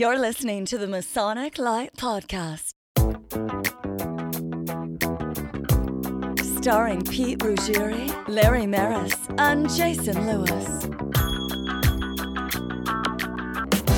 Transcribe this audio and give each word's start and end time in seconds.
You're 0.00 0.18
listening 0.18 0.64
to 0.64 0.78
the 0.78 0.86
Masonic 0.86 1.58
Light 1.58 1.94
Podcast. 1.94 2.72
Starring 6.58 7.02
Pete 7.02 7.40
Ruggieri, 7.40 8.10
Larry 8.26 8.66
Maris, 8.66 9.14
and 9.36 9.68
Jason 9.68 10.16
Lewis. 10.26 10.86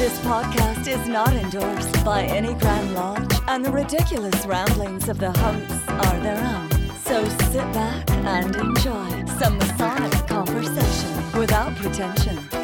This 0.01 0.19
podcast 0.27 0.89
is 0.89 1.07
not 1.07 1.33
endorsed 1.35 2.05
by 2.05 2.25
any 2.25 2.55
Grand 2.55 2.95
Lodge, 2.95 3.41
and 3.47 3.65
the 3.65 3.71
ridiculous 3.71 4.45
ramblings 4.45 5.09
of 5.09 5.21
the 5.21 5.31
hosts 5.31 5.89
are 5.89 6.19
their 6.19 6.45
own. 6.57 6.97
So 7.05 7.25
sit 7.53 7.73
back 7.73 8.11
and 8.11 8.57
enjoy 8.57 9.25
some 9.39 9.57
Masonic 9.57 10.27
conversation 10.27 11.39
without 11.39 11.77
pretension. 11.77 12.62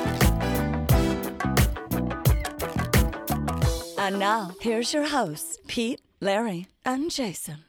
And 4.08 4.18
now, 4.18 4.52
here's 4.62 4.94
your 4.94 5.06
hosts, 5.06 5.58
Pete, 5.66 6.00
Larry, 6.18 6.66
and 6.82 7.10
Jason. 7.10 7.64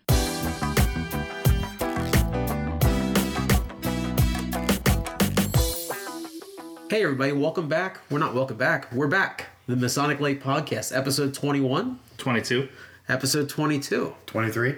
Hey, 6.89 7.03
everybody, 7.03 7.33
welcome 7.33 7.67
back. 7.67 7.99
We're 8.09 8.19
not 8.19 8.33
welcome 8.33 8.55
back. 8.55 8.89
We're 8.93 9.09
back. 9.09 9.47
The 9.67 9.75
Masonic 9.75 10.21
Light 10.21 10.41
Podcast, 10.41 10.95
episode 10.95 11.33
21, 11.33 11.99
22. 12.17 12.69
episode 13.09 13.49
22. 13.49 14.15
23? 14.25 14.75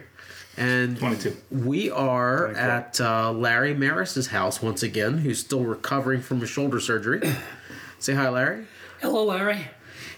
And 0.58 0.98
22. 0.98 1.38
we 1.52 1.92
are 1.92 2.46
24. 2.54 2.60
at 2.60 3.00
uh, 3.00 3.32
Larry 3.32 3.76
Maris's 3.76 4.26
house 4.26 4.64
once 4.64 4.82
again, 4.82 5.20
who's 5.20 5.38
still 5.38 5.64
recovering 5.64 6.22
from 6.22 6.40
his 6.40 6.50
shoulder 6.50 6.80
surgery. 6.80 7.22
Say 8.00 8.16
hi, 8.16 8.30
Larry. 8.30 8.66
Hello, 9.00 9.26
Larry. 9.26 9.68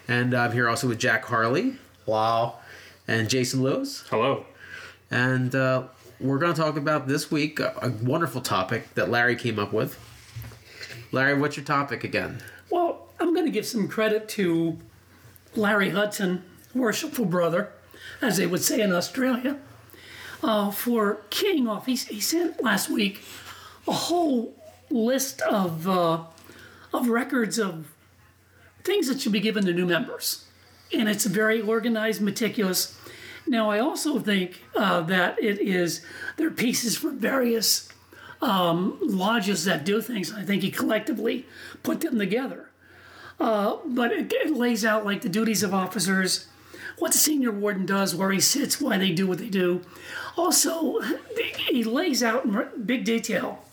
And 0.07 0.33
I'm 0.33 0.51
here 0.51 0.67
also 0.69 0.87
with 0.87 0.99
Jack 0.99 1.25
Harley 1.25 1.75
Wow. 2.05 2.59
and 3.07 3.29
Jason 3.29 3.61
Lewis. 3.63 4.03
Hello. 4.09 4.45
And 5.09 5.53
uh, 5.55 5.83
we're 6.19 6.39
going 6.39 6.53
to 6.53 6.59
talk 6.61 6.75
about 6.75 7.07
this 7.07 7.31
week 7.31 7.59
a, 7.59 7.73
a 7.81 7.89
wonderful 7.89 8.41
topic 8.41 8.93
that 8.95 9.09
Larry 9.09 9.35
came 9.35 9.59
up 9.59 9.71
with. 9.71 9.97
Larry, 11.11 11.39
what's 11.39 11.55
your 11.55 11.65
topic 11.65 12.03
again? 12.03 12.41
Well, 12.69 13.07
I'm 13.19 13.33
going 13.33 13.45
to 13.45 13.51
give 13.51 13.65
some 13.65 13.87
credit 13.87 14.27
to 14.29 14.79
Larry 15.55 15.91
Hudson, 15.91 16.43
worshipful 16.73 17.25
brother, 17.25 17.71
as 18.21 18.37
they 18.37 18.47
would 18.47 18.61
say 18.63 18.81
in 18.81 18.91
Australia, 18.91 19.57
uh, 20.41 20.71
for 20.71 21.21
keying 21.29 21.67
off. 21.67 21.85
He, 21.85 21.95
he 21.95 22.19
sent 22.19 22.61
last 22.63 22.89
week 22.89 23.21
a 23.87 23.91
whole 23.91 24.55
list 24.89 25.41
of 25.43 25.87
uh, 25.87 26.23
of 26.93 27.07
records 27.09 27.59
of 27.59 27.92
things 28.83 29.07
that 29.07 29.21
should 29.21 29.31
be 29.31 29.39
given 29.39 29.65
to 29.65 29.73
new 29.73 29.85
members, 29.85 30.45
and 30.91 31.09
it's 31.09 31.25
very 31.25 31.61
organized, 31.61 32.21
meticulous. 32.21 32.97
Now, 33.47 33.69
I 33.69 33.79
also 33.79 34.19
think 34.19 34.63
uh, 34.75 35.01
that 35.01 35.41
it 35.41 35.59
is 35.59 36.05
there 36.37 36.47
are 36.47 36.51
pieces 36.51 36.97
from 36.97 37.19
various 37.19 37.89
um, 38.41 38.97
lodges 39.01 39.65
that 39.65 39.85
do 39.85 40.01
things. 40.01 40.33
I 40.33 40.43
think 40.43 40.63
he 40.63 40.71
collectively 40.71 41.45
put 41.81 42.01
them 42.01 42.19
together. 42.19 42.69
Uh, 43.39 43.77
but 43.85 44.11
it, 44.11 44.31
it 44.33 44.51
lays 44.51 44.85
out 44.85 45.05
like 45.05 45.21
the 45.21 45.29
duties 45.29 45.63
of 45.63 45.73
officers, 45.73 46.47
what 46.99 47.11
the 47.11 47.17
senior 47.17 47.51
warden 47.51 47.85
does, 47.85 48.15
where 48.15 48.31
he 48.31 48.39
sits, 48.39 48.79
why 48.79 48.97
they 48.97 49.11
do 49.11 49.27
what 49.27 49.39
they 49.39 49.49
do. 49.49 49.81
Also, 50.37 50.99
he 51.69 51.83
lays 51.83 52.21
out 52.21 52.45
in 52.45 52.85
big 52.85 53.03
detail 53.03 53.63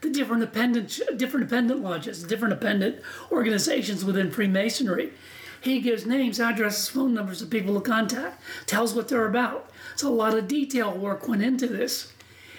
the 0.00 0.10
different 0.10 0.40
dependent, 0.40 1.00
different 1.16 1.48
dependent 1.48 1.82
lodges, 1.82 2.22
different 2.22 2.58
dependent 2.58 3.02
organizations 3.30 4.04
within 4.04 4.30
Freemasonry. 4.30 5.12
He 5.60 5.80
gives 5.80 6.06
names, 6.06 6.38
addresses, 6.38 6.88
phone 6.88 7.14
numbers 7.14 7.42
of 7.42 7.50
people 7.50 7.74
to 7.74 7.80
contact, 7.80 8.40
tells 8.66 8.94
what 8.94 9.08
they're 9.08 9.26
about. 9.26 9.70
So 9.96 10.08
a 10.08 10.14
lot 10.14 10.36
of 10.36 10.46
detail 10.46 10.92
work 10.92 11.26
went 11.26 11.42
into 11.42 11.66
this. 11.66 12.12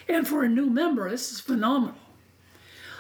And 0.07 0.27
for 0.27 0.43
a 0.43 0.49
new 0.49 0.69
member, 0.69 1.09
this 1.09 1.31
is 1.31 1.39
phenomenal. 1.39 1.95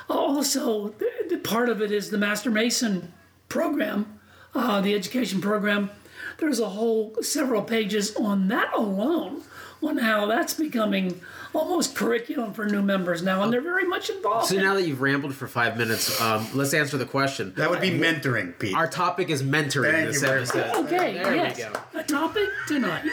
Also, 0.09 0.95
part 1.43 1.69
of 1.69 1.81
it 1.81 1.91
is 1.91 2.09
the 2.09 2.17
Master 2.17 2.49
Mason 2.49 3.13
program, 3.47 4.19
uh, 4.55 4.81
the 4.81 4.95
education 4.95 5.41
program. 5.41 5.91
There's 6.37 6.59
a 6.59 6.69
whole 6.69 7.15
several 7.21 7.61
pages 7.61 8.15
on 8.15 8.47
that 8.47 8.73
alone, 8.73 9.41
on 9.81 9.97
how 9.97 10.25
that's 10.25 10.53
becoming 10.53 11.21
almost 11.53 11.95
curriculum 11.95 12.53
for 12.53 12.65
new 12.65 12.81
members 12.81 13.23
now, 13.23 13.41
and 13.43 13.51
they're 13.51 13.61
very 13.61 13.87
much 13.87 14.09
involved. 14.09 14.47
So 14.47 14.55
now 14.55 14.73
that 14.75 14.83
you've 14.87 15.01
rambled 15.01 15.33
for 15.35 15.47
five 15.47 15.77
minutes, 15.77 16.19
um, 16.21 16.47
let's 16.53 16.73
answer 16.73 16.97
the 16.97 17.05
question. 17.05 17.53
That 17.55 17.69
would 17.69 17.81
be 17.81 17.91
mentoring, 17.91 18.57
Pete. 18.59 18.75
Our 18.75 18.87
topic 18.87 19.29
is 19.29 19.41
mentoring 19.41 19.91
Thank 19.91 20.07
this 20.07 20.21
you 20.21 20.27
very 20.27 20.41
episode. 20.41 20.85
Okay, 20.85 21.13
There 21.23 21.35
yes. 21.35 21.57
we 21.57 21.63
go. 21.63 21.73
The 21.93 22.03
topic 22.03 22.49
tonight 22.67 23.05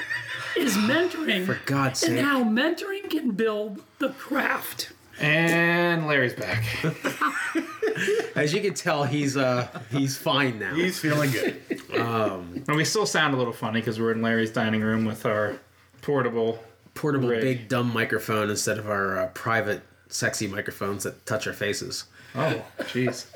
is 0.56 0.76
mentoring. 0.76 1.46
For 1.46 1.58
God's 1.66 2.02
and 2.02 2.16
sake. 2.16 2.24
how 2.24 2.42
mentoring 2.44 3.08
can 3.10 3.30
build 3.32 3.82
the 3.98 4.10
craft. 4.10 4.92
And 5.18 6.06
Larry's 6.06 6.34
back. 6.34 6.62
As 8.36 8.52
you 8.52 8.60
can 8.60 8.74
tell, 8.74 9.04
he's 9.04 9.36
uh 9.36 9.66
he's 9.90 10.18
fine 10.18 10.58
now. 10.58 10.74
He's 10.74 10.98
feeling 10.98 11.30
good. 11.30 11.58
and 11.94 12.76
we 12.76 12.84
still 12.84 13.06
sound 13.06 13.32
a 13.32 13.38
little 13.38 13.54
funny 13.54 13.80
because 13.80 13.98
we're 13.98 14.12
in 14.12 14.20
Larry's 14.20 14.50
dining 14.50 14.82
room 14.82 15.06
with 15.06 15.24
our 15.24 15.56
portable. 16.06 16.58
Portable, 16.94 17.28
Rig. 17.28 17.40
big, 17.42 17.68
dumb 17.68 17.92
microphone 17.92 18.48
instead 18.48 18.78
of 18.78 18.88
our 18.88 19.18
uh, 19.18 19.26
private, 19.34 19.82
sexy 20.08 20.46
microphones 20.46 21.02
that 21.02 21.26
touch 21.26 21.46
our 21.46 21.52
faces. 21.52 22.04
Oh, 22.34 22.64
jeez. 22.78 23.26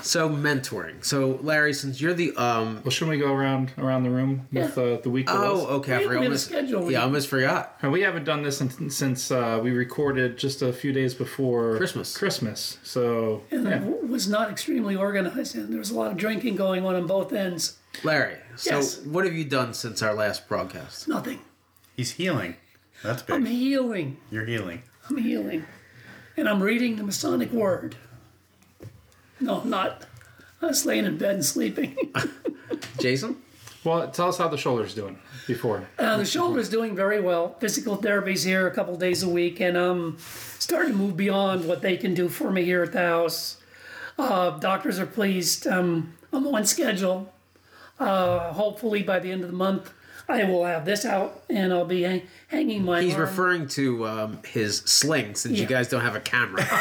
So 0.00 0.30
mentoring. 0.30 1.04
So 1.04 1.40
Larry, 1.42 1.72
since 1.74 2.00
you're 2.00 2.14
the 2.14 2.32
um. 2.36 2.80
Well, 2.84 2.90
shouldn't 2.92 3.10
we 3.10 3.18
go 3.18 3.34
around 3.34 3.72
around 3.76 4.04
the 4.04 4.10
room 4.10 4.46
with 4.52 4.78
uh, 4.78 4.98
the 5.02 5.10
week? 5.10 5.26
that 5.26 5.36
Oh, 5.36 5.54
was? 5.54 5.64
okay. 5.80 5.94
I 5.94 5.98
We 5.98 6.04
forgot. 6.06 6.22
Almost, 6.22 6.44
schedule. 6.46 6.90
yeah, 6.92 7.00
I 7.00 7.02
almost 7.02 7.28
forgot. 7.28 7.76
And 7.82 7.90
we 7.90 8.02
haven't 8.02 8.24
done 8.24 8.42
this 8.44 8.60
in, 8.60 8.88
since 8.90 9.30
uh, 9.32 9.58
we 9.62 9.72
recorded 9.72 10.38
just 10.38 10.62
a 10.62 10.72
few 10.72 10.92
days 10.92 11.14
before 11.14 11.76
Christmas. 11.76 12.16
Christmas. 12.16 12.78
So 12.84 13.42
And 13.50 13.64
yeah. 13.66 13.82
it 13.84 14.08
was 14.08 14.28
not 14.28 14.50
extremely 14.50 14.94
organized, 14.94 15.56
and 15.56 15.68
there 15.70 15.80
was 15.80 15.90
a 15.90 15.94
lot 15.98 16.12
of 16.12 16.16
drinking 16.16 16.54
going 16.54 16.86
on 16.86 16.94
on 16.94 17.06
both 17.08 17.32
ends. 17.32 17.76
Larry, 18.04 18.36
so 18.54 18.76
Yes. 18.76 19.00
what 19.04 19.24
have 19.24 19.34
you 19.34 19.44
done 19.44 19.74
since 19.74 20.00
our 20.02 20.14
last 20.14 20.48
broadcast? 20.48 21.08
Nothing. 21.08 21.40
He's 21.98 22.12
healing. 22.12 22.54
That's 23.02 23.22
good. 23.22 23.34
I'm 23.34 23.44
healing. 23.44 24.18
You're 24.30 24.46
healing. 24.46 24.84
I'm 25.10 25.16
healing. 25.16 25.64
And 26.36 26.48
I'm 26.48 26.62
reading 26.62 26.94
the 26.94 27.02
Masonic 27.02 27.50
Word. 27.50 27.96
No, 29.40 29.62
I'm 29.62 29.68
not. 29.68 30.06
I 30.62 30.66
was 30.66 30.86
laying 30.86 31.06
in 31.06 31.18
bed 31.18 31.34
and 31.34 31.44
sleeping. 31.44 31.96
Jason? 33.00 33.42
well, 33.82 34.08
tell 34.12 34.28
us 34.28 34.38
how 34.38 34.46
the 34.46 34.56
shoulder's 34.56 34.94
doing 34.94 35.18
before. 35.48 35.88
Uh, 35.98 36.18
the 36.18 36.24
shoulder's 36.24 36.68
doing 36.68 36.94
very 36.94 37.20
well. 37.20 37.56
Physical 37.58 37.96
therapy's 37.96 38.44
here 38.44 38.68
a 38.68 38.70
couple 38.70 38.94
days 38.94 39.24
a 39.24 39.28
week, 39.28 39.58
and 39.58 39.76
I'm 39.76 40.18
starting 40.20 40.92
to 40.92 40.96
move 40.96 41.16
beyond 41.16 41.66
what 41.66 41.82
they 41.82 41.96
can 41.96 42.14
do 42.14 42.28
for 42.28 42.52
me 42.52 42.62
here 42.62 42.84
at 42.84 42.92
the 42.92 43.00
house. 43.00 43.56
Uh, 44.16 44.50
doctors 44.60 45.00
are 45.00 45.06
pleased. 45.06 45.66
Um, 45.66 46.14
I'm 46.32 46.46
on 46.46 46.64
schedule. 46.64 47.32
Uh, 47.98 48.52
hopefully, 48.52 49.02
by 49.02 49.18
the 49.18 49.32
end 49.32 49.42
of 49.42 49.50
the 49.50 49.56
month, 49.56 49.92
I 50.30 50.44
will 50.44 50.64
have 50.64 50.84
this 50.84 51.06
out, 51.06 51.42
and 51.48 51.72
I'll 51.72 51.86
be 51.86 52.02
hang- 52.02 52.22
hanging 52.48 52.84
my. 52.84 53.00
He's 53.00 53.14
arm. 53.14 53.22
referring 53.22 53.68
to 53.68 54.06
um, 54.06 54.38
his 54.46 54.78
sling 54.78 55.34
since 55.34 55.58
you 55.58 55.64
guys 55.66 55.88
don't 55.88 56.02
have 56.02 56.14
a 56.16 56.20
camera. 56.20 56.66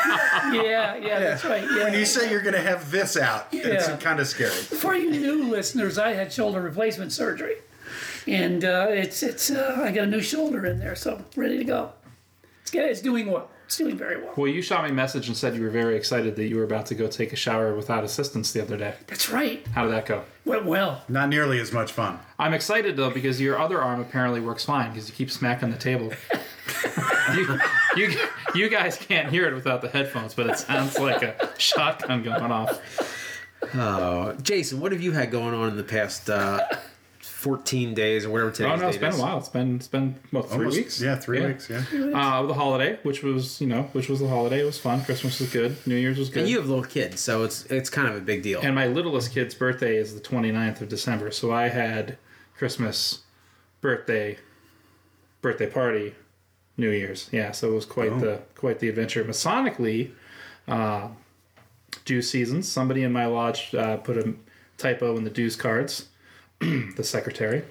Yeah, 0.48 0.96
yeah, 0.96 1.20
that's 1.20 1.44
right. 1.44 1.64
Yeah. 1.64 1.84
When 1.86 1.94
you 1.94 2.06
say 2.06 2.32
you're 2.32 2.42
going 2.42 2.54
to 2.54 2.62
have 2.62 2.90
this 2.90 3.18
out, 3.18 3.48
it's 3.52 3.88
kind 4.02 4.20
of 4.20 4.28
scary. 4.28 4.52
For 4.52 4.96
you 4.96 5.10
new 5.12 5.44
listeners, 5.50 5.98
I 5.98 6.14
had 6.14 6.32
shoulder 6.32 6.62
replacement 6.62 7.12
surgery, 7.12 7.56
and 8.28 8.64
uh, 8.64 8.88
it's 8.90 9.24
it's 9.24 9.50
uh, 9.52 9.82
I 9.84 9.92
got 9.92 10.06
a 10.06 10.08
new 10.08 10.22
shoulder 10.22 10.66
in 10.66 10.80
there, 10.80 10.96
so 10.96 11.22
ready 11.36 11.58
to 11.58 11.64
go. 11.66 11.92
It's. 12.64 12.74
It's 12.74 13.02
doing 13.02 13.30
well. 13.32 13.50
It's 13.68 13.76
doing 13.76 13.98
very 13.98 14.16
well. 14.24 14.32
Well, 14.38 14.48
you 14.48 14.62
shot 14.62 14.86
me 14.86 14.92
a 14.92 14.94
message 14.94 15.28
and 15.28 15.36
said 15.36 15.54
you 15.54 15.62
were 15.62 15.70
very 15.70 15.98
excited 15.98 16.38
that 16.38 16.48
you 16.48 16.56
were 16.56 16.64
about 16.64 16.86
to 16.86 16.96
go 16.96 17.08
take 17.08 17.34
a 17.34 17.36
shower 17.36 17.76
without 17.76 18.06
assistance 18.06 18.54
the 18.54 18.62
other 18.62 18.78
day. 18.78 18.94
That's 19.08 19.30
right. 19.30 19.68
How 19.76 19.84
did 19.84 19.92
that 19.92 20.06
go? 20.06 20.24
Went 20.46 20.64
well. 20.64 21.04
Not 21.10 21.28
nearly 21.28 21.60
as 21.60 21.74
much 21.74 21.92
fun. 21.92 22.18
I'm 22.40 22.54
excited 22.54 22.96
though 22.96 23.10
because 23.10 23.42
your 23.42 23.60
other 23.60 23.82
arm 23.82 24.00
apparently 24.00 24.40
works 24.40 24.64
fine 24.64 24.92
because 24.92 25.10
you 25.10 25.16
keep 25.16 25.30
smacking 25.30 25.70
the 25.70 25.78
table. 25.78 26.14
you, 27.36 27.60
you, 27.98 28.18
you 28.56 28.70
guys 28.70 28.96
can't 28.96 29.28
hear 29.30 29.50
it 29.50 29.54
without 29.54 29.82
the 29.82 29.90
headphones, 29.90 30.34
but 30.34 30.48
it 30.48 30.58
sounds 30.58 30.98
like 30.98 31.22
a 31.22 31.52
shotgun 31.58 32.24
going 32.24 32.50
off. 32.50 32.80
Uh, 33.74 34.32
Jason, 34.36 34.80
what 34.80 34.94
have 34.94 35.02
you 35.02 35.12
had 35.12 35.30
going 35.30 35.54
on 35.54 35.68
in 35.68 35.76
the 35.76 35.84
past 35.84 36.30
uh, 36.30 36.62
14 37.38 37.94
days 37.94 38.26
or 38.26 38.32
whatever 38.32 38.50
today's 38.50 38.72
Oh 38.72 38.76
no, 38.82 38.88
it's 38.88 38.98
date 38.98 39.02
been 39.02 39.10
is? 39.14 39.20
a 39.20 39.22
while. 39.22 39.38
It's 39.38 39.48
been 39.50 39.76
it's 39.76 39.88
been 39.88 40.16
what 40.32 40.50
three 40.50 40.58
Almost- 40.58 40.78
weeks? 40.78 41.00
Yeah, 41.02 41.16
three 41.18 41.46
weeks. 41.46 41.70
Yeah. 41.70 41.84
Uh, 41.94 42.48
the 42.48 42.56
holiday, 42.56 42.98
which 43.04 43.22
was 43.22 43.62
you 43.62 43.68
know, 43.68 43.84
which 43.94 44.10
was 44.10 44.20
the 44.22 44.28
holiday, 44.28 44.62
it 44.62 44.66
was 44.66 44.80
fun. 44.80 45.04
Christmas 45.06 45.40
was 45.40 45.52
good. 45.52 45.78
New 45.86 45.96
Year's 45.96 46.18
was 46.18 46.30
good. 46.30 46.40
And 46.42 46.50
you 46.50 46.58
have 46.58 46.68
little 46.68 46.84
kids, 46.84 47.22
so 47.22 47.44
it's 47.44 47.66
it's 47.68 47.92
kind 47.92 48.08
of 48.08 48.16
a 48.16 48.22
big 48.22 48.42
deal. 48.42 48.60
And 48.64 48.74
my 48.74 48.88
littlest 48.88 49.32
kid's 49.34 49.54
birthday 49.54 49.98
is 49.98 50.16
the 50.16 50.20
29th 50.22 50.82
of 50.82 50.90
December. 50.90 51.30
So 51.30 51.52
I 51.52 51.68
had 51.68 52.18
Christmas, 52.58 53.20
birthday, 53.82 54.40
birthday 55.42 55.70
party, 55.70 56.16
New 56.76 56.90
Year's. 56.90 57.30
Yeah, 57.32 57.52
so 57.52 57.70
it 57.72 57.76
was 57.76 57.86
quite 57.86 58.20
the 58.20 58.42
quite 58.56 58.80
the 58.80 58.90
adventure. 58.90 59.24
Masonically, 59.24 60.10
uh, 60.68 61.10
dues 62.04 62.32
seasons. 62.32 62.68
Somebody 62.68 63.04
in 63.04 63.12
my 63.12 63.28
lodge 63.28 63.76
uh, 63.76 63.98
put 63.98 64.18
a 64.18 64.34
typo 64.80 65.16
in 65.18 65.24
the 65.24 65.30
dues 65.30 65.56
cards. 65.56 66.08
the 66.96 67.04
secretary, 67.04 67.64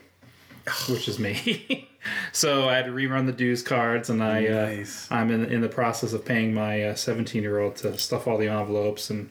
which 0.88 1.08
is 1.08 1.18
me. 1.18 1.88
so 2.32 2.68
I 2.68 2.76
had 2.76 2.86
to 2.86 2.92
rerun 2.92 3.26
the 3.26 3.32
dues 3.32 3.62
cards, 3.62 4.10
and 4.10 4.22
I 4.22 4.40
Nice. 4.42 5.10
uh, 5.10 5.14
I'm 5.16 5.30
in 5.30 5.44
in 5.46 5.60
the 5.60 5.68
process 5.68 6.12
of 6.12 6.24
paying 6.24 6.54
my 6.54 6.94
17 6.94 7.42
year 7.42 7.58
old 7.58 7.76
to 7.76 7.96
stuff 7.98 8.26
all 8.26 8.38
the 8.38 8.48
envelopes 8.48 9.10
and 9.10 9.30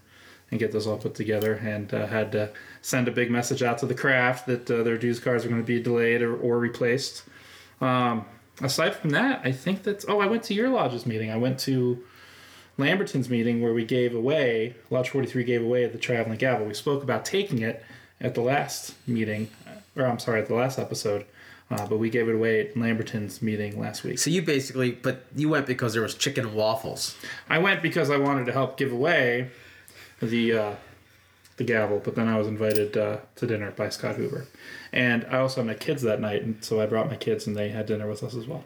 and 0.52 0.60
get 0.60 0.72
those 0.72 0.86
all 0.86 0.98
put 0.98 1.16
together, 1.16 1.54
and 1.56 1.92
uh, 1.94 2.06
had 2.08 2.32
to 2.34 2.52
send 2.82 3.08
a 3.08 3.12
big 3.12 3.32
message 3.32 3.64
out 3.64 3.78
to 3.80 3.86
the 3.88 3.96
craft 3.96 4.46
that 4.46 4.70
uh, 4.70 4.84
their 4.84 4.98
dues 4.98 5.20
cards 5.20 5.44
are 5.44 5.50
going 5.50 5.60
to 5.62 5.66
be 5.66 5.82
delayed 5.82 6.22
or, 6.22 6.36
or 6.38 6.60
replaced. 6.60 7.24
Um, 7.82 8.26
aside 8.62 8.96
from 8.96 9.10
that, 9.12 9.42
I 9.44 9.52
think 9.52 9.84
that's. 9.84 10.06
Oh, 10.08 10.20
I 10.20 10.28
went 10.28 10.44
to 10.44 10.54
your 10.54 10.70
lodge's 10.70 11.06
meeting. 11.06 11.32
I 11.32 11.38
went 11.38 11.60
to 11.62 12.04
Lamberton's 12.78 13.30
meeting 13.30 13.62
where 13.62 13.74
we 13.74 13.86
gave 13.86 14.14
away 14.14 14.76
Lodge 14.90 15.10
43 15.10 15.44
gave 15.46 15.64
away 15.64 15.86
the 15.88 15.98
traveling 15.98 16.38
gavel. 16.38 16.68
We 16.68 16.74
spoke 16.74 17.04
about 17.04 17.24
taking 17.26 17.62
it 17.62 17.84
at 18.22 18.36
the 18.36 18.42
last 18.42 18.96
meeting, 19.08 19.50
or 19.96 20.06
I'm 20.06 20.20
sorry, 20.20 20.42
at 20.42 20.48
the 20.48 20.56
last 20.56 20.80
episode, 20.80 21.26
uh, 21.72 21.86
but 21.88 21.98
we 21.98 22.10
gave 22.10 22.30
it 22.30 22.36
away 22.36 22.62
at 22.62 22.78
Lamberton's 22.78 23.42
meeting 23.42 23.80
last 23.80 24.04
week. 24.04 24.20
So 24.20 24.30
you 24.30 24.42
basically, 24.42 24.92
but 24.92 25.26
you 25.36 25.50
went 25.50 25.66
because 25.66 25.94
there 25.94 26.02
was 26.02 26.16
chicken 26.16 26.46
and 26.46 26.56
waffles. 26.56 27.16
I 27.50 27.60
went 27.60 27.82
because 27.82 28.10
I 28.10 28.18
wanted 28.18 28.46
to 28.46 28.52
help 28.52 28.78
give 28.78 28.92
away 28.92 29.50
the 30.22 30.54
uh, 30.54 30.76
the 31.58 31.64
gavel, 31.64 32.02
but 32.04 32.16
then 32.16 32.28
I 32.28 32.38
was 32.38 32.48
invited 32.48 32.98
uh, 32.98 33.18
to 33.36 33.48
dinner 33.48 33.72
by 33.72 33.90
Scott 33.90 34.16
Hoover, 34.16 34.46
and 34.94 35.26
I 35.30 35.38
also 35.40 35.62
had 35.62 35.68
my 35.68 35.74
kids 35.74 36.02
that 36.04 36.20
night, 36.22 36.44
and 36.44 36.64
so 36.64 36.82
I 36.82 36.86
brought 36.86 37.10
my 37.10 37.16
kids, 37.16 37.48
and 37.48 37.56
they 37.56 37.70
had 37.70 37.86
dinner 37.86 38.08
with 38.08 38.24
us 38.24 38.36
as 38.36 38.46
well. 38.48 38.64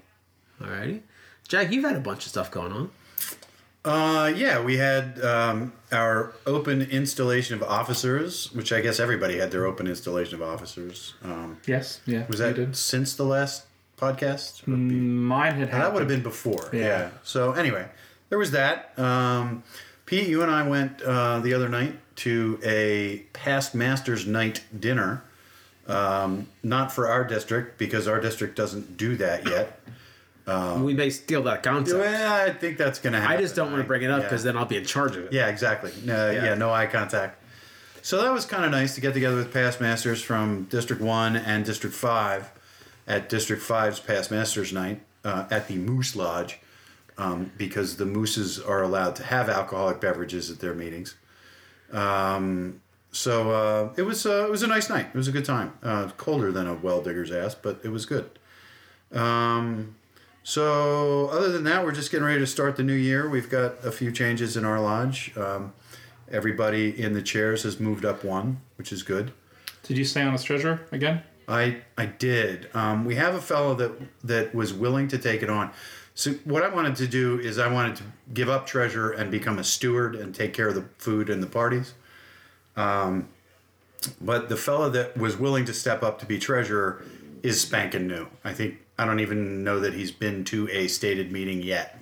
Alrighty. 0.62 1.02
Jack, 1.48 1.72
you've 1.72 1.86
had 1.86 1.96
a 1.96 2.02
bunch 2.02 2.26
of 2.26 2.32
stuff 2.32 2.52
going 2.52 2.72
on. 2.72 2.92
Uh, 3.86 4.32
yeah, 4.36 4.62
we 4.62 4.78
had 4.78 5.24
um, 5.24 5.72
our 5.92 6.34
open 6.46 6.82
installation 6.82 7.56
of 7.56 7.64
officers, 7.64 8.52
which 8.54 8.74
I 8.74 8.82
guess 8.82 9.00
everybody 9.00 9.38
had 9.38 9.52
their 9.52 9.66
open 9.66 9.88
installation 9.88 10.36
of 10.36 10.42
officers. 10.48 11.14
Um, 11.24 11.58
Yes, 11.66 12.02
yeah, 12.06 12.26
was 12.28 12.40
that 12.40 12.76
since 12.76 13.16
the 13.16 13.24
last 13.24 13.66
podcast? 13.98 14.66
Be- 14.66 14.72
Mine 14.72 15.56
had 15.56 15.72
that 15.72 15.94
would 15.94 16.00
have 16.02 16.10
been 16.10 16.24
before. 16.24 16.70
Yeah. 16.74 16.80
Yeah. 16.82 17.10
So 17.24 17.54
anyway, 17.54 17.88
there 18.30 18.38
was 18.38 18.52
that. 18.52 18.98
Um, 19.00 19.64
Pete, 20.06 20.28
you 20.28 20.42
and 20.42 20.52
I 20.52 20.68
went 20.68 21.02
uh, 21.02 21.40
the 21.40 21.54
other 21.54 21.70
night 21.70 21.94
to 22.18 22.60
a 22.64 23.20
past 23.32 23.74
masters 23.74 24.28
night 24.28 24.64
dinner. 24.78 25.24
Um, 25.88 26.48
not 26.62 26.92
for 26.92 27.08
our 27.08 27.24
district 27.24 27.80
because 27.80 28.08
our 28.08 28.20
district 28.22 28.56
doesn't 28.56 28.96
do 28.96 29.16
that 29.16 29.48
yet. 29.48 29.79
We 30.82 30.94
may 30.94 31.10
steal 31.10 31.44
that 31.44 31.64
concept. 31.64 32.00
Well, 32.00 32.34
I 32.48 32.52
think 32.52 32.78
that's 32.78 33.00
going 33.00 33.14
to 33.14 33.20
happen. 33.20 33.38
I 33.38 33.42
just 33.42 33.56
don't 33.56 33.72
want 33.72 33.84
to 33.84 33.88
bring 33.88 34.02
it 34.04 34.10
up 34.12 34.22
Yeah. 34.22 34.26
because 34.28 34.44
then 34.44 34.58
I'll 34.58 34.66
be 34.66 34.78
in 34.78 34.86
charge 34.86 35.16
of 35.16 35.26
it. 35.26 35.34
Yeah, 35.34 35.48
exactly. 35.48 35.92
No, 36.04 36.32
yeah. 36.32 36.46
Yeah. 36.46 36.54
no 36.56 36.72
eye 36.72 36.88
contact. 36.88 37.44
So 38.02 38.22
that 38.24 38.32
was 38.32 38.46
kind 38.46 38.64
of 38.66 38.72
nice 38.72 38.96
to 38.96 39.02
get 39.02 39.14
together 39.14 39.36
with 39.36 39.54
past 39.54 39.82
masters 39.82 40.22
from 40.22 40.64
District 40.66 41.02
One 41.02 41.36
and 41.36 41.66
District 41.66 41.96
Five 41.96 42.50
at 43.08 43.28
District 43.30 43.62
5's 43.62 44.00
past 44.00 44.32
masters 44.32 44.72
night 44.72 45.02
uh, 45.26 45.46
at 45.52 45.68
the 45.68 45.76
Moose 45.76 46.16
Lodge, 46.16 46.60
um, 47.18 47.52
because 47.58 47.98
the 47.98 48.06
mooses 48.06 48.60
are 48.60 48.82
allowed 48.84 49.16
to 49.18 49.24
have 49.24 49.50
alcoholic 49.50 50.00
beverages 50.00 50.50
at 50.50 50.60
their 50.60 50.74
meetings. 50.74 51.16
Um, 51.92 52.82
so 53.12 53.52
uh, 53.52 53.94
it 53.98 54.04
was 54.04 54.26
uh, 54.26 54.46
it 54.46 54.52
was 54.52 54.62
a 54.64 54.68
nice 54.68 54.90
night. 54.90 55.08
It 55.14 55.18
was 55.18 55.28
a 55.28 55.32
good 55.32 55.46
time. 55.46 55.74
Uh, 55.84 56.10
colder 56.18 56.52
than 56.52 56.68
a 56.68 56.76
well 56.76 57.02
digger's 57.02 57.32
ass, 57.32 57.56
but 57.56 57.80
it 57.84 57.90
was 57.90 58.06
good. 58.06 58.30
Um, 59.12 59.96
so 60.50 61.28
other 61.28 61.52
than 61.52 61.64
that, 61.66 61.86
we're 61.86 61.92
just 61.92 62.10
getting 62.10 62.26
ready 62.26 62.40
to 62.40 62.48
start 62.48 62.76
the 62.76 62.82
new 62.82 62.96
year. 62.96 63.30
We've 63.30 63.52
got 63.52 63.86
a 63.86 63.92
few 63.92 64.12
changes 64.12 64.58
in 64.58 64.66
our 64.66 64.82
lodge. 64.82 65.32
Um, 65.38 65.74
everybody 66.32 67.00
in 67.00 67.14
the 67.14 67.22
chairs 67.22 67.62
has 67.62 67.80
moved 67.80 68.04
up 68.04 68.24
one, 68.24 68.60
which 68.76 68.92
is 68.92 69.04
good. 69.04 69.32
Did 69.84 69.96
you 69.96 70.04
stay 70.04 70.24
on 70.24 70.34
as 70.34 70.42
treasurer 70.42 70.82
again? 70.92 71.22
I 71.48 71.82
I 72.00 72.08
did. 72.08 72.68
Um, 72.74 73.06
we 73.06 73.14
have 73.14 73.36
a 73.36 73.42
fellow 73.42 73.76
that 73.76 73.92
that 74.24 74.56
was 74.56 74.74
willing 74.74 75.08
to 75.10 75.20
take 75.20 75.44
it 75.44 75.52
on. 75.52 75.70
So 76.16 76.32
what 76.46 76.64
I 76.64 76.70
wanted 76.70 76.96
to 76.96 77.06
do 77.06 77.40
is 77.40 77.60
I 77.60 77.72
wanted 77.72 77.98
to 77.98 78.04
give 78.34 78.50
up 78.50 78.66
treasurer 78.66 79.12
and 79.12 79.30
become 79.30 79.60
a 79.60 79.64
steward 79.64 80.16
and 80.16 80.34
take 80.34 80.56
care 80.56 80.70
of 80.70 80.74
the 80.74 80.86
food 80.98 81.30
and 81.30 81.44
the 81.44 81.48
parties. 81.48 81.94
Um, 82.76 83.30
but 84.20 84.50
the 84.50 84.58
fellow 84.58 84.90
that 84.90 85.16
was 85.16 85.38
willing 85.38 85.66
to 85.66 85.76
step 85.76 86.02
up 86.02 86.18
to 86.22 86.26
be 86.26 86.40
treasurer 86.40 87.04
is 87.44 87.62
spanking 87.62 88.08
new. 88.08 88.26
I 88.44 88.54
think 88.54 88.80
I 89.00 89.06
don't 89.06 89.22
even 89.22 89.64
know 89.64 89.80
that 89.80 89.94
he's 89.94 90.12
been 90.12 90.44
to 90.46 90.68
a 90.70 90.90
stated 90.90 91.32
meeting 91.32 91.62
yet. 91.62 91.98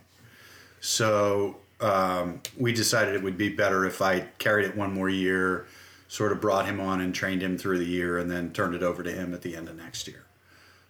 So 0.81 1.57
um, 1.79 2.41
we 2.57 2.73
decided 2.73 3.13
it 3.13 3.21
would 3.21 3.38
be 3.38 3.49
better 3.49 3.85
if 3.85 4.01
I 4.01 4.21
carried 4.39 4.65
it 4.65 4.75
one 4.75 4.94
more 4.94 5.07
year, 5.07 5.67
sort 6.07 6.31
of 6.31 6.41
brought 6.41 6.65
him 6.65 6.79
on 6.79 6.99
and 7.01 7.13
trained 7.13 7.44
him 7.44 7.55
through 7.55 7.77
the 7.77 7.85
year, 7.85 8.17
and 8.17 8.31
then 8.31 8.51
turned 8.51 8.73
it 8.73 8.81
over 8.81 9.03
to 9.03 9.11
him 9.11 9.35
at 9.35 9.44
the 9.44 9.55
end 9.55 9.69
of 9.69 9.77
next 9.77 10.07
year. 10.07 10.23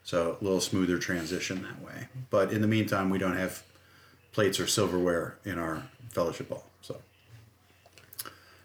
So 0.06 0.38
a 0.39 0.44
little 0.44 0.62
smoother 0.62 0.98
transition 0.98 1.62
that 1.63 1.81
way. 1.86 2.07
But 2.30 2.53
in 2.53 2.62
the 2.62 2.68
meantime, 2.68 3.10
we 3.10 3.18
don't 3.18 3.36
have 3.36 3.63
plates 4.31 4.62
or 4.62 4.68
silverware 4.68 5.38
in 5.44 5.60
our 5.60 5.83
fellowship 6.12 6.48
hall. 6.48 6.63
So, 6.81 7.01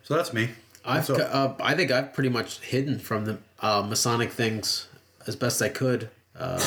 so 0.04 0.14
that's 0.14 0.32
me. 0.32 0.50
I've, 0.84 1.10
all. 1.10 1.20
uh, 1.20 1.54
I 1.60 1.74
think 1.74 1.90
I've 1.90 2.14
pretty 2.14 2.28
much 2.28 2.60
hidden 2.60 3.00
from 3.00 3.24
the 3.24 3.38
uh, 3.58 3.82
Masonic 3.82 4.30
things 4.30 4.86
as 5.26 5.34
best 5.34 5.60
I 5.60 5.70
could. 5.70 6.08
Um, 6.38 6.60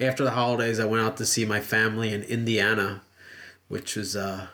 after 0.00 0.24
the 0.24 0.30
holidays, 0.32 0.78
I 0.78 0.84
went 0.84 1.04
out 1.04 1.16
to 1.18 1.26
see 1.26 1.44
my 1.44 1.60
family 1.60 2.12
in 2.12 2.22
Indiana, 2.22 3.02
which 3.68 3.96
was 3.96 4.16
uh, 4.16 4.48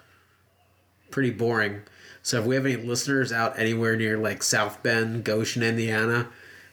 pretty 1.10 1.30
boring. 1.30 1.82
So 2.22 2.40
if 2.40 2.46
we 2.46 2.54
have 2.54 2.64
any 2.64 2.76
listeners 2.76 3.32
out 3.32 3.58
anywhere 3.58 3.96
near 3.96 4.16
like 4.16 4.42
South 4.42 4.82
Bend, 4.82 5.24
Goshen, 5.24 5.62
Indiana, 5.62 6.28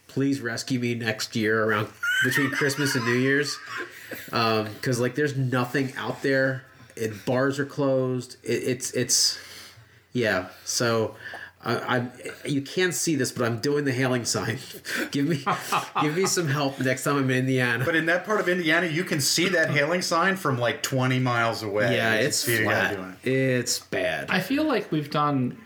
please 0.07 0.39
rescue 0.39 0.79
me 0.79 0.95
next 0.95 1.35
year 1.35 1.63
around 1.63 1.89
between 2.23 2.51
Christmas 2.51 2.95
and 2.95 3.05
New 3.05 3.17
Year's. 3.17 3.57
Because 4.25 4.99
like 4.99 5.15
there's 5.15 5.35
nothing 5.35 5.93
out 5.97 6.21
there. 6.21 6.63
It 6.95 7.25
bars 7.25 7.59
are 7.59 7.65
closed. 7.65 8.37
It, 8.43 8.63
it's 8.63 8.91
it's 8.91 9.39
yeah. 10.13 10.49
So 10.65 11.15
I, 11.63 11.97
I'm 11.97 12.11
you 12.45 12.61
can't 12.61 12.93
see 12.93 13.15
this, 13.15 13.31
but 13.31 13.45
I'm 13.45 13.59
doing 13.59 13.85
the 13.85 13.91
hailing 13.91 14.25
sign. 14.25 14.57
give 15.11 15.27
me 15.27 15.43
give 16.01 16.15
me 16.15 16.25
some 16.25 16.47
help 16.47 16.79
next 16.79 17.03
time 17.03 17.17
I'm 17.17 17.29
in 17.29 17.37
Indiana. 17.39 17.85
But 17.85 17.95
in 17.95 18.07
that 18.07 18.25
part 18.25 18.39
of 18.39 18.49
Indiana, 18.49 18.87
you 18.87 19.03
can 19.03 19.21
see 19.21 19.49
that 19.49 19.69
hailing 19.69 20.01
sign 20.01 20.35
from 20.35 20.57
like 20.57 20.81
20 20.83 21.19
miles 21.19 21.63
away. 21.63 21.95
yeah, 21.95 22.15
it's 22.15 22.37
see 22.37 22.55
a 22.55 22.63
guy 22.63 22.63
flat. 22.63 22.95
doing 22.95 23.15
it. 23.23 23.29
It's 23.31 23.79
bad. 23.79 24.29
I 24.29 24.39
feel 24.39 24.63
like 24.63 24.91
we've 24.91 25.09
done 25.11 25.57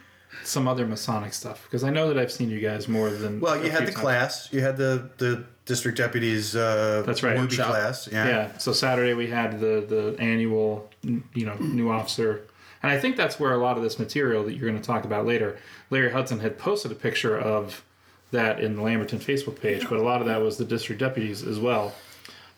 some 0.44 0.68
other 0.68 0.86
Masonic 0.86 1.34
stuff 1.34 1.64
because 1.64 1.84
I 1.84 1.90
know 1.90 2.08
that 2.10 2.18
I've 2.18 2.32
seen 2.32 2.50
you 2.50 2.60
guys 2.60 2.88
more 2.88 3.10
than. 3.10 3.40
Well, 3.40 3.64
you 3.64 3.70
had 3.72 3.84
the 3.84 3.92
times. 3.92 3.98
class. 3.98 4.50
You 4.54 4.62
had 4.62 4.78
the 4.78 5.10
the 5.18 5.46
district 5.66 5.98
deputies. 5.98 6.56
Uh, 6.56 7.04
That's 7.06 7.24
right. 7.24 7.36
newbie 7.38 7.42
Workshop. 7.42 7.70
class. 7.70 8.10
Yeah. 8.12 8.28
Yeah. 8.28 8.58
So 8.58 8.72
Saturday 8.74 9.14
we 9.14 9.28
had 9.28 9.60
the 9.60 9.86
the 9.88 10.16
annual, 10.20 10.90
you 11.02 11.46
know, 11.46 11.56
new 11.56 11.90
officer, 11.90 12.46
and 12.86 12.92
I 12.94 13.00
think 13.00 13.16
that's 13.18 13.40
where 13.40 13.52
a 13.54 13.58
lot 13.58 13.78
of 13.78 13.84
this 13.84 13.98
material 13.98 14.44
that 14.44 14.54
you're 14.54 14.70
going 14.70 14.80
to 14.82 14.86
talk 14.86 15.06
about 15.06 15.26
later. 15.26 15.58
Larry 15.90 16.12
Hudson 16.12 16.40
had 16.40 16.58
posted 16.60 16.92
a 16.92 16.96
picture 16.96 17.38
of 17.38 17.84
that 18.32 18.60
in 18.60 18.76
the 18.76 18.82
Lamberton 18.84 19.20
Facebook 19.20 19.60
page, 19.60 19.88
but 19.90 19.98
a 19.98 20.04
lot 20.04 20.22
of 20.22 20.28
that 20.28 20.42
was 20.42 20.58
the 20.58 20.66
district 20.66 21.00
deputies 21.00 21.44
as 21.44 21.58
well. 21.60 21.94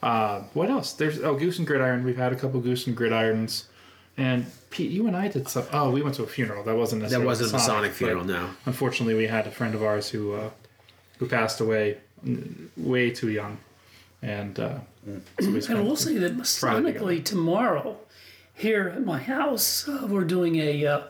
Uh, 0.03 0.41
what 0.53 0.69
else? 0.69 0.93
There's 0.93 1.19
oh 1.21 1.35
goose 1.35 1.57
and 1.59 1.65
gridiron. 1.67 2.03
We've 2.03 2.17
had 2.17 2.33
a 2.33 2.35
couple 2.35 2.59
goose 2.59 2.87
and 2.87 2.95
gridirons, 2.95 3.65
and 4.17 4.45
Pete, 4.69 4.91
you 4.91 5.07
and 5.07 5.15
I 5.15 5.27
did 5.29 5.47
some. 5.47 5.65
Oh, 5.71 5.89
we 5.91 6.01
went 6.01 6.15
to 6.15 6.23
a 6.23 6.27
funeral. 6.27 6.63
That 6.63 6.75
wasn't 6.75 7.01
necessarily 7.03 7.23
that 7.25 7.27
wasn't 7.27 7.49
a 7.51 7.53
Masonic 7.53 7.91
funeral, 7.93 8.23
but 8.23 8.27
no. 8.27 8.49
Unfortunately, 8.65 9.15
we 9.15 9.27
had 9.27 9.47
a 9.47 9.51
friend 9.51 9.73
of 9.75 9.81
ours 9.83 10.09
who 10.09 10.33
uh, 10.33 10.49
who 11.19 11.27
passed 11.27 11.61
away 11.61 11.97
way 12.75 13.09
too 13.11 13.29
young, 13.29 13.57
and 14.21 14.59
uh, 14.59 14.79
so 15.39 15.47
we 15.47 15.53
And 15.55 15.63
spent- 15.63 15.79
I 15.79 15.81
will 15.81 15.95
say 15.95 16.17
that 16.17 16.37
Masonically 16.37 17.23
tomorrow, 17.23 17.97
here 18.57 18.89
at 18.95 19.05
my 19.05 19.19
house, 19.19 19.87
uh, 19.87 20.07
we're 20.09 20.23
doing 20.23 20.55
a 20.57 20.85
uh, 20.85 21.01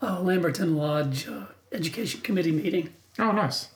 uh, 0.00 0.20
Lamberton 0.20 0.76
Lodge 0.76 1.26
uh, 1.28 1.46
Education 1.72 2.20
Committee 2.20 2.52
meeting, 2.52 2.92
Oh, 3.18 3.32
nice. 3.32 3.68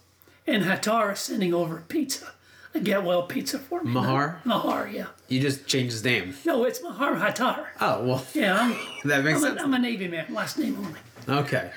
and 0.46 0.64
Hatar 0.64 1.12
is 1.12 1.18
sending 1.20 1.52
over 1.52 1.82
pizza, 1.88 2.32
a 2.74 2.80
get 2.80 3.02
well 3.04 3.24
pizza 3.24 3.58
for 3.58 3.82
me. 3.82 3.90
Mahar? 3.92 4.40
Mahar, 4.44 4.88
yeah. 4.88 5.06
You 5.28 5.40
just 5.40 5.66
changed 5.66 5.92
his 5.92 6.04
name. 6.04 6.34
No, 6.44 6.64
it's 6.64 6.82
Mahar 6.82 7.16
Hatar. 7.16 7.66
Oh 7.80 8.04
well, 8.04 8.24
Yeah, 8.34 8.58
I'm, 8.58 8.76
that 9.08 9.24
makes 9.24 9.38
I'm, 9.38 9.48
sense. 9.48 9.60
a, 9.60 9.64
I'm 9.64 9.74
a 9.74 9.78
Navy 9.78 10.08
man, 10.08 10.32
last 10.32 10.58
name 10.58 10.76
only. 10.78 11.40
Okay. 11.42 11.70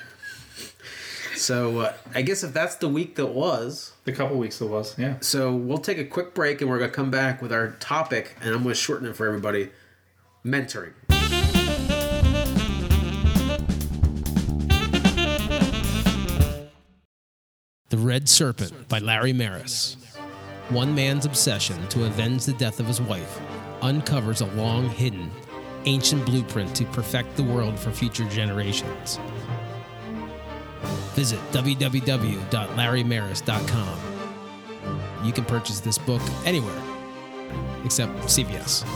So 1.34 1.80
uh, 1.80 1.92
I 2.14 2.22
guess 2.22 2.42
if 2.42 2.54
that's 2.54 2.76
the 2.76 2.88
week 2.88 3.16
that 3.16 3.26
was, 3.26 3.92
The 4.04 4.12
couple 4.12 4.38
weeks 4.38 4.58
that 4.60 4.66
was, 4.68 4.98
yeah. 4.98 5.16
so 5.20 5.54
we'll 5.54 5.76
take 5.78 5.98
a 5.98 6.04
quick 6.04 6.32
break 6.34 6.62
and 6.62 6.70
we're 6.70 6.78
gonna 6.78 6.90
come 6.90 7.10
back 7.10 7.42
with 7.42 7.52
our 7.52 7.72
topic, 7.72 8.34
and 8.40 8.54
I'm 8.54 8.62
gonna 8.62 8.74
shorten 8.74 9.06
it 9.08 9.16
for 9.16 9.26
everybody: 9.26 9.68
mentoring. 10.44 10.92
Red 18.16 18.30
Serpent 18.30 18.88
by 18.88 18.98
Larry 18.98 19.34
Maris. 19.34 19.98
One 20.70 20.94
man's 20.94 21.26
obsession 21.26 21.86
to 21.88 22.06
avenge 22.06 22.46
the 22.46 22.54
death 22.54 22.80
of 22.80 22.86
his 22.86 22.98
wife 22.98 23.38
uncovers 23.82 24.40
a 24.40 24.46
long 24.54 24.88
hidden, 24.88 25.30
ancient 25.84 26.24
blueprint 26.24 26.74
to 26.76 26.86
perfect 26.86 27.36
the 27.36 27.42
world 27.42 27.78
for 27.78 27.90
future 27.90 28.26
generations. 28.30 29.20
Visit 31.12 31.40
www.larrymaris.com. 31.52 33.98
you 35.22 35.32
can 35.34 35.44
purchase 35.44 35.80
this 35.80 35.98
book 35.98 36.22
anywhere 36.46 36.82
except 37.84 38.14
CVS. 38.20 38.86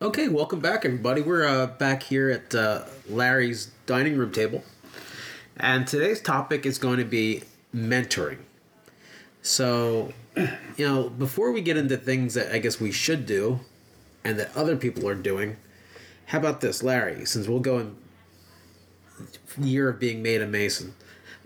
Okay, 0.00 0.28
welcome 0.28 0.60
back, 0.60 0.84
everybody. 0.84 1.22
We're 1.22 1.44
uh, 1.44 1.66
back 1.66 2.04
here 2.04 2.30
at 2.30 2.54
uh, 2.54 2.84
Larry's 3.08 3.72
dining 3.86 4.16
room 4.16 4.30
table, 4.30 4.62
and 5.58 5.86
today's 5.86 6.20
topic 6.20 6.66
is 6.66 6.78
going 6.78 6.98
to 6.98 7.04
be 7.04 7.42
mentoring. 7.74 8.38
So, 9.42 10.12
you 10.36 10.86
know, 10.86 11.08
before 11.10 11.52
we 11.52 11.60
get 11.60 11.76
into 11.76 11.96
things 11.96 12.34
that 12.34 12.52
I 12.52 12.58
guess 12.58 12.80
we 12.80 12.92
should 12.92 13.26
do 13.26 13.60
and 14.24 14.38
that 14.38 14.56
other 14.56 14.76
people 14.76 15.08
are 15.08 15.14
doing, 15.14 15.56
how 16.26 16.38
about 16.38 16.60
this, 16.60 16.82
Larry? 16.82 17.26
Since 17.26 17.46
we'll 17.46 17.60
go 17.60 17.78
in 17.78 17.96
year 19.60 19.88
of 19.88 20.00
being 20.00 20.22
made 20.22 20.42
a 20.42 20.46
Mason, 20.46 20.94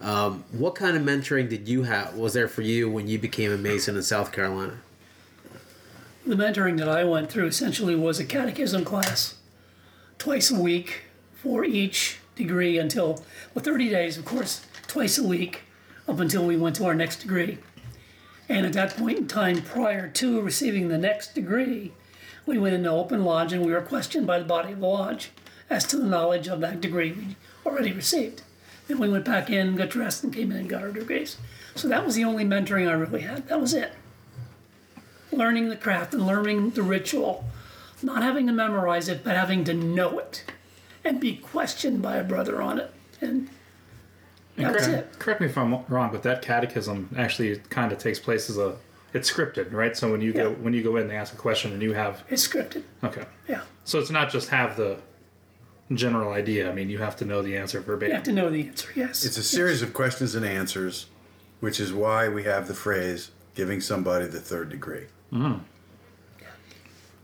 um, 0.01 0.45
what 0.53 0.75
kind 0.75 0.97
of 0.97 1.03
mentoring 1.03 1.49
did 1.49 1.69
you 1.69 1.83
have? 1.83 2.15
Was 2.15 2.33
there 2.33 2.49
for 2.49 2.63
you 2.63 2.89
when 2.89 3.09
you 3.09 3.19
became 3.19 3.53
a 3.53 3.59
Mason 3.59 3.97
in 3.97 4.03
South 4.03 4.33
Carolina? 4.33 4.79
The 6.25 6.37
mentoring 6.37 6.79
that 6.79 6.89
I 6.89 7.05
went 7.05 7.31
through 7.31 7.47
essentially 7.47 7.95
was 7.95 8.21
a 8.21 8.25
catechism 8.25 8.85
class, 8.85 9.37
twice 10.19 10.51
a 10.51 10.61
week 10.61 11.03
for 11.35 11.65
each 11.65 12.19
degree 12.39 12.79
until, 12.79 13.23
well, 13.55 13.63
30 13.63 13.91
days, 13.91 14.17
of 14.17 14.25
course, 14.25 14.65
twice 14.87 15.19
a 15.19 15.23
week 15.23 15.63
up 16.09 16.19
until 16.19 16.47
we 16.47 16.57
went 16.57 16.77
to 16.77 16.87
our 16.87 16.95
next 16.95 17.21
degree. 17.21 17.59
And 18.49 18.65
at 18.65 18.73
that 18.73 18.97
point 18.97 19.19
in 19.19 19.29
time, 19.29 19.61
prior 19.61 20.09
to 20.09 20.41
receiving 20.41 20.89
the 20.89 20.97
next 20.97 21.35
degree, 21.35 21.93
we 22.47 22.57
went 22.57 22.75
into 22.75 22.89
open 22.89 23.25
lodge 23.25 23.53
and 23.53 23.67
we 23.67 23.73
were 23.73 23.83
questioned 23.83 24.27
by 24.27 24.39
the 24.39 24.47
body 24.47 24.73
of 24.73 24.81
the 24.81 24.87
lodge 24.87 25.31
as 25.69 25.85
to 25.89 25.99
the 25.99 26.07
knowledge 26.07 26.49
of 26.49 26.61
that 26.61 26.81
degree 26.81 27.13
we 27.13 27.37
already 27.67 27.93
received. 27.93 28.41
Then 28.87 28.99
we 28.99 29.11
went 29.11 29.27
back 29.27 29.51
in, 29.51 29.77
got 29.77 29.91
dressed, 29.91 30.25
and 30.25 30.33
came 30.33 30.51
in 30.51 30.57
and 30.57 30.69
got 30.69 30.81
our 30.81 30.91
degrees. 30.91 31.37
So 31.75 31.89
that 31.89 32.07
was 32.07 32.15
the 32.15 32.25
only 32.25 32.47
mentoring 32.47 32.89
I 32.89 32.93
really 32.93 33.21
had. 33.21 33.49
That 33.49 33.61
was 33.61 33.75
it 33.75 33.93
learning 35.33 35.69
the 35.69 35.77
craft 35.77 36.15
and 36.15 36.27
learning 36.27 36.71
the 36.71 36.83
ritual, 36.83 37.45
not 38.03 38.23
having 38.23 38.47
to 38.47 38.53
memorize 38.53 39.09
it, 39.09 39.23
but 39.23 39.37
having 39.37 39.65
to 39.65 39.75
know 39.75 40.19
it 40.19 40.45
and 41.09 41.19
be 41.21 41.37
questioned 41.37 42.03
by 42.03 42.17
a 42.17 42.25
brother 42.25 42.61
on 42.61 42.79
it. 42.79 42.93
And 43.21 43.49
that 44.57 44.75
was 44.75 44.87
correct, 44.87 45.15
it. 45.15 45.19
correct 45.19 45.41
me 45.41 45.47
if 45.47 45.57
I'm 45.59 45.85
wrong, 45.89 46.11
but 46.13 46.23
that 46.25 46.43
catechism 46.43 47.15
actually 47.17 47.57
kind 47.71 47.91
of 47.93 47.99
takes 47.99 48.19
place 48.19 48.51
as 48.51 48.59
a 48.59 48.77
it's 49.15 49.31
scripted, 49.33 49.73
right? 49.73 49.97
So 49.97 50.13
when 50.13 50.21
you 50.21 50.33
go 50.35 50.51
when 50.53 50.75
you 50.75 50.83
go 50.83 50.97
in, 50.97 51.09
they 51.09 51.17
ask 51.17 51.33
a 51.33 51.37
question, 51.37 51.73
and 51.73 51.83
you 51.83 51.95
have 51.95 52.23
It's 52.29 52.47
scripted. 52.47 52.83
okay. 53.03 53.25
Yeah. 53.49 53.63
So 53.85 53.99
it's 53.99 54.11
not 54.11 54.31
just 54.31 54.51
have 54.51 54.77
the 54.77 54.99
general 55.95 56.33
idea. 56.33 56.71
I 56.71 56.75
mean, 56.75 56.91
you 56.91 56.99
have 56.99 57.17
to 57.17 57.25
know 57.25 57.41
the 57.41 57.57
answer 57.57 57.79
You 57.79 57.85
verbatim. 57.85 58.15
have 58.17 58.25
to 58.25 58.33
know 58.33 58.51
the 58.51 58.69
answer, 58.69 58.89
yes. 58.95 59.25
It's 59.25 59.39
a 59.39 59.43
series 59.43 59.81
of 59.81 59.95
questions 59.95 60.35
and 60.35 60.45
answers, 60.45 61.07
which 61.61 61.81
is 61.81 61.91
why 61.95 62.29
we 62.29 62.43
have 62.45 62.69
the 62.69 62.75
phrase 62.75 63.31
giving 63.55 63.81
somebody 63.81 64.27
the 64.27 64.41
third 64.41 64.69
degree. 64.69 65.07
Mhm. 65.33 65.61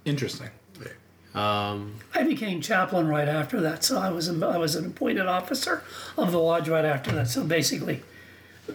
Interesting. 0.06 0.48
Um, 1.34 1.96
I 2.14 2.22
became 2.22 2.60
chaplain 2.60 3.08
right 3.08 3.28
after 3.28 3.60
that, 3.60 3.82
so 3.82 3.98
I 3.98 4.10
was 4.10 4.28
a, 4.28 4.46
I 4.46 4.56
was 4.56 4.76
an 4.76 4.86
appointed 4.86 5.26
officer 5.26 5.82
of 6.16 6.30
the 6.30 6.38
lodge 6.38 6.68
right 6.68 6.84
after 6.84 7.10
that. 7.12 7.28
So 7.28 7.42
basically, 7.44 8.02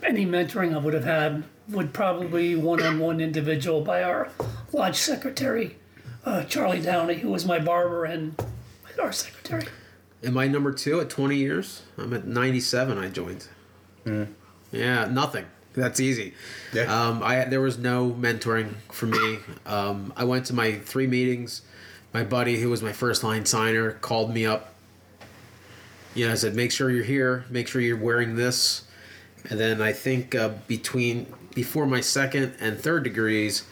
any 0.04 0.26
mentoring 0.26 0.74
I 0.74 0.78
would 0.80 0.94
have 0.94 1.06
had 1.06 1.44
would 1.70 1.94
probably 1.94 2.56
one-on-one 2.56 3.22
individual 3.22 3.82
by 3.82 4.04
our 4.04 4.30
lodge 4.74 4.98
secretary, 4.98 5.78
uh, 6.26 6.44
Charlie 6.44 6.82
Downey, 6.82 7.16
who 7.16 7.30
was 7.30 7.46
my 7.46 7.60
barber 7.60 8.04
and 8.06 8.36
our 9.02 9.12
secretary. 9.12 9.66
Am 10.24 10.38
I 10.38 10.48
number 10.48 10.74
two 10.74 11.00
at 11.00 11.10
20 11.10 11.38
years? 11.38 11.84
I'm 11.98 12.14
at 12.14 12.28
97. 12.28 12.98
I 12.98 13.10
joined. 13.10 13.48
Yeah, 14.72 15.06
nothing. 15.06 15.46
That's 15.74 16.00
easy. 16.00 16.34
Yeah. 16.74 16.84
Um, 16.84 17.24
I 17.24 17.46
there 17.46 17.62
was 17.62 17.78
no 17.78 18.10
mentoring 18.12 18.74
for 18.92 19.06
me. 19.06 19.40
Um, 19.66 20.12
I 20.18 20.24
went 20.24 20.46
to 20.48 20.54
my 20.54 20.74
three 20.74 21.08
meetings. 21.08 21.62
My 22.14 22.24
buddy, 22.24 22.60
who 22.60 22.70
was 22.70 22.82
my 22.82 22.92
first 22.92 23.24
line 23.24 23.46
signer, 23.46 23.92
called 23.92 24.34
me 24.34 24.46
up. 24.46 24.74
You 26.16 26.26
know, 26.26 26.32
I 26.32 26.36
said, 26.36 26.56
"Make 26.56 26.72
sure 26.72 26.90
you're 26.90 27.04
here. 27.04 27.46
Make 27.50 27.68
sure 27.68 27.82
you're 27.82 27.98
wearing 27.98 28.36
this." 28.36 28.84
And 29.50 29.60
then 29.60 29.82
I 29.82 29.94
think 29.94 30.36
uh, 30.36 30.50
between 30.68 31.28
before 31.54 31.86
my 31.86 32.02
second 32.02 32.56
and 32.60 32.80
third 32.80 33.04
degrees, 33.04 33.66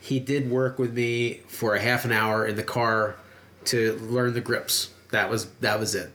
he 0.00 0.20
did 0.20 0.50
work 0.50 0.78
with 0.78 0.92
me 0.94 1.40
for 1.46 1.74
a 1.74 1.80
half 1.80 2.04
an 2.04 2.12
hour 2.12 2.46
in 2.46 2.56
the 2.56 2.62
car 2.62 3.16
to 3.66 3.94
learn 3.98 4.34
the 4.34 4.40
grips. 4.40 4.90
That 5.10 5.30
was 5.30 5.46
that 5.60 5.78
was 5.78 5.94
it 5.94 6.10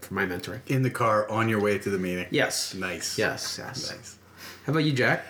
for 0.00 0.14
my 0.14 0.26
mentoring. 0.26 0.60
In 0.66 0.82
the 0.82 0.90
car 0.90 1.28
on 1.30 1.48
your 1.48 1.60
way 1.60 1.78
to 1.78 1.90
the 1.90 1.98
meeting. 1.98 2.26
Yes. 2.30 2.74
Nice. 2.74 3.18
Yes. 3.18 3.58
Yes. 3.58 3.90
Nice. 3.90 4.18
How 4.66 4.72
about 4.72 4.84
you, 4.84 4.92
Jack? 4.92 5.24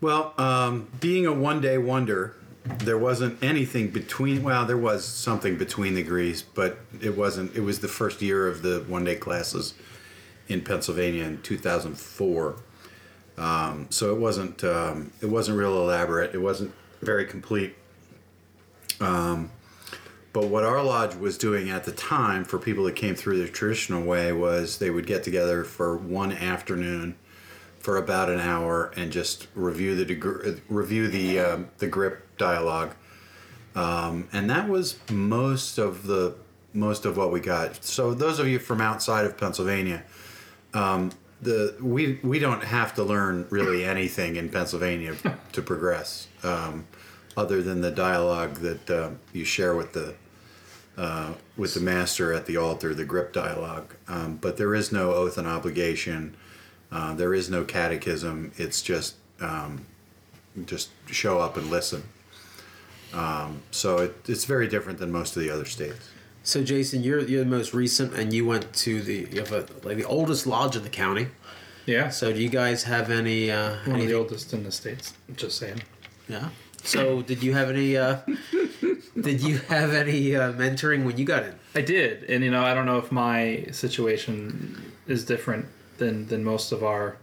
Well, 0.00 0.34
um, 0.38 0.88
being 1.00 1.26
a 1.26 1.32
one 1.32 1.60
day 1.60 1.78
wonder, 1.78 2.34
there 2.64 2.98
wasn't 2.98 3.42
anything 3.42 3.88
between. 3.88 4.42
Well, 4.42 4.64
there 4.66 4.76
was 4.76 5.04
something 5.04 5.56
between 5.56 5.94
the 5.94 6.02
degrees, 6.02 6.42
but 6.42 6.78
it 7.00 7.16
wasn't. 7.16 7.54
It 7.56 7.60
was 7.60 7.80
the 7.80 7.88
first 7.88 8.22
year 8.22 8.46
of 8.46 8.62
the 8.62 8.84
one 8.86 9.04
day 9.04 9.16
classes 9.16 9.74
in 10.48 10.62
Pennsylvania 10.62 11.24
in 11.24 11.42
2004. 11.42 12.56
Um, 13.38 13.86
so 13.90 14.14
it 14.14 14.18
wasn't. 14.18 14.62
Um, 14.62 15.12
it 15.20 15.26
wasn't 15.26 15.58
real 15.58 15.76
elaborate. 15.76 16.34
It 16.34 16.40
wasn't 16.40 16.72
very 17.00 17.26
complete. 17.26 17.74
Um, 19.00 19.50
but 20.32 20.46
what 20.46 20.64
our 20.64 20.82
lodge 20.82 21.14
was 21.16 21.36
doing 21.36 21.68
at 21.68 21.84
the 21.84 21.92
time 21.92 22.44
for 22.44 22.58
people 22.58 22.84
that 22.84 22.96
came 22.96 23.14
through 23.14 23.42
the 23.42 23.48
traditional 23.48 24.02
way 24.02 24.32
was 24.32 24.78
they 24.78 24.88
would 24.88 25.06
get 25.06 25.24
together 25.24 25.64
for 25.64 25.96
one 25.96 26.32
afternoon 26.32 27.16
for 27.78 27.96
about 27.96 28.30
an 28.30 28.38
hour 28.38 28.92
and 28.96 29.10
just 29.10 29.48
review 29.54 29.96
the 29.96 30.04
deg- 30.04 30.62
review 30.68 31.08
the 31.08 31.40
um, 31.40 31.68
the 31.78 31.86
grip 31.88 32.31
dialogue, 32.42 32.94
um, 33.74 34.28
and 34.32 34.50
that 34.50 34.68
was 34.68 34.98
most 35.10 35.78
of 35.78 36.06
the 36.06 36.34
most 36.74 37.04
of 37.04 37.16
what 37.16 37.30
we 37.30 37.40
got. 37.40 37.84
So 37.84 38.14
those 38.14 38.38
of 38.38 38.48
you 38.48 38.58
from 38.58 38.80
outside 38.80 39.24
of 39.24 39.36
Pennsylvania, 39.36 40.02
um, 40.74 41.12
the 41.40 41.76
we 41.80 42.18
we 42.22 42.38
don't 42.38 42.64
have 42.64 42.94
to 42.94 43.02
learn 43.04 43.46
really 43.50 43.84
anything 43.96 44.36
in 44.36 44.48
Pennsylvania 44.48 45.14
to 45.52 45.62
progress, 45.62 46.28
um, 46.42 46.86
other 47.36 47.62
than 47.62 47.80
the 47.80 47.90
dialogue 47.90 48.56
that 48.56 48.90
uh, 48.90 49.10
you 49.32 49.44
share 49.44 49.74
with 49.74 49.92
the 49.92 50.14
uh, 50.96 51.32
with 51.56 51.74
the 51.74 51.80
master 51.80 52.32
at 52.32 52.46
the 52.46 52.56
altar, 52.56 52.94
the 52.94 53.04
grip 53.04 53.32
dialogue. 53.32 53.94
Um, 54.08 54.38
but 54.40 54.56
there 54.56 54.74
is 54.74 54.92
no 54.92 55.12
oath 55.12 55.38
and 55.38 55.46
obligation. 55.46 56.36
Uh, 56.90 57.14
there 57.14 57.32
is 57.32 57.48
no 57.48 57.64
catechism. 57.64 58.52
It's 58.56 58.82
just 58.82 59.14
um, 59.40 59.86
just 60.66 60.90
show 61.06 61.40
up 61.40 61.56
and 61.56 61.70
listen. 61.70 62.02
Um, 63.12 63.62
so 63.70 63.98
it, 63.98 64.28
it's 64.28 64.44
very 64.44 64.68
different 64.68 64.98
than 64.98 65.12
most 65.12 65.36
of 65.36 65.42
the 65.42 65.50
other 65.50 65.64
states. 65.64 66.10
So, 66.44 66.64
Jason, 66.64 67.02
you're 67.02 67.20
you're 67.20 67.44
the 67.44 67.50
most 67.50 67.72
recent, 67.72 68.14
and 68.14 68.32
you 68.32 68.44
went 68.44 68.72
to 68.74 69.00
the 69.00 69.28
you 69.30 69.40
have 69.40 69.52
a, 69.52 69.66
like 69.84 69.96
the 69.96 70.04
oldest 70.04 70.46
lodge 70.46 70.76
in 70.76 70.82
the 70.82 70.90
county. 70.90 71.28
Yeah. 71.86 72.10
So, 72.10 72.32
do 72.32 72.42
you 72.42 72.48
guys 72.48 72.82
have 72.84 73.10
any? 73.10 73.50
Uh, 73.50 73.76
one 73.84 74.00
of 74.00 74.06
the 74.06 74.14
oldest 74.14 74.52
in 74.52 74.64
the 74.64 74.72
states. 74.72 75.14
Just 75.36 75.58
saying. 75.58 75.82
Yeah. 76.28 76.48
So, 76.82 77.22
did 77.22 77.42
you 77.42 77.54
have 77.54 77.70
any? 77.70 77.96
Uh, 77.96 78.18
did 79.20 79.40
you 79.40 79.58
have 79.58 79.92
any 79.92 80.34
uh, 80.34 80.52
mentoring 80.52 81.04
when 81.04 81.16
you 81.16 81.24
got 81.24 81.44
in? 81.44 81.54
I 81.76 81.80
did, 81.80 82.24
and 82.24 82.42
you 82.42 82.50
know, 82.50 82.64
I 82.64 82.74
don't 82.74 82.86
know 82.86 82.98
if 82.98 83.12
my 83.12 83.66
situation 83.70 84.92
is 85.06 85.24
different 85.24 85.66
than 85.98 86.26
than 86.26 86.42
most 86.42 86.72
of 86.72 86.82
our 86.82 87.18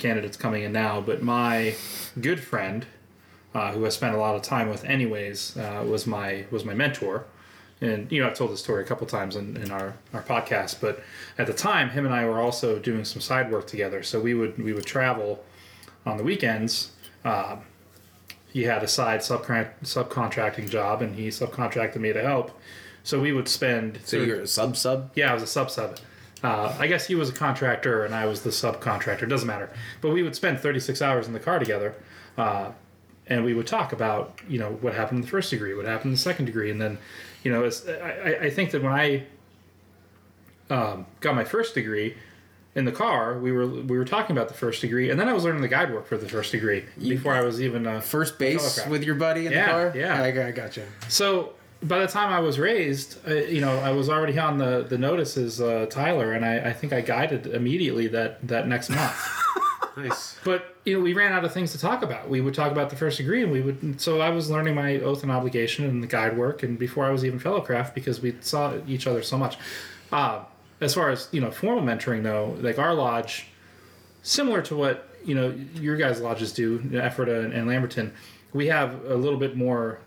candidates 0.00 0.36
coming 0.36 0.62
in 0.64 0.72
now, 0.72 1.00
but 1.00 1.22
my 1.22 1.74
good 2.20 2.40
friend, 2.40 2.86
uh, 3.56 3.72
who 3.72 3.86
I 3.86 3.88
spent 3.88 4.14
a 4.14 4.18
lot 4.18 4.36
of 4.36 4.42
time 4.42 4.68
with, 4.68 4.84
anyways, 4.84 5.56
uh, 5.56 5.82
was 5.88 6.06
my 6.06 6.44
was 6.50 6.62
my 6.66 6.74
mentor. 6.74 7.24
And 7.80 8.10
you 8.12 8.20
know, 8.20 8.28
I've 8.28 8.34
told 8.34 8.52
this 8.52 8.60
story 8.60 8.82
a 8.82 8.86
couple 8.86 9.06
times 9.06 9.34
in, 9.34 9.56
in 9.56 9.70
our, 9.70 9.94
our 10.12 10.22
podcast, 10.22 10.80
but 10.80 11.02
at 11.38 11.46
the 11.46 11.54
time, 11.54 11.90
him 11.90 12.04
and 12.04 12.14
I 12.14 12.26
were 12.26 12.38
also 12.38 12.78
doing 12.78 13.04
some 13.06 13.22
side 13.22 13.50
work 13.50 13.66
together. 13.66 14.02
So 14.02 14.20
we 14.20 14.34
would 14.34 14.62
we 14.62 14.74
would 14.74 14.84
travel 14.84 15.42
on 16.04 16.18
the 16.18 16.22
weekends. 16.22 16.90
Uh, 17.24 17.56
he 18.52 18.64
had 18.64 18.82
a 18.82 18.88
side 18.88 19.20
subcon- 19.20 19.70
subcontracting 19.82 20.68
job, 20.68 21.00
and 21.00 21.14
he 21.14 21.28
subcontracted 21.28 21.96
me 21.96 22.12
to 22.12 22.22
help. 22.22 22.58
So 23.04 23.20
we 23.20 23.32
would 23.32 23.48
spend. 23.48 24.00
So 24.04 24.18
you're 24.18 24.40
a 24.42 24.46
sub 24.46 24.76
sub. 24.76 25.12
Yeah, 25.14 25.30
I 25.30 25.34
was 25.34 25.42
a 25.42 25.46
sub 25.46 25.70
sub. 25.70 25.98
Uh, 26.42 26.76
I 26.78 26.86
guess 26.88 27.06
he 27.06 27.14
was 27.14 27.30
a 27.30 27.32
contractor 27.32 28.04
and 28.04 28.14
I 28.14 28.26
was 28.26 28.42
the 28.42 28.50
subcontractor. 28.50 29.26
Doesn't 29.26 29.46
matter. 29.46 29.70
But 30.02 30.10
we 30.10 30.22
would 30.22 30.36
spend 30.36 30.60
36 30.60 31.00
hours 31.00 31.26
in 31.26 31.32
the 31.32 31.40
car 31.40 31.58
together, 31.58 31.94
uh, 32.36 32.72
and 33.28 33.44
we 33.44 33.54
would 33.54 33.66
talk 33.66 33.92
about 33.92 34.38
you 34.48 34.58
know 34.58 34.72
what 34.80 34.94
happened 34.94 35.18
in 35.18 35.22
the 35.22 35.28
first 35.28 35.50
degree, 35.50 35.74
what 35.74 35.86
happened 35.86 36.06
in 36.06 36.12
the 36.12 36.16
second 36.18 36.44
degree, 36.46 36.70
and 36.70 36.80
then 36.80 36.98
you 37.42 37.52
know 37.52 37.64
I, 37.64 38.36
I 38.46 38.50
think 38.50 38.70
that 38.72 38.82
when 38.82 38.92
I 38.92 39.24
um, 40.70 41.06
got 41.20 41.34
my 41.34 41.44
first 41.44 41.74
degree 41.74 42.16
in 42.74 42.84
the 42.84 42.92
car, 42.92 43.38
we 43.38 43.52
were 43.52 43.66
we 43.66 43.96
were 43.96 44.04
talking 44.04 44.36
about 44.36 44.48
the 44.48 44.54
first 44.54 44.80
degree, 44.80 45.10
and 45.10 45.18
then 45.18 45.28
I 45.28 45.32
was 45.32 45.44
learning 45.44 45.62
the 45.62 45.68
guide 45.68 45.92
work 45.92 46.06
for 46.06 46.18
the 46.18 46.28
first 46.28 46.52
degree 46.52 46.84
before 46.98 47.32
I 47.34 47.42
was 47.42 47.60
even 47.60 47.86
uh, 47.86 48.00
First 48.00 48.38
base 48.38 48.84
with 48.86 49.02
your 49.02 49.14
buddy 49.14 49.46
in 49.46 49.52
Yeah, 49.52 49.66
the 49.66 49.72
car. 49.72 49.92
yeah. 49.94 50.22
I, 50.22 50.48
I 50.48 50.50
gotcha. 50.50 50.84
So 51.08 51.54
by 51.82 52.00
the 52.00 52.06
time 52.08 52.32
I 52.32 52.40
was 52.40 52.58
raised, 52.58 53.18
uh, 53.28 53.34
you 53.34 53.60
know, 53.60 53.78
I 53.78 53.90
was 53.92 54.08
already 54.10 54.38
on 54.38 54.58
the 54.58 54.84
the 54.86 54.98
notice 54.98 55.36
as 55.36 55.60
uh, 55.60 55.86
Tyler, 55.88 56.32
and 56.32 56.44
I, 56.44 56.70
I 56.70 56.72
think 56.72 56.92
I 56.92 57.00
guided 57.00 57.46
immediately 57.46 58.08
that 58.08 58.46
that 58.48 58.68
next 58.68 58.90
month. 58.90 59.16
Nice. 59.96 60.36
but 60.44 60.76
you 60.84 60.94
know, 60.94 61.00
we 61.00 61.14
ran 61.14 61.32
out 61.32 61.44
of 61.44 61.52
things 61.52 61.72
to 61.72 61.78
talk 61.78 62.02
about. 62.02 62.28
We 62.28 62.40
would 62.40 62.54
talk 62.54 62.70
about 62.70 62.90
the 62.90 62.96
first 62.96 63.16
degree, 63.16 63.42
and 63.42 63.50
we 63.50 63.62
would. 63.62 64.00
So 64.00 64.20
I 64.20 64.30
was 64.30 64.50
learning 64.50 64.74
my 64.74 64.96
oath 65.00 65.22
and 65.22 65.32
obligation 65.32 65.84
and 65.84 66.02
the 66.02 66.06
guide 66.06 66.36
work, 66.36 66.62
and 66.62 66.78
before 66.78 67.06
I 67.06 67.10
was 67.10 67.24
even 67.24 67.40
fellowcraft, 67.40 67.94
because 67.94 68.20
we 68.20 68.36
saw 68.40 68.74
each 68.86 69.06
other 69.06 69.22
so 69.22 69.38
much. 69.38 69.56
Uh, 70.12 70.40
as 70.80 70.94
far 70.94 71.10
as 71.10 71.28
you 71.32 71.40
know, 71.40 71.50
formal 71.50 71.82
mentoring 71.82 72.22
though, 72.22 72.56
like 72.60 72.78
our 72.78 72.94
lodge, 72.94 73.46
similar 74.22 74.60
to 74.62 74.76
what 74.76 75.08
you 75.24 75.34
know 75.34 75.54
your 75.74 75.96
guys' 75.96 76.20
lodges 76.20 76.52
do, 76.52 76.78
Ephrata 76.92 77.40
and, 77.40 77.52
and 77.52 77.66
Lamberton, 77.66 78.12
we 78.52 78.66
have 78.66 79.04
a 79.06 79.14
little 79.14 79.38
bit 79.38 79.56
more 79.56 80.00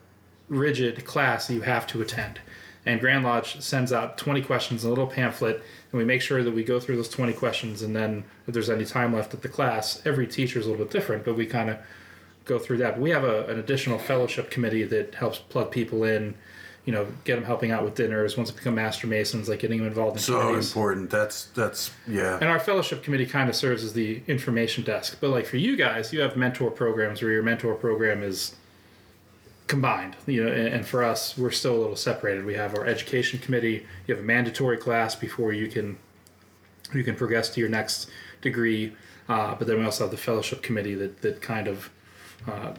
rigid 0.49 1.05
class 1.05 1.49
you 1.49 1.61
have 1.61 1.87
to 1.87 2.01
attend. 2.01 2.39
And 2.85 2.99
Grand 2.99 3.23
Lodge 3.23 3.59
sends 3.61 3.91
out 3.91 4.17
20 4.17 4.41
questions, 4.41 4.83
a 4.83 4.89
little 4.89 5.05
pamphlet, 5.05 5.61
and 5.91 5.97
we 5.99 6.05
make 6.05 6.21
sure 6.21 6.43
that 6.43 6.51
we 6.53 6.63
go 6.63 6.79
through 6.79 6.95
those 6.97 7.09
20 7.09 7.33
questions. 7.33 7.81
And 7.81 7.95
then, 7.95 8.23
if 8.47 8.53
there's 8.53 8.69
any 8.69 8.85
time 8.85 9.13
left 9.13 9.33
at 9.33 9.41
the 9.41 9.49
class, 9.49 10.01
every 10.05 10.27
teacher 10.27 10.59
is 10.59 10.65
a 10.65 10.69
little 10.69 10.85
bit 10.85 10.91
different, 10.91 11.25
but 11.25 11.35
we 11.35 11.45
kind 11.45 11.69
of 11.69 11.77
go 12.45 12.59
through 12.59 12.77
that. 12.77 12.95
But 12.95 13.01
we 13.01 13.09
have 13.11 13.23
a, 13.23 13.45
an 13.47 13.59
additional 13.59 13.97
fellowship 13.99 14.49
committee 14.51 14.83
that 14.83 15.15
helps 15.15 15.37
plug 15.39 15.71
people 15.71 16.03
in, 16.03 16.35
you 16.85 16.93
know, 16.93 17.07
get 17.23 17.35
them 17.35 17.43
helping 17.43 17.71
out 17.71 17.83
with 17.83 17.95
dinners 17.95 18.37
once 18.37 18.49
they 18.49 18.55
become 18.55 18.75
master 18.75 19.05
masons, 19.07 19.49
like 19.49 19.59
getting 19.59 19.79
them 19.79 19.87
involved 19.87 20.17
in 20.17 20.21
So 20.23 20.39
committees. 20.39 20.67
important. 20.67 21.09
That's 21.09 21.45
that's 21.47 21.91
yeah. 22.07 22.35
And 22.39 22.45
our 22.49 22.59
fellowship 22.59 23.03
committee 23.03 23.25
kind 23.27 23.49
of 23.49 23.55
serves 23.55 23.83
as 23.83 23.93
the 23.93 24.21
information 24.27 24.83
desk. 24.83 25.17
But 25.19 25.29
like 25.29 25.45
for 25.45 25.57
you 25.57 25.75
guys, 25.75 26.11
you 26.13 26.21
have 26.21 26.35
mentor 26.37 26.71
programs 26.71 27.21
where 27.21 27.31
your 27.31 27.43
mentor 27.43 27.75
program 27.75 28.23
is 28.23 28.55
combined. 29.69 30.17
You 30.25 30.43
know, 30.43 30.51
and, 30.51 30.67
and 30.67 30.85
for 30.85 31.01
us, 31.03 31.37
we're 31.37 31.51
still 31.51 31.75
a 31.75 31.79
little 31.79 31.95
separated. 31.95 32.43
We 32.43 32.55
have 32.55 32.75
our 32.75 32.85
education 32.85 33.39
committee. 33.39 33.85
You 34.05 34.15
have 34.15 34.23
a 34.23 34.27
mandatory 34.27 34.75
class 34.77 35.15
before 35.15 35.53
you 35.53 35.67
can 35.69 35.97
you 36.93 37.03
can 37.03 37.15
progress 37.15 37.49
to 37.51 37.61
your 37.61 37.69
next 37.69 38.09
degree. 38.41 38.93
Uh, 39.29 39.55
but 39.55 39.67
then 39.67 39.77
we 39.79 39.85
also 39.85 40.03
have 40.05 40.11
the 40.11 40.17
fellowship 40.17 40.61
committee 40.61 40.95
that 40.95 41.21
that 41.21 41.41
kind 41.41 41.67
of 41.69 41.89
uh, 42.47 42.73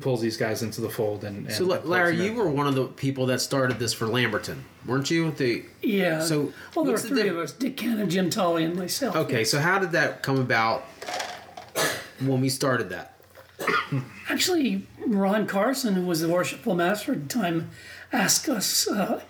pulls 0.00 0.20
these 0.20 0.36
guys 0.36 0.62
into 0.62 0.80
the 0.80 0.88
fold. 0.88 1.24
And, 1.24 1.46
and 1.46 1.52
So, 1.52 1.64
La- 1.64 1.80
Larry, 1.82 2.24
you 2.24 2.34
were 2.34 2.48
one 2.48 2.66
of 2.66 2.74
the 2.74 2.84
people 2.86 3.26
that 3.26 3.40
started 3.40 3.78
this 3.78 3.92
for 3.92 4.06
Lamberton, 4.06 4.64
weren't 4.86 5.10
you? 5.10 5.30
The 5.32 5.64
Yeah. 5.82 6.20
So, 6.20 6.52
well, 6.76 6.84
there 6.84 6.84
were 6.84 6.90
what's 6.92 7.02
the 7.02 7.08
three 7.08 7.22
diff- 7.24 7.32
of 7.32 7.38
us: 7.38 7.52
Dick 7.52 7.76
Cannon, 7.76 8.08
Jim 8.08 8.30
Tolley, 8.30 8.64
and 8.64 8.76
myself. 8.76 9.16
okay. 9.16 9.44
So, 9.44 9.58
how 9.58 9.78
did 9.78 9.92
that 9.92 10.22
come 10.22 10.38
about 10.38 10.84
when 12.20 12.40
we 12.40 12.48
started 12.48 12.90
that? 12.90 13.11
Actually, 14.28 14.86
Ron 15.06 15.46
Carson, 15.46 15.94
who 15.94 16.06
was 16.06 16.20
the 16.20 16.28
worshipful 16.28 16.74
master 16.74 17.12
at 17.12 17.28
the 17.28 17.28
time, 17.28 17.70
asked 18.12 18.48
us, 18.48 18.88
uh, 18.88 19.22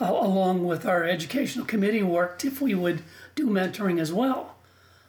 uh, 0.00 0.04
along 0.04 0.64
with 0.64 0.86
our 0.86 1.04
educational 1.04 1.66
committee, 1.66 2.02
worked 2.02 2.44
if 2.44 2.60
we 2.60 2.74
would 2.74 3.02
do 3.34 3.46
mentoring 3.46 4.00
as 4.00 4.12
well, 4.12 4.56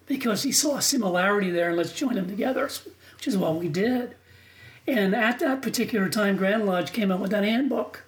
because 0.06 0.44
he 0.44 0.52
saw 0.52 0.78
a 0.78 0.82
similarity 0.82 1.50
there, 1.50 1.70
and 1.70 1.78
let's 1.78 1.94
join 1.94 2.16
them 2.16 2.28
together, 2.30 2.70
which 3.16 3.28
is 3.28 3.38
what 3.38 3.56
we 3.56 3.68
did. 3.70 4.16
And 4.88 5.16
at 5.16 5.40
that 5.40 5.62
particular 5.62 6.10
time, 6.10 6.38
Grand 6.38 6.66
Lodge 6.66 6.92
came 6.92 7.12
out 7.12 7.20
with 7.20 7.32
that 7.32 7.44
handbook, 7.44 8.04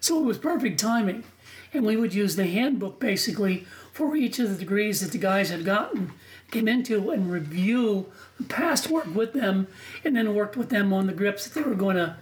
so 0.00 0.20
it 0.20 0.24
was 0.24 0.38
perfect 0.38 0.78
timing. 0.78 1.24
And 1.72 1.84
we 1.84 1.96
would 1.96 2.14
use 2.14 2.34
the 2.34 2.46
handbook 2.46 2.98
basically 2.98 3.66
for 3.92 4.16
each 4.16 4.38
of 4.38 4.48
the 4.50 4.56
degrees 4.56 5.00
that 5.00 5.12
the 5.12 5.18
guys 5.18 5.50
had 5.50 5.64
gotten, 5.64 6.12
came 6.50 6.66
into, 6.66 7.10
and 7.10 7.30
review 7.30 8.06
past 8.46 8.88
work 8.90 9.12
with 9.14 9.32
them, 9.32 9.66
and 10.04 10.16
then 10.16 10.34
worked 10.34 10.56
with 10.56 10.70
them 10.70 10.92
on 10.92 11.06
the 11.06 11.12
grips 11.12 11.46
that 11.46 11.54
they 11.54 11.68
were 11.68 11.74
going 11.74 11.96
to 11.96 12.16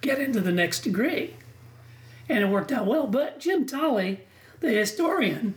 get 0.00 0.18
into 0.18 0.40
the 0.40 0.52
next 0.52 0.80
degree. 0.80 1.34
And 2.28 2.42
it 2.42 2.48
worked 2.48 2.72
out 2.72 2.86
well. 2.86 3.06
But 3.06 3.38
Jim 3.38 3.66
Tolley, 3.66 4.20
the 4.60 4.70
historian, 4.70 5.54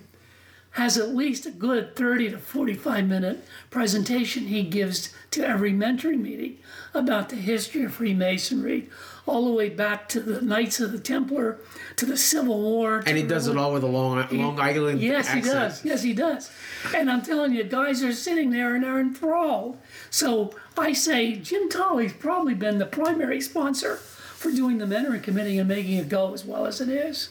has 0.79 0.97
at 0.97 1.13
least 1.13 1.45
a 1.45 1.51
good 1.51 1.93
30 1.93 2.31
to 2.31 2.37
45 2.37 3.05
minute 3.05 3.43
presentation 3.69 4.45
he 4.47 4.63
gives 4.63 5.13
to 5.29 5.45
every 5.45 5.73
mentoring 5.73 6.21
meeting 6.21 6.57
about 6.93 7.27
the 7.27 7.35
history 7.35 7.83
of 7.83 7.93
Freemasonry, 7.93 8.87
all 9.25 9.43
the 9.45 9.51
way 9.51 9.67
back 9.67 10.07
to 10.07 10.21
the 10.21 10.41
Knights 10.41 10.79
of 10.79 10.93
the 10.93 10.97
Templar, 10.97 11.59
to 11.97 12.05
the 12.05 12.15
Civil 12.15 12.61
War. 12.61 13.03
And 13.05 13.17
he 13.17 13.23
does 13.23 13.47
it 13.49 13.57
all 13.57 13.73
with 13.73 13.83
a 13.83 13.87
Long 13.87 14.25
Long 14.31 14.57
Island 14.57 15.01
Yes, 15.01 15.27
accent. 15.27 15.43
he 15.45 15.51
does. 15.51 15.85
Yes, 15.85 16.01
he 16.03 16.13
does. 16.13 16.49
And 16.95 17.11
I'm 17.11 17.23
telling 17.23 17.51
you, 17.51 17.65
guys 17.65 18.01
are 18.01 18.13
sitting 18.13 18.51
there 18.51 18.73
and 18.73 18.85
they're 18.85 19.01
enthralled. 19.01 19.77
So 20.09 20.55
I 20.77 20.93
say 20.93 21.35
Jim 21.35 21.67
Tolley's 21.69 22.13
probably 22.13 22.53
been 22.53 22.77
the 22.77 22.85
primary 22.85 23.41
sponsor 23.41 23.97
for 23.97 24.49
doing 24.49 24.77
the 24.77 24.85
mentoring 24.85 25.23
committee 25.23 25.59
and 25.59 25.67
making 25.67 25.97
it 25.97 26.07
go 26.07 26.33
as 26.33 26.45
well 26.45 26.65
as 26.65 26.79
it 26.79 26.87
is. 26.87 27.29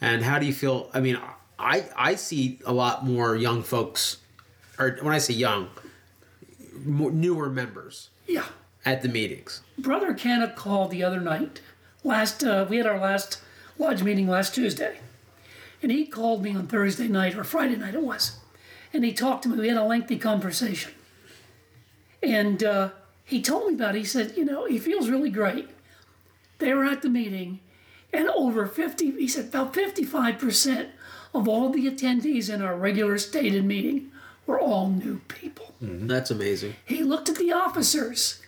And 0.00 0.22
how 0.22 0.38
do 0.38 0.46
you 0.46 0.52
feel? 0.52 0.88
I 0.94 1.00
mean, 1.00 1.18
I 1.58 1.84
I 1.96 2.14
see 2.16 2.58
a 2.66 2.72
lot 2.72 3.04
more 3.06 3.34
young 3.36 3.62
folks, 3.62 4.18
or 4.78 4.98
when 5.00 5.14
I 5.14 5.18
say 5.18 5.34
young, 5.34 5.68
more, 6.84 7.10
newer 7.10 7.48
members 7.48 8.10
Yeah. 8.26 8.44
at 8.84 9.02
the 9.02 9.08
meetings. 9.08 9.62
Brother 9.78 10.12
Kenneth 10.14 10.54
called 10.56 10.90
the 10.90 11.02
other 11.02 11.20
night. 11.20 11.60
Last 12.04 12.44
uh, 12.44 12.66
we 12.68 12.76
had 12.76 12.86
our 12.86 12.98
last 12.98 13.40
lodge 13.78 14.02
meeting 14.02 14.28
last 14.28 14.54
Tuesday, 14.54 14.98
and 15.82 15.90
he 15.90 16.06
called 16.06 16.42
me 16.42 16.54
on 16.54 16.66
Thursday 16.66 17.08
night 17.08 17.34
or 17.36 17.44
Friday 17.44 17.76
night 17.76 17.94
it 17.94 18.02
was, 18.02 18.38
and 18.92 19.04
he 19.04 19.12
talked 19.12 19.42
to 19.44 19.48
me. 19.48 19.58
We 19.58 19.68
had 19.68 19.76
a 19.78 19.84
lengthy 19.84 20.18
conversation, 20.18 20.92
and 22.22 22.62
uh, 22.62 22.90
he 23.24 23.40
told 23.42 23.68
me 23.68 23.74
about. 23.74 23.94
It. 23.96 24.00
He 24.00 24.04
said, 24.04 24.34
you 24.36 24.44
know, 24.44 24.66
he 24.66 24.78
feels 24.78 25.08
really 25.08 25.30
great. 25.30 25.68
They 26.58 26.72
were 26.74 26.84
at 26.84 27.02
the 27.02 27.08
meeting, 27.08 27.60
and 28.12 28.28
over 28.28 28.66
fifty. 28.66 29.10
He 29.10 29.26
said 29.28 29.46
about 29.46 29.74
fifty-five 29.74 30.38
percent 30.38 30.90
of 31.36 31.48
all 31.48 31.70
the 31.70 31.90
attendees 31.90 32.52
in 32.52 32.62
our 32.62 32.76
regular 32.76 33.18
stated 33.18 33.64
meeting 33.64 34.10
were 34.46 34.60
all 34.60 34.88
new 34.88 35.18
people. 35.28 35.74
Mm-hmm. 35.82 36.06
That's 36.06 36.30
amazing. 36.30 36.76
He 36.84 37.02
looked 37.02 37.28
at 37.28 37.36
the 37.36 37.52
officers. 37.52 38.40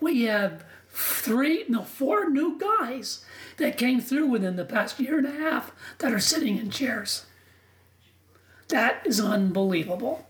We 0.00 0.22
have 0.24 0.64
three, 0.90 1.64
no, 1.68 1.82
four 1.82 2.28
new 2.28 2.58
guys 2.58 3.24
that 3.56 3.78
came 3.78 4.00
through 4.00 4.26
within 4.26 4.56
the 4.56 4.64
past 4.64 4.98
year 5.00 5.18
and 5.18 5.26
a 5.26 5.30
half 5.30 5.72
that 5.98 6.12
are 6.12 6.20
sitting 6.20 6.58
in 6.58 6.70
chairs. 6.70 7.26
That 8.68 9.06
is 9.06 9.20
unbelievable. 9.20 10.28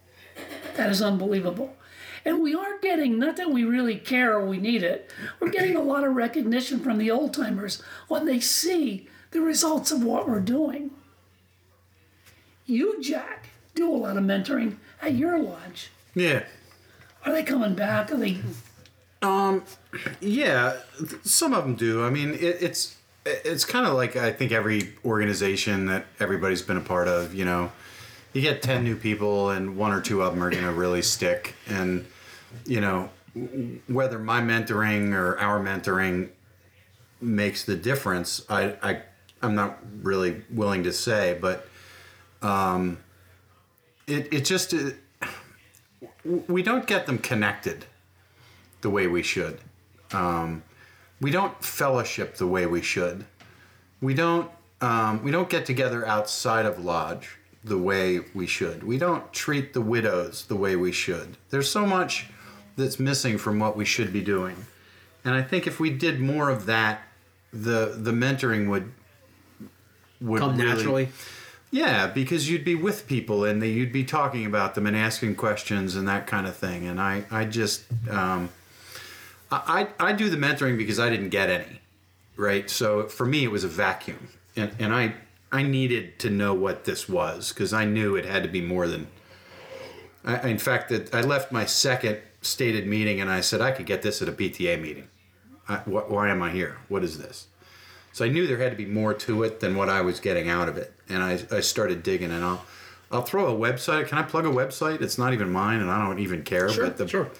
That 0.76 0.90
is 0.90 1.00
unbelievable. 1.00 1.76
And 2.24 2.42
we 2.42 2.54
are 2.54 2.78
getting, 2.78 3.18
not 3.18 3.36
that 3.36 3.50
we 3.50 3.64
really 3.64 3.96
care 3.96 4.38
or 4.38 4.46
we 4.46 4.56
need 4.58 4.82
it, 4.82 5.10
we're 5.40 5.50
getting 5.50 5.76
a 5.76 5.82
lot 5.82 6.04
of 6.04 6.16
recognition 6.16 6.80
from 6.80 6.98
the 6.98 7.10
old 7.10 7.34
timers 7.34 7.82
when 8.08 8.24
they 8.24 8.40
see 8.40 9.08
the 9.32 9.42
results 9.42 9.92
of 9.92 10.02
what 10.02 10.28
we're 10.28 10.40
doing. 10.40 10.90
You, 12.66 13.00
Jack, 13.02 13.48
do 13.74 13.90
a 13.90 13.96
lot 13.96 14.16
of 14.16 14.24
mentoring 14.24 14.76
at 15.02 15.14
your 15.14 15.38
lodge. 15.38 15.90
Yeah. 16.14 16.44
Are 17.24 17.32
they 17.32 17.42
coming 17.42 17.74
back? 17.74 18.12
Are 18.12 18.16
they? 18.16 18.38
Um, 19.22 19.64
yeah, 20.20 20.76
some 21.22 21.54
of 21.54 21.64
them 21.64 21.74
do. 21.74 22.04
I 22.04 22.10
mean, 22.10 22.34
it, 22.34 22.62
it's 22.62 22.96
it's 23.24 23.64
kind 23.64 23.86
of 23.86 23.94
like 23.94 24.16
I 24.16 24.32
think 24.32 24.52
every 24.52 24.94
organization 25.04 25.86
that 25.86 26.06
everybody's 26.20 26.62
been 26.62 26.76
a 26.76 26.82
part 26.82 27.08
of. 27.08 27.34
You 27.34 27.44
know, 27.44 27.72
you 28.32 28.42
get 28.42 28.62
ten 28.62 28.84
new 28.84 28.96
people, 28.96 29.50
and 29.50 29.76
one 29.76 29.92
or 29.92 30.00
two 30.00 30.22
of 30.22 30.34
them 30.34 30.42
are 30.42 30.50
going 30.50 30.64
to 30.64 30.72
really 30.72 31.02
stick. 31.02 31.54
And 31.66 32.06
you 32.66 32.80
know, 32.80 33.08
whether 33.88 34.18
my 34.18 34.40
mentoring 34.42 35.14
or 35.14 35.38
our 35.38 35.58
mentoring 35.58 36.30
makes 37.20 37.64
the 37.64 37.76
difference, 37.76 38.44
I, 38.50 38.76
I 38.82 39.02
I'm 39.42 39.54
not 39.54 39.78
really 40.02 40.42
willing 40.50 40.84
to 40.84 40.92
say, 40.92 41.38
but 41.40 41.68
um, 42.44 42.98
it 44.06 44.32
it 44.32 44.44
just 44.44 44.74
uh, 44.74 44.90
we 46.48 46.62
don't 46.62 46.86
get 46.86 47.06
them 47.06 47.18
connected 47.18 47.86
the 48.82 48.90
way 48.90 49.06
we 49.06 49.22
should. 49.22 49.58
Um, 50.12 50.62
we 51.20 51.30
don't 51.30 51.64
fellowship 51.64 52.36
the 52.36 52.46
way 52.46 52.66
we 52.66 52.82
should. 52.82 53.24
We 54.00 54.14
don't 54.14 54.50
um, 54.80 55.24
we 55.24 55.30
don't 55.30 55.48
get 55.48 55.64
together 55.64 56.06
outside 56.06 56.66
of 56.66 56.84
lodge 56.84 57.38
the 57.64 57.78
way 57.78 58.20
we 58.34 58.46
should. 58.46 58.84
We 58.84 58.98
don't 58.98 59.32
treat 59.32 59.72
the 59.72 59.80
widows 59.80 60.44
the 60.44 60.56
way 60.56 60.76
we 60.76 60.92
should. 60.92 61.38
There's 61.48 61.70
so 61.70 61.86
much 61.86 62.26
that's 62.76 63.00
missing 63.00 63.38
from 63.38 63.58
what 63.58 63.74
we 63.76 63.86
should 63.86 64.12
be 64.12 64.20
doing, 64.20 64.66
and 65.24 65.34
I 65.34 65.42
think 65.42 65.66
if 65.66 65.80
we 65.80 65.88
did 65.90 66.20
more 66.20 66.50
of 66.50 66.66
that, 66.66 67.02
the 67.52 67.94
the 67.96 68.10
mentoring 68.12 68.68
would 68.68 68.92
would 70.20 70.40
Come 70.40 70.58
really- 70.58 70.68
naturally. 70.68 71.08
Yeah, 71.74 72.06
because 72.06 72.48
you'd 72.48 72.64
be 72.64 72.76
with 72.76 73.08
people 73.08 73.44
and 73.44 73.60
they, 73.60 73.68
you'd 73.68 73.92
be 73.92 74.04
talking 74.04 74.46
about 74.46 74.76
them 74.76 74.86
and 74.86 74.96
asking 74.96 75.34
questions 75.34 75.96
and 75.96 76.06
that 76.06 76.24
kind 76.24 76.46
of 76.46 76.54
thing. 76.54 76.86
And 76.86 77.00
I, 77.00 77.24
I 77.32 77.46
just, 77.46 77.82
um, 78.08 78.50
I, 79.50 79.88
I 79.98 80.12
do 80.12 80.30
the 80.30 80.36
mentoring 80.36 80.78
because 80.78 81.00
I 81.00 81.10
didn't 81.10 81.30
get 81.30 81.50
any, 81.50 81.80
right? 82.36 82.70
So 82.70 83.08
for 83.08 83.26
me, 83.26 83.42
it 83.42 83.50
was 83.50 83.64
a 83.64 83.68
vacuum, 83.68 84.28
and 84.54 84.70
and 84.78 84.94
I 84.94 85.14
I 85.50 85.62
needed 85.62 86.18
to 86.20 86.30
know 86.30 86.54
what 86.54 86.84
this 86.84 87.08
was 87.08 87.52
because 87.52 87.72
I 87.72 87.84
knew 87.84 88.14
it 88.14 88.24
had 88.24 88.44
to 88.44 88.48
be 88.48 88.60
more 88.60 88.86
than. 88.86 89.08
I, 90.24 90.48
in 90.48 90.58
fact, 90.58 90.90
that 90.90 91.12
I 91.12 91.22
left 91.22 91.50
my 91.50 91.66
second 91.66 92.18
stated 92.40 92.86
meeting 92.86 93.20
and 93.20 93.30
I 93.30 93.40
said 93.40 93.60
I 93.60 93.72
could 93.72 93.86
get 93.86 94.02
this 94.02 94.22
at 94.22 94.28
a 94.28 94.32
PTA 94.32 94.80
meeting. 94.80 95.08
I, 95.68 95.76
wh- 95.78 96.10
why 96.10 96.30
am 96.30 96.40
I 96.40 96.50
here? 96.50 96.78
What 96.88 97.02
is 97.04 97.18
this? 97.18 97.48
So 98.12 98.24
I 98.24 98.28
knew 98.28 98.46
there 98.46 98.58
had 98.58 98.70
to 98.70 98.76
be 98.76 98.86
more 98.86 99.12
to 99.12 99.42
it 99.42 99.60
than 99.60 99.76
what 99.76 99.88
I 99.88 100.00
was 100.00 100.20
getting 100.20 100.48
out 100.48 100.68
of 100.68 100.76
it, 100.78 100.93
and 101.08 101.22
I, 101.22 101.40
I 101.50 101.60
started 101.60 102.02
digging. 102.02 102.30
And 102.30 102.44
I'll 102.44 102.64
I'll 103.10 103.22
throw 103.22 103.46
a 103.46 103.56
website. 103.56 104.08
Can 104.08 104.18
I 104.18 104.22
plug 104.22 104.44
a 104.46 104.50
website? 104.50 105.00
It's 105.00 105.18
not 105.18 105.32
even 105.32 105.50
mine, 105.50 105.80
and 105.80 105.90
I 105.90 106.04
don't 106.04 106.18
even 106.18 106.42
care. 106.42 106.68
Sure, 106.68 106.86
but 106.86 106.96
the, 106.96 107.06
sure. 107.06 107.30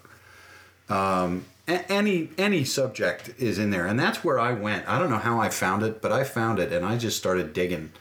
Um, 0.89 1.45
a- 1.67 1.89
any 1.91 2.29
any 2.37 2.63
subject 2.63 3.31
is 3.37 3.59
in 3.59 3.71
there, 3.71 3.85
and 3.85 3.99
that's 3.99 4.23
where 4.23 4.39
I 4.39 4.53
went. 4.53 4.87
I 4.87 4.97
don't 4.97 5.09
know 5.09 5.17
how 5.17 5.39
I 5.39 5.49
found 5.49 5.83
it, 5.83 6.01
but 6.01 6.11
I 6.11 6.23
found 6.23 6.59
it, 6.59 6.71
and 6.71 6.85
I 6.85 6.97
just 6.97 7.17
started 7.17 7.51
digging, 7.53 7.91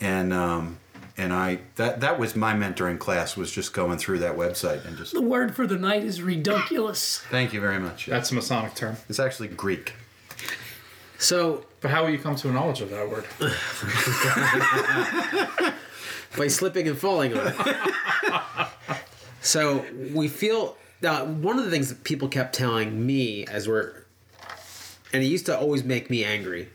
and 0.00 0.32
um, 0.32 0.78
and 1.18 1.32
I 1.32 1.60
that 1.76 2.00
that 2.00 2.18
was 2.18 2.34
my 2.34 2.54
mentoring 2.54 2.98
class 2.98 3.36
was 3.36 3.52
just 3.52 3.74
going 3.74 3.98
through 3.98 4.20
that 4.20 4.34
website 4.36 4.86
and 4.86 4.96
just 4.96 5.12
The 5.12 5.20
word 5.20 5.54
for 5.54 5.66
the 5.66 5.76
night 5.76 6.04
is 6.04 6.22
redunculous. 6.22 7.18
thank 7.30 7.52
you 7.52 7.60
very 7.60 7.78
much. 7.78 8.06
That's 8.06 8.30
a 8.32 8.34
Masonic 8.34 8.74
term. 8.74 8.96
It's 9.10 9.20
actually 9.20 9.48
Greek. 9.48 9.92
So 11.18 11.66
But 11.86 11.92
how 11.92 12.02
will 12.02 12.10
you 12.10 12.18
come 12.18 12.34
to 12.34 12.48
a 12.48 12.52
knowledge 12.52 12.80
of 12.80 12.90
that 12.90 13.08
word? 13.08 13.26
by 16.36 16.48
slipping 16.48 16.88
and 16.88 16.98
falling 16.98 17.38
on 17.38 17.46
it. 17.64 17.76
so 19.40 19.86
we 20.12 20.26
feel 20.26 20.76
now 21.00 21.26
one 21.26 21.60
of 21.60 21.64
the 21.64 21.70
things 21.70 21.88
that 21.90 22.02
people 22.02 22.26
kept 22.26 22.56
telling 22.56 23.06
me 23.06 23.46
as 23.46 23.68
we're, 23.68 24.04
and 25.12 25.22
it 25.22 25.26
used 25.26 25.46
to 25.46 25.56
always 25.56 25.84
make 25.84 26.10
me 26.10 26.24
angry, 26.24 26.70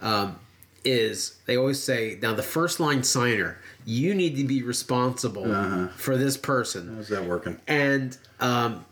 um, 0.00 0.40
is 0.84 1.38
they 1.46 1.56
always 1.56 1.80
say 1.80 2.18
now 2.20 2.34
the 2.34 2.42
first 2.42 2.80
line 2.80 3.04
signer 3.04 3.58
you 3.84 4.16
need 4.16 4.34
to 4.34 4.42
be 4.42 4.64
responsible 4.64 5.88
for 5.96 6.16
this 6.16 6.36
person. 6.36 6.96
How's 6.96 7.08
that 7.10 7.24
working? 7.24 7.60
And 7.68 8.18
um, 8.40 8.84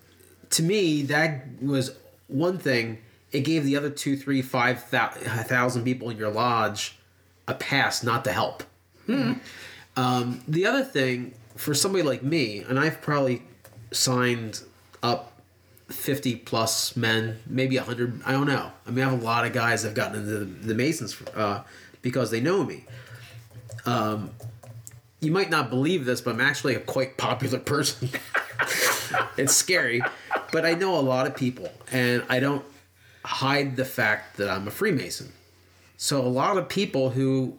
to 0.51 0.63
me, 0.63 1.03
that 1.03 1.47
was 1.61 1.97
one 2.29 2.59
thing. 2.59 2.99
It 3.35 3.41
gave 3.41 3.65
the 3.65 3.77
other 3.77 3.91
two, 3.91 4.17
three, 4.17 4.43
five 4.43 4.89
thou- 4.91 5.09
thousand 5.09 5.85
people 5.85 6.09
in 6.09 6.17
your 6.17 6.31
lodge 6.31 6.97
a 7.49 7.55
pass 7.55 8.05
not 8.05 8.25
to 8.25 8.33
help. 8.33 8.63
Um, 9.97 10.41
the 10.49 10.67
other 10.67 10.85
thing 10.85 11.35
for 11.57 11.75
somebody 11.75 12.05
like 12.05 12.23
me, 12.23 12.61
and 12.61 12.79
I've 12.79 13.03
probably 13.03 13.43
signed 13.91 14.63
up 15.03 15.33
50 15.89 16.37
plus 16.37 16.97
men, 16.97 17.41
maybe 17.47 17.77
100, 17.77 18.23
I 18.25 18.33
don't 18.33 18.47
know. 18.47 18.71
I 18.87 18.91
mean, 18.91 19.05
I 19.05 19.11
have 19.11 19.21
a 19.21 19.25
lot 19.25 19.45
of 19.45 19.53
guys 19.53 19.83
that 19.83 19.89
have 19.89 19.97
gotten 19.97 20.21
into 20.21 20.31
the, 20.31 20.45
the 20.45 20.75
Masons 20.75 21.21
uh, 21.35 21.63
because 22.03 22.31
they 22.31 22.41
know 22.41 22.65
me. 22.65 22.85
Um, 23.85 24.31
you 25.21 25.33
might 25.33 25.51
not 25.51 25.71
believe 25.71 26.05
this, 26.05 26.21
but 26.21 26.35
I'm 26.35 26.41
actually 26.41 26.75
a 26.75 26.81
quite 26.81 27.17
popular 27.17 27.59
person. 27.59 28.11
it's 29.37 29.55
scary, 29.55 30.03
but 30.53 30.65
I 30.65 30.75
know 30.75 30.99
a 30.99 31.03
lot 31.03 31.27
of 31.27 31.37
people, 31.37 31.71
and 31.93 32.25
I 32.29 32.41
don't 32.41 32.65
hide 33.25 33.77
the 33.77 33.85
fact 33.85 34.37
that 34.37 34.51
I'm 34.51 34.69
a 34.69 34.71
Freemason. 34.71 35.33
So 35.97 36.21
a 36.21 36.29
lot 36.29 36.57
of 36.57 36.69
people 36.69 37.11
who 37.11 37.57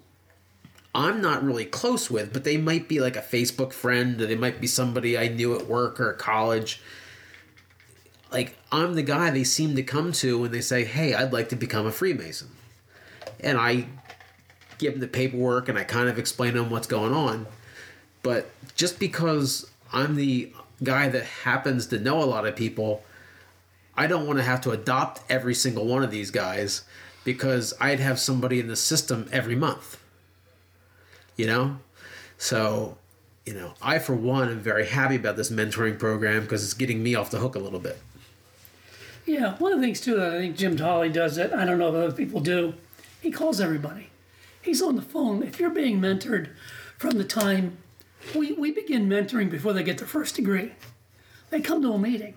I'm 0.94 1.22
not 1.22 1.44
really 1.44 1.66
close 1.66 2.10
with, 2.10 2.32
but 2.32 2.44
they 2.44 2.58
might 2.58 2.88
be 2.88 3.00
like 3.00 3.16
a 3.16 3.22
Facebook 3.22 3.74
friend, 3.74 4.20
or 4.22 4.28
they 4.28 4.36
might 4.36 4.62
be 4.62 4.68
somebody 4.68 5.18
I 5.18 5.28
knew 5.28 5.56
at 5.56 5.68
work 5.68 6.00
or 6.00 6.14
college. 6.14 6.82
Like 8.32 8.58
I'm 8.72 8.96
the 8.96 9.04
guy 9.04 9.30
they 9.30 9.44
seem 9.44 9.76
to 9.76 9.84
come 9.84 10.12
to 10.14 10.40
when 10.40 10.52
they 10.52 10.62
say, 10.62 10.84
"Hey, 10.84 11.14
I'd 11.14 11.34
like 11.34 11.50
to 11.50 11.56
become 11.56 11.86
a 11.86 11.92
Freemason," 11.92 12.50
and 13.40 13.58
I 13.58 13.88
give 14.78 14.94
them 14.94 15.02
the 15.02 15.08
paperwork 15.08 15.70
and 15.70 15.78
I 15.78 15.84
kind 15.84 16.10
of 16.10 16.20
explain 16.20 16.54
to 16.54 16.62
them 16.62 16.70
what's 16.70 16.88
going 16.88 17.14
on. 17.14 17.48
But 18.24 18.50
just 18.76 19.00
because 19.00 19.70
I'm 19.94 20.16
the 20.16 20.52
guy 20.84 21.08
that 21.08 21.24
happens 21.24 21.88
to 21.88 22.00
know 22.00 22.22
a 22.22 22.26
lot 22.26 22.46
of 22.46 22.56
people, 22.56 23.04
I 23.98 24.08
don't 24.08 24.28
want 24.28 24.40
to 24.40 24.44
have 24.44 24.62
to 24.62 24.72
adopt 24.72 25.22
every 25.30 25.56
single 25.56 25.86
one 25.86 26.04
of 26.04 26.12
these 26.12 26.32
guys 26.32 26.84
because 27.24 27.74
I'd 27.80 28.00
have 28.00 28.20
somebody 28.20 28.60
in 28.60 28.68
the 28.68 28.76
system 28.76 29.28
every 29.32 29.56
month. 29.56 30.00
You 31.36 31.48
know? 31.48 31.78
So, 32.38 32.98
you 33.46 33.54
know, 33.54 33.74
I 33.82 34.00
for 34.00 34.16
one 34.16 34.50
am 34.50 34.60
very 34.60 34.86
happy 34.86 35.16
about 35.16 35.38
this 35.38 35.52
mentoring 35.52 35.98
program 35.98 36.42
because 36.42 36.64
it's 36.64 36.74
getting 36.74 37.02
me 37.02 37.16
off 37.16 37.32
the 37.32 37.40
hook 37.40 37.56
a 37.56 37.60
little 37.60 37.80
bit. 37.80 38.00
Yeah, 39.26 39.58
one 39.58 39.72
of 39.72 39.80
the 39.80 39.86
things 39.86 40.02
too 40.02 40.16
that 40.18 40.34
I 40.34 40.38
think 40.38 40.56
Jim 40.56 40.78
Tolley 40.78 41.10
does 41.10 41.36
that 41.38 41.54
I 41.54 41.66
don't 41.66 41.80
know 41.80 41.90
if 41.90 41.96
other 41.96 42.12
people 42.12 42.42
do, 42.42 42.76
he 43.22 43.32
calls 43.32 43.60
everybody. 43.60 44.10
He's 44.62 44.82
on 44.82 44.96
the 44.96 45.02
phone. 45.02 45.42
If 45.42 45.60
you're 45.60 45.70
being 45.70 46.00
mentored 46.00 46.50
from 46.98 47.18
the 47.18 47.24
time 47.24 47.78
we, 48.36 48.54
we 48.54 48.72
begin 48.72 49.08
mentoring 49.08 49.50
before 49.50 49.74
they 49.74 49.84
get 49.84 49.98
their 49.98 50.08
first 50.08 50.36
degree, 50.36 50.74
they 51.50 51.62
come 51.62 51.82
to 51.82 51.94
a 51.94 52.00
meeting. 52.00 52.36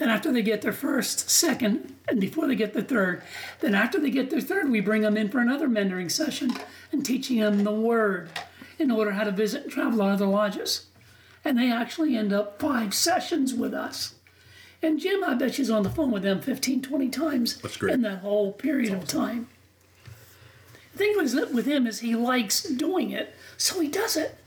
Then 0.00 0.08
after 0.08 0.32
they 0.32 0.40
get 0.40 0.62
their 0.62 0.72
first, 0.72 1.28
second, 1.28 1.94
and 2.08 2.18
before 2.18 2.48
they 2.48 2.54
get 2.54 2.72
their 2.72 2.80
third, 2.80 3.22
then 3.60 3.74
after 3.74 4.00
they 4.00 4.08
get 4.08 4.30
their 4.30 4.40
third, 4.40 4.70
we 4.70 4.80
bring 4.80 5.02
them 5.02 5.18
in 5.18 5.28
for 5.28 5.40
another 5.40 5.68
mentoring 5.68 6.10
session 6.10 6.52
and 6.90 7.04
teaching 7.04 7.40
them 7.40 7.64
the 7.64 7.70
word 7.70 8.30
in 8.78 8.90
order 8.90 9.10
how 9.10 9.24
to 9.24 9.30
visit 9.30 9.64
and 9.64 9.70
travel 9.70 9.98
to 9.98 10.04
other 10.04 10.24
lodges. 10.24 10.86
And 11.44 11.58
they 11.58 11.70
actually 11.70 12.16
end 12.16 12.32
up 12.32 12.58
five 12.58 12.94
sessions 12.94 13.52
with 13.52 13.74
us. 13.74 14.14
And 14.82 14.98
Jim, 14.98 15.22
I 15.22 15.34
bet 15.34 15.56
she's 15.56 15.68
on 15.68 15.82
the 15.82 15.90
phone 15.90 16.10
with 16.10 16.22
them 16.22 16.40
15, 16.40 16.80
20 16.80 17.08
times 17.10 17.62
in 17.82 18.00
that 18.00 18.20
whole 18.20 18.52
period 18.52 18.94
of 18.94 19.06
time. 19.06 19.48
The 20.94 20.98
thing 20.98 21.14
with 21.52 21.66
him 21.66 21.86
is 21.86 22.00
he 22.00 22.16
likes 22.16 22.62
doing 22.62 23.10
it, 23.10 23.34
so 23.58 23.80
he 23.80 23.88
does 23.88 24.16
it. 24.16 24.38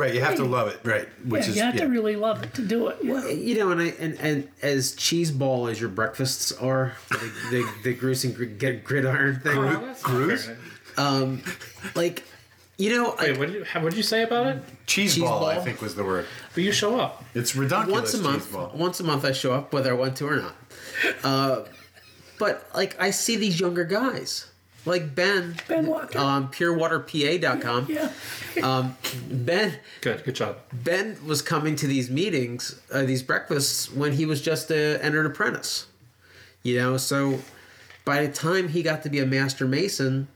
Right, 0.00 0.14
you 0.14 0.20
have 0.22 0.36
to 0.36 0.44
love 0.44 0.68
it, 0.68 0.80
right? 0.82 1.06
Which 1.26 1.44
yeah, 1.44 1.50
is 1.50 1.56
you 1.56 1.62
have 1.62 1.74
yeah. 1.74 1.80
to 1.82 1.86
really 1.88 2.16
love 2.16 2.42
it 2.42 2.54
to 2.54 2.62
do 2.66 2.88
it. 2.88 2.98
Yeah. 3.02 3.26
You 3.28 3.54
know, 3.58 3.70
and 3.70 3.80
I 3.82 3.86
and, 4.00 4.14
and 4.20 4.48
as 4.62 4.94
cheese 4.94 5.30
ball 5.30 5.68
as 5.68 5.78
your 5.80 5.90
breakfasts 5.90 6.52
are, 6.52 6.94
the 7.10 7.32
the, 7.50 7.72
the 7.84 7.94
gruesome 7.94 8.32
gr- 8.32 8.44
gr- 8.46 8.80
gridiron 8.82 9.40
thing, 9.40 9.58
Oh, 9.58 9.62
that's 9.64 10.02
not 10.02 10.10
Cruise? 10.10 10.46
fair. 10.46 11.38
like, 11.94 12.24
you 12.78 12.90
know, 12.96 13.14
Wait, 13.18 13.30
like, 13.30 13.38
what 13.38 13.46
did 13.48 13.54
you 13.56 13.64
how, 13.64 13.82
what 13.82 13.90
did 13.90 13.96
you 13.98 14.02
say 14.02 14.22
about 14.22 14.46
it? 14.46 14.62
cheese, 14.86 15.14
Cheese 15.16 15.22
ball, 15.24 15.44
I 15.46 15.58
think 15.58 15.82
was 15.82 15.94
the 15.94 16.04
word. 16.04 16.26
But 16.54 16.64
you 16.64 16.72
show 16.72 16.98
up. 16.98 17.22
It's 17.34 17.54
redunculous. 17.54 18.00
once 18.00 18.14
a 18.14 18.22
month, 18.22 18.52
ball. 18.52 18.72
once 18.74 19.00
a 19.00 19.04
month 19.04 19.24
I 19.24 19.32
show 19.32 19.52
up 19.52 19.72
whether 19.72 19.90
I 19.90 19.96
want 19.96 20.16
to 20.16 20.26
or 20.28 20.36
not. 20.36 20.54
Uh, 21.22 21.64
but 22.38 22.66
like 22.74 22.98
I 23.00 23.10
see 23.10 23.36
these 23.36 23.60
younger 23.60 23.84
guys, 23.84 24.49
like 24.86 25.14
Ben, 25.14 25.56
Ben 25.68 25.86
Walker. 25.86 26.18
um, 26.18 26.50
purewaterpa.com. 26.50 27.86
yeah. 27.88 28.10
Um, 28.62 28.96
Ben, 29.30 29.74
Good, 30.00 30.24
good 30.24 30.34
job. 30.34 30.58
Ben 30.72 31.16
was 31.26 31.42
coming 31.42 31.76
to 31.76 31.86
these 31.86 32.10
meetings, 32.10 32.80
uh, 32.92 33.02
these 33.02 33.22
breakfasts, 33.22 33.92
when 33.92 34.12
he 34.12 34.26
was 34.26 34.40
just 34.42 34.70
a 34.70 34.98
entered 35.04 35.26
apprentice. 35.26 35.86
You 36.62 36.76
know, 36.76 36.96
so 36.96 37.38
by 38.04 38.26
the 38.26 38.32
time 38.32 38.68
he 38.68 38.82
got 38.82 39.02
to 39.04 39.08
be 39.10 39.18
a 39.18 39.26
master 39.26 39.66
mason, 39.66 40.28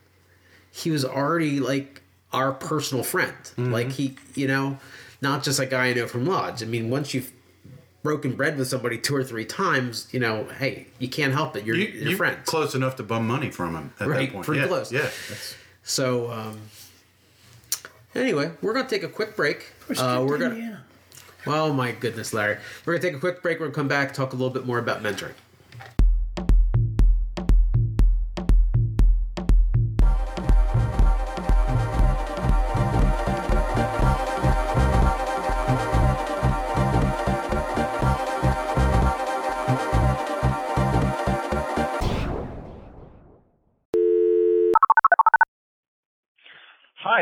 he 0.71 0.91
was 0.91 1.05
already 1.05 1.61
like 1.61 2.03
our 2.33 2.53
personal 2.53 3.05
friend. 3.05 3.35
Like 3.57 3.93
he, 3.93 4.17
you 4.35 4.47
know, 4.49 4.79
not 5.21 5.43
just 5.45 5.59
a 5.61 5.67
guy 5.67 5.87
I 5.87 5.95
know 5.95 6.07
from 6.07 6.27
lodge. 6.27 6.63
I 6.63 6.67
mean, 6.67 6.89
once 6.91 7.15
you've 7.15 7.31
broken 8.05 8.37
bread 8.37 8.57
with 8.59 8.69
somebody 8.69 8.99
two 8.99 9.17
or 9.17 9.25
three 9.25 9.47
times, 9.47 10.07
you 10.13 10.21
know, 10.21 10.45
hey, 10.59 10.87
you 10.99 11.09
can't 11.09 11.33
help 11.33 11.57
it. 11.57 11.65
You're 11.65 11.75
You, 11.75 11.87
you're 11.87 12.11
you 12.11 12.17
friends. 12.17 12.39
close 12.45 12.75
enough 12.75 12.97
to 12.97 13.03
bum 13.03 13.27
money 13.27 13.51
from 13.51 13.75
him 13.75 13.93
at 13.99 14.07
Right, 14.07 14.27
that 14.29 14.33
point. 14.35 14.45
pretty 14.47 14.61
yeah, 14.61 14.67
close. 14.69 14.93
Yeah. 14.93 15.01
that's- 15.01 15.55
So, 15.83 16.31
um, 16.31 16.61
anyway, 18.15 18.53
we're 18.61 18.75
gonna 18.75 18.89
take 18.89 19.03
a 19.03 19.09
quick 19.09 19.35
break. 19.35 19.73
Uh, 19.99 20.25
we're 20.29 20.39
gonna. 20.39 20.55
yeah. 20.55 20.77
Oh 21.47 21.73
my 21.73 21.93
goodness, 21.93 22.33
Larry. 22.35 22.59
We're 22.85 22.93
gonna 22.95 23.03
take 23.03 23.17
a 23.17 23.21
quick 23.21 23.43
break. 23.43 23.59
We're 23.59 23.67
gonna 23.67 23.75
come 23.75 23.89
back, 23.89 24.13
talk 24.15 24.33
a 24.33 24.37
little 24.37 24.51
bit 24.53 24.67
more 24.67 24.79
about 24.79 25.03
mentoring. 25.03 25.33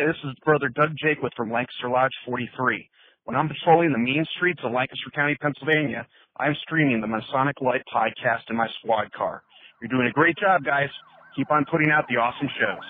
Hi, 0.03 0.09
this 0.09 0.17
is 0.25 0.35
Brother 0.45 0.69
Doug 0.69 0.97
Jaquith 0.97 1.31
from 1.37 1.53
Lancaster 1.53 1.89
Lodge 1.89 2.11
43. 2.27 2.91
When 3.23 3.37
I'm 3.37 3.47
patrolling 3.47 3.93
the 3.93 3.99
mean 3.99 4.27
streets 4.37 4.59
of 4.65 4.73
Lancaster 4.73 5.11
County, 5.15 5.37
Pennsylvania, 5.41 6.09
I'm 6.41 6.57
streaming 6.61 7.01
the 7.01 7.07
Masonic 7.07 7.61
Light 7.61 7.83
podcast 7.87 8.51
in 8.51 8.57
my 8.57 8.67
squad 8.81 9.13
car. 9.13 9.45
You're 9.81 9.91
doing 9.91 10.09
a 10.09 10.11
great 10.11 10.37
job, 10.37 10.65
guys. 10.65 10.89
Keep 11.37 11.53
on 11.53 11.65
putting 11.71 11.93
out 11.93 12.07
the 12.09 12.17
awesome 12.17 12.49
shows. 12.59 12.83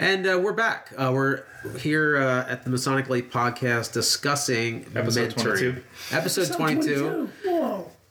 And 0.00 0.26
uh, 0.26 0.40
we're 0.42 0.52
back. 0.52 0.92
Uh, 0.98 1.12
we're 1.14 1.44
here 1.78 2.16
uh, 2.16 2.44
at 2.50 2.64
the 2.64 2.70
Masonic 2.70 3.08
Light 3.08 3.30
Podcast 3.30 3.92
discussing 3.92 4.84
Episode 4.96 5.32
mentoring. 5.36 5.58
22. 5.58 5.82
Episode 6.10 6.44
So 6.46 6.56
22, 6.56 7.04
Whoa. 7.04 7.28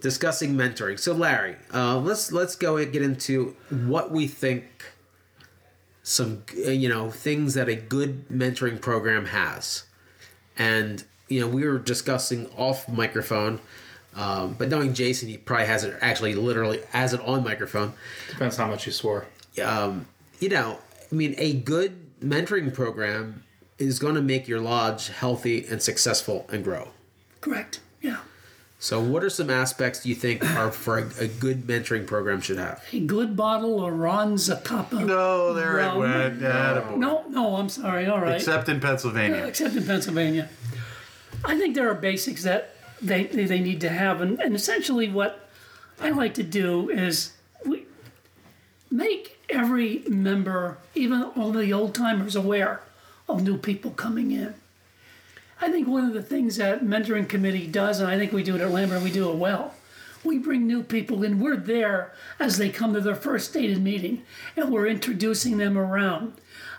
Discussing 0.02 0.56
mentoring. 0.56 1.00
So, 1.00 1.14
Larry, 1.14 1.56
uh, 1.74 1.98
let's 1.98 2.32
let's 2.32 2.56
go 2.56 2.78
and 2.78 2.92
get 2.92 3.02
into 3.02 3.56
what 3.70 4.12
we 4.12 4.28
think. 4.28 4.66
Some 6.04 6.44
uh, 6.66 6.72
you 6.72 6.90
know 6.90 7.12
things 7.12 7.54
that 7.54 7.70
a 7.70 7.76
good 7.76 8.28
mentoring 8.30 8.82
program 8.82 9.28
has, 9.28 9.84
and 10.58 11.04
you 11.28 11.40
know 11.40 11.48
we 11.48 11.66
were 11.66 11.78
discussing 11.78 12.50
off 12.58 12.90
microphone. 12.90 13.60
Um, 14.14 14.56
but 14.58 14.68
knowing 14.68 14.94
Jason, 14.94 15.30
he 15.30 15.38
probably 15.38 15.68
has 15.68 15.84
it 15.86 15.96
actually 16.02 16.34
literally 16.36 16.82
has 16.90 17.14
it 17.14 17.22
on 17.22 17.44
microphone. 17.44 17.94
Depends 18.30 18.58
how 18.58 18.68
much 18.68 18.86
you 18.86 18.92
swore. 18.92 19.26
um, 19.64 20.06
you 20.40 20.50
know, 20.50 20.80
I 21.12 21.16
mean, 21.16 21.36
a 21.38 21.54
good 21.54 22.20
mentoring 22.20 22.74
program 22.74 23.44
is 23.78 24.00
going 24.00 24.16
to 24.16 24.22
make 24.22 24.48
your 24.48 24.60
lodge 24.60 25.10
healthy 25.10 25.66
and 25.66 25.82
successful 25.82 26.46
and 26.52 26.64
grow. 26.64 26.90
Correct. 27.42 27.80
Yeah. 28.02 28.18
So, 28.82 29.00
what 29.00 29.24
are 29.24 29.30
some 29.30 29.52
aspects 29.52 30.02
do 30.02 30.10
you 30.10 30.16
think 30.16 30.44
are 30.58 30.72
for 30.72 30.98
a, 30.98 31.08
a 31.20 31.28
good 31.28 31.68
mentoring 31.68 32.08
program 32.08 32.42
should 32.42 32.58
have? 32.58 32.84
A 32.92 33.00
good 33.00 33.38
bottle 33.38 33.86
of 33.86 33.94
Ron 33.94 34.38
Zacapa. 34.38 35.06
No, 35.06 35.54
there 35.54 35.78
it 35.78 35.84
Rum. 35.86 36.00
went. 36.00 36.42
Attaboy. 36.42 36.98
No, 36.98 37.24
no, 37.30 37.58
I'm 37.58 37.70
sorry. 37.70 38.08
All 38.08 38.20
right. 38.20 38.38
Except 38.38 38.70
in 38.70 38.80
Pennsylvania. 38.80 39.46
except 39.46 39.76
in 39.76 39.86
Pennsylvania. 39.86 40.50
I 41.46 41.60
think 41.60 41.76
there 41.76 41.92
are 41.92 41.94
basics 41.94 42.42
that 42.42 42.74
they, 43.00 43.26
they, 43.26 43.46
they 43.46 43.60
need 43.60 43.82
to 43.82 43.90
have. 43.90 44.20
And, 44.20 44.40
and 44.40 44.56
essentially, 44.56 45.08
what 45.08 45.48
I 46.00 46.10
like 46.10 46.34
to 46.34 46.44
do 46.44 46.90
is 46.90 47.34
we 47.64 47.86
make 48.90 49.38
every 49.48 50.00
member, 50.08 50.80
even 50.96 51.22
all 51.36 51.52
the 51.52 51.72
old 51.72 51.94
timers, 51.94 52.36
aware 52.36 52.82
of 53.30 53.44
new 53.44 53.58
people 53.60 53.92
coming 53.92 54.32
in. 54.32 54.56
I 55.62 55.70
think 55.70 55.88
one 55.88 56.06
of 56.06 56.14
the 56.14 56.24
things 56.24 56.58
that 56.58 56.84
mentoring 56.84 57.30
committee 57.30 57.68
does, 57.68 58.00
and 58.00 58.10
I 58.10 58.18
think 58.18 58.32
we 58.32 58.42
do 58.42 58.56
it 58.56 58.62
at 58.62 58.72
Lambert, 58.72 59.04
we 59.04 59.12
do 59.12 59.30
it 59.30 59.36
well. 59.36 59.76
We 60.24 60.40
bring 60.40 60.66
new 60.66 60.82
people 60.82 61.24
in. 61.24 61.40
We're 61.40 61.56
there 61.56 62.14
as 62.40 62.58
they 62.58 62.70
come 62.70 62.94
to 62.94 63.02
their 63.02 63.16
first 63.16 63.52
stated 63.52 63.82
meeting, 63.82 64.24
and 64.56 64.72
we're 64.72 64.88
introducing 64.88 65.58
them 65.58 65.78
around. 65.78 66.34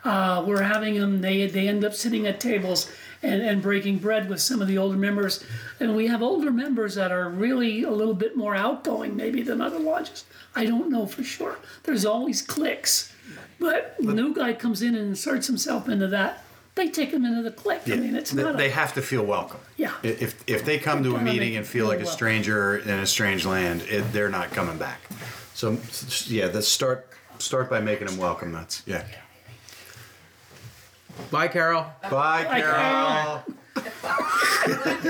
Uh, 0.04 0.44
we're 0.46 0.62
having 0.62 0.98
them. 0.98 1.20
They 1.20 1.46
they 1.46 1.68
end 1.68 1.84
up 1.84 1.94
sitting 1.94 2.26
at 2.26 2.40
tables 2.40 2.90
and, 3.22 3.40
and 3.42 3.62
breaking 3.62 3.98
bread 3.98 4.28
with 4.28 4.40
some 4.40 4.60
of 4.60 4.68
the 4.68 4.78
older 4.78 4.96
members, 4.96 5.44
and 5.80 5.96
we 5.96 6.08
have 6.08 6.22
older 6.22 6.50
members 6.50 6.94
that 6.96 7.12
are 7.12 7.28
really 7.28 7.82
a 7.82 7.90
little 7.90 8.14
bit 8.14 8.36
more 8.36 8.54
outgoing 8.54 9.16
maybe 9.16 9.42
than 9.42 9.60
other 9.60 9.78
lodges. 9.78 10.24
I 10.54 10.66
don't 10.66 10.90
know 10.90 11.06
for 11.06 11.22
sure. 11.24 11.58
There's 11.84 12.04
always 12.04 12.42
cliques, 12.42 13.12
but 13.58 13.96
the 13.98 14.12
new 14.12 14.34
guy 14.34 14.52
comes 14.52 14.82
in 14.82 14.94
and 14.94 15.08
inserts 15.08 15.46
himself 15.46 15.88
into 15.88 16.08
that. 16.08 16.44
They 16.74 16.88
take 16.88 17.11
him 17.11 17.24
into 17.26 17.42
the 17.42 17.50
clique. 17.50 17.82
I 17.87 17.96
mean, 17.96 18.16
it's 18.16 18.30
They- 18.30 18.42
not. 18.42 18.56
they 18.56 18.70
have 18.70 18.94
to 18.94 19.02
feel 19.02 19.22
welcome. 19.24 19.61
Yeah. 19.76 19.92
If 20.02 20.42
if 20.46 20.64
they 20.64 20.78
come 20.78 21.02
to 21.04 21.16
a 21.16 21.20
meeting 21.20 21.54
and 21.56 21.64
them 21.66 21.70
feel 21.70 21.87
like 21.87 21.96
a 21.96 22.00
feel 22.00 22.06
welcome. 22.06 22.16
stranger 22.16 22.76
in 22.78 22.88
a 22.98 23.06
strange 23.06 23.44
land, 23.44 23.82
it, 23.82 24.11
they're 24.12 24.30
not 24.30 24.50
coming 24.52 24.78
back. 24.78 25.00
So 25.54 25.76
yeah, 26.26 26.46
let's 26.46 26.68
start 26.68 27.08
start 27.38 27.68
by 27.68 27.80
making 27.80 28.06
them 28.06 28.16
welcome. 28.16 28.52
That's 28.52 28.82
yeah. 28.87 29.04
Bye, 31.30 31.48
Carol. 31.48 31.85
Bye, 32.11 32.44
Carol. 32.44 32.72
Carol. 32.72 33.42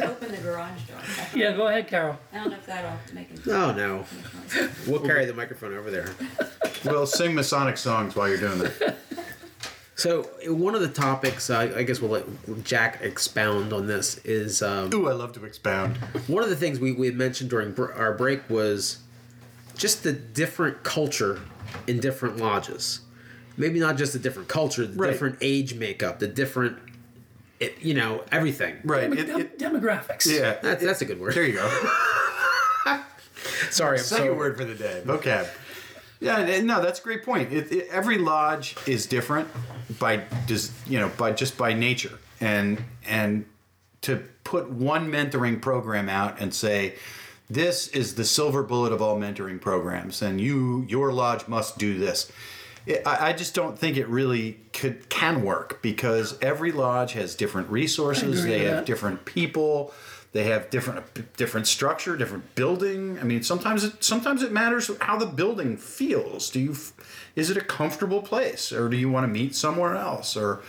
Open 0.03 0.31
the 0.33 0.39
garage 0.43 0.81
door. 0.83 0.97
yeah, 1.35 1.53
go 1.57 1.69
ahead, 1.69 1.87
Carol. 1.87 2.17
I 2.33 2.37
don't 2.39 2.51
know 2.51 2.57
if 2.57 2.67
that'll 2.67 2.93
make 3.15 3.31
it. 3.31 3.41
Oh 3.49 3.73
no, 3.73 4.05
we'll 4.89 5.01
carry 5.01 5.27
the 5.27 5.35
microphone 5.35 5.75
over 5.77 5.91
there. 5.93 6.09
We'll 6.85 7.07
sing 7.07 7.35
Masonic 7.35 7.77
songs 7.77 8.17
while 8.17 8.29
you're 8.29 8.39
doing 8.39 8.59
that. 8.59 8.97
So, 9.95 10.23
one 10.47 10.75
of 10.75 10.81
the 10.81 10.89
topics 10.89 11.51
uh, 11.51 11.73
I 11.77 11.83
guess 11.83 12.01
we'll 12.01 12.11
let 12.13 12.65
Jack 12.65 13.01
expound 13.03 13.73
on 13.73 13.87
this 13.87 14.17
is 14.25 14.63
um, 14.63 14.93
Ooh, 14.95 15.09
I 15.09 15.13
love 15.13 15.33
to 15.35 15.45
expound. 15.45 15.97
one 16.29 16.43
of 16.43 16.49
the 16.51 16.57
things 16.57 16.81
we, 16.81 16.93
we 16.93 17.07
had 17.07 17.15
mentioned 17.17 17.51
during 17.51 17.73
br- 17.73 17.93
our 17.93 18.15
break 18.15 18.49
was 18.49 18.99
just 19.77 20.03
the 20.03 20.13
different 20.13 20.83
culture 20.83 21.41
in 21.87 22.01
different 22.01 22.39
lodges. 22.39 23.01
Maybe 23.57 23.79
not 23.81 23.97
just 23.99 24.15
the 24.15 24.19
different 24.19 24.49
culture, 24.49 24.87
the 24.87 24.97
Right. 24.99 25.11
different 25.11 25.37
age 25.43 25.75
makeup, 25.75 26.19
the 26.21 26.27
different, 26.27 26.79
it, 27.61 27.75
you 27.83 27.93
know, 27.93 28.25
everything. 28.33 28.77
Right. 28.85 29.13
It, 29.13 29.27
Dem- 29.27 29.41
it, 29.41 29.59
demographics. 29.59 30.27
yeah. 30.27 30.59
That's, 30.63 30.83
that's 30.83 31.03
a 31.03 31.05
good 31.05 31.21
word. 31.21 31.35
There 31.35 31.45
you 31.45 31.55
go. 31.55 31.69
Sorry, 33.71 33.99
I'm 33.99 34.05
Second 34.05 34.27
so 34.27 34.35
word 34.35 34.57
for 34.57 34.65
the 34.65 34.75
day. 34.75 35.03
Vocab. 35.05 35.49
Yeah, 36.23 36.61
no, 36.63 36.81
that's 36.81 37.01
a 37.01 37.03
great 37.03 37.25
point. 37.25 37.53
It, 37.53 37.73
it, 37.73 37.89
every 37.91 38.19
lodge 38.19 38.77
is 38.87 39.07
different 39.07 39.49
by 39.99 40.25
just 40.47 40.73
you 40.87 40.99
know 40.99 41.11
by 41.19 41.33
just 41.33 41.59
by 41.59 41.73
nature, 41.73 42.19
and 42.41 42.83
and 43.07 43.45
to 44.03 44.23
put 44.45 44.71
one 44.71 45.11
mentoring 45.11 45.61
program 45.61 46.09
out 46.09 46.41
and 46.41 46.53
say 46.55 46.95
this 47.51 47.89
is 47.89 48.15
the 48.15 48.25
silver 48.25 48.63
bullet 48.63 48.93
of 48.93 49.03
all 49.03 49.19
mentoring 49.19 49.61
programs, 49.61 50.23
and 50.23 50.41
you 50.41 50.87
your 50.89 51.13
lodge 51.13 51.49
must 51.49 51.79
do 51.79 51.99
this. 51.99 52.31
It, 52.87 53.07
I, 53.07 53.29
I 53.29 53.33
just 53.33 53.55
don't 53.55 53.79
think 53.79 53.97
it 53.97 54.09
really 54.09 54.59
could 54.73 55.09
can 55.09 55.43
work 55.43 55.83
because 55.83 56.39
every 56.41 56.73
lodge 56.73 57.13
has 57.13 57.35
different 57.35 57.69
resources. 57.71 58.45
They 58.45 58.65
have 58.65 58.77
that. 58.77 58.87
different 58.87 59.25
people. 59.25 59.93
They 60.33 60.45
have 60.45 60.71
different 60.71 61.37
different 61.37 61.67
structure, 61.67 62.17
different 62.17 62.55
building. 62.55 63.19
I 63.19 63.25
mean, 63.25 63.43
sometimes 63.43 63.85
it 63.85 64.03
sometimes 64.03 64.43
it 64.43 64.51
matters 64.51 64.91
how 65.01 65.19
the 65.19 65.27
building 65.27 65.77
feels. 65.77 66.49
Do 66.49 66.61
you 66.61 66.77
is 67.37 67.51
it 67.51 67.57
a 67.57 67.63
comfortable 67.63 68.23
place, 68.23 68.73
or 68.73 68.89
do 68.89 68.97
you 68.97 69.11
want 69.11 69.25
to 69.25 69.29
meet 69.29 69.55
somewhere 69.55 69.95
else, 69.95 70.37
or 70.37 70.63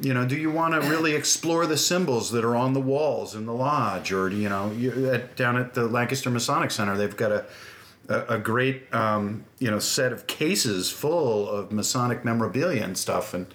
you 0.00 0.12
know, 0.12 0.26
do 0.26 0.36
you 0.36 0.50
want 0.50 0.74
to 0.74 0.88
really 0.88 1.14
explore 1.16 1.66
the 1.66 1.76
symbols 1.76 2.32
that 2.32 2.44
are 2.44 2.56
on 2.56 2.72
the 2.72 2.80
walls 2.80 3.36
in 3.36 3.46
the 3.46 3.54
lodge, 3.54 4.12
or 4.12 4.28
do 4.28 4.36
you 4.36 4.48
know, 4.48 4.72
you, 4.72 5.10
at, 5.10 5.36
down 5.36 5.56
at 5.56 5.74
the 5.74 5.86
Lancaster 5.86 6.30
Masonic 6.30 6.72
Center, 6.72 6.96
they've 6.96 7.16
got 7.16 7.30
a 7.30 7.46
a, 8.08 8.34
a 8.34 8.38
great 8.38 8.92
um, 8.94 9.44
you 9.58 9.70
know 9.70 9.78
set 9.78 10.12
of 10.12 10.26
cases 10.26 10.90
full 10.90 11.48
of 11.48 11.72
Masonic 11.72 12.24
memorabilia 12.24 12.82
and 12.82 12.96
stuff, 12.96 13.34
and 13.34 13.46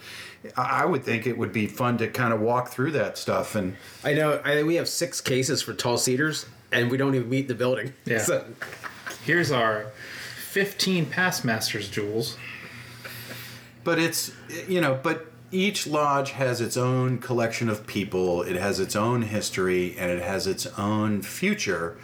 I 0.57 0.83
I 0.83 0.85
would 0.85 1.03
think 1.03 1.27
it 1.27 1.37
would 1.37 1.51
be 1.53 1.67
fun 1.67 1.97
to 1.99 2.07
kind 2.07 2.33
of 2.33 2.39
walk 2.41 2.69
through 2.69 2.91
that 2.91 3.17
stuff 3.17 3.55
and. 3.55 3.75
I 4.03 4.13
know 4.13 4.41
I, 4.43 4.63
we 4.63 4.75
have 4.75 4.87
six 4.87 5.21
cases 5.21 5.61
for 5.61 5.73
tall 5.73 5.97
cedars, 5.97 6.45
and 6.71 6.89
we 6.89 6.97
don't 6.97 7.15
even 7.15 7.29
meet 7.29 7.47
the 7.47 7.55
building. 7.55 7.93
Yeah. 8.05 8.19
So, 8.23 8.45
Here's 9.25 9.51
our 9.51 9.87
15 10.49 11.05
past 11.07 11.43
masters 11.45 11.89
jewels. 11.89 12.37
but 13.83 13.99
it's 13.99 14.31
you 14.67 14.79
know 14.81 14.97
but 15.01 15.27
each 15.51 15.85
lodge 15.87 16.31
has 16.31 16.61
its 16.61 16.77
own 16.77 17.17
collection 17.17 17.69
of 17.69 17.85
people 17.87 18.41
it 18.43 18.55
has 18.55 18.79
its 18.79 18.95
own 18.95 19.23
history 19.23 19.95
and 19.97 20.09
it 20.11 20.21
has 20.21 20.47
its 20.47 20.65
own 20.77 21.21
future 21.21 21.97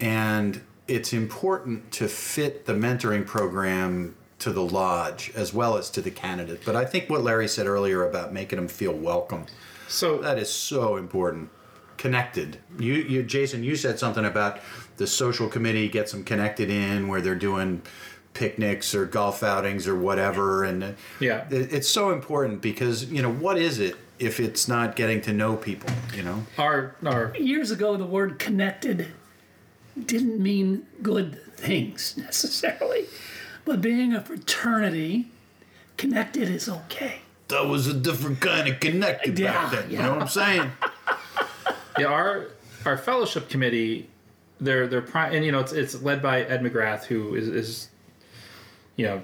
and 0.00 0.60
it's 0.88 1.12
important 1.12 1.90
to 1.92 2.06
fit 2.08 2.66
the 2.66 2.72
mentoring 2.74 3.24
program 3.26 4.14
to 4.42 4.52
the 4.52 4.62
lodge 4.62 5.30
as 5.36 5.54
well 5.54 5.76
as 5.76 5.88
to 5.90 6.00
the 6.02 6.10
candidate. 6.10 6.62
But 6.64 6.74
i 6.74 6.84
think 6.84 7.08
what 7.08 7.22
larry 7.22 7.46
said 7.48 7.66
earlier 7.66 8.04
about 8.08 8.32
making 8.32 8.56
them 8.58 8.68
feel 8.68 8.92
welcome 8.92 9.46
So 9.88 10.18
that 10.18 10.38
is 10.38 10.50
so 10.52 10.96
important. 10.96 11.50
Connected. 11.96 12.58
You, 12.78 12.94
you 12.94 13.22
jason 13.22 13.62
you 13.62 13.76
said 13.76 13.98
something 14.00 14.24
about 14.24 14.58
the 14.96 15.06
social 15.06 15.48
committee 15.48 15.88
gets 15.88 16.10
them 16.12 16.24
connected 16.24 16.68
in 16.70 17.06
where 17.06 17.20
they're 17.20 17.36
doing 17.50 17.82
picnics 18.34 18.94
or 18.94 19.04
golf 19.06 19.42
outings 19.44 19.86
or 19.86 19.94
whatever. 19.94 20.64
And 20.64 20.96
Yeah. 21.20 21.46
it- 21.50 21.72
it's 21.72 21.88
so 21.88 22.10
important 22.10 22.60
because 22.62 23.04
you 23.04 23.22
know 23.22 23.30
what 23.30 23.56
is 23.58 23.78
it 23.78 23.94
if 24.18 24.40
it's 24.40 24.66
not 24.66 24.96
getting 24.96 25.20
to 25.22 25.32
know 25.32 25.54
people 25.54 25.90
you 26.16 26.24
know? 26.24 26.46
Our 26.58 26.96
our 27.06 27.32
Years 27.38 27.70
ago, 27.70 27.96
the 27.96 28.06
word 28.06 28.40
connected 28.40 29.06
didn't 30.12 30.40
mean 30.42 30.86
good 31.02 31.38
things 31.56 32.14
necessarily, 32.16 33.04
but 33.64 33.80
being 33.80 34.12
a 34.14 34.20
fraternity, 34.20 35.26
connected 35.96 36.48
is 36.48 36.68
okay. 36.68 37.20
that 37.48 37.66
was 37.66 37.86
a 37.86 37.94
different 37.94 38.40
kind 38.40 38.68
of 38.68 38.80
connected 38.80 39.38
Yeah, 39.38 39.52
back 39.52 39.72
then 39.72 39.90
you 39.90 39.98
know 39.98 40.12
what 40.14 40.22
i'm 40.22 40.28
saying 40.28 40.70
yeah 41.98 42.06
our 42.06 42.48
our 42.86 42.96
fellowship 42.96 43.48
committee 43.50 44.08
they're 44.60 44.86
they're 44.86 45.02
pri- 45.02 45.30
and 45.34 45.44
you 45.44 45.52
know 45.52 45.60
it's 45.60 45.72
it's 45.72 46.00
led 46.02 46.22
by 46.22 46.42
Ed 46.42 46.62
McGrath 46.62 47.04
who 47.04 47.34
is 47.34 47.48
is 47.48 47.88
you 48.96 49.06
know 49.06 49.20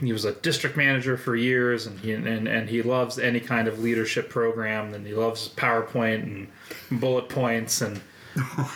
he 0.00 0.12
was 0.12 0.24
a 0.24 0.32
district 0.34 0.76
manager 0.76 1.16
for 1.16 1.34
years 1.34 1.86
and 1.86 1.98
he 1.98 2.12
and, 2.12 2.46
and 2.46 2.68
he 2.68 2.82
loves 2.82 3.18
any 3.18 3.40
kind 3.40 3.66
of 3.66 3.80
leadership 3.80 4.28
program 4.30 4.94
and 4.94 5.04
he 5.06 5.12
loves 5.14 5.48
PowerPoint 5.56 6.22
and 6.22 7.00
bullet 7.00 7.28
points 7.28 7.80
and 7.80 8.00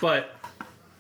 but 0.01 0.32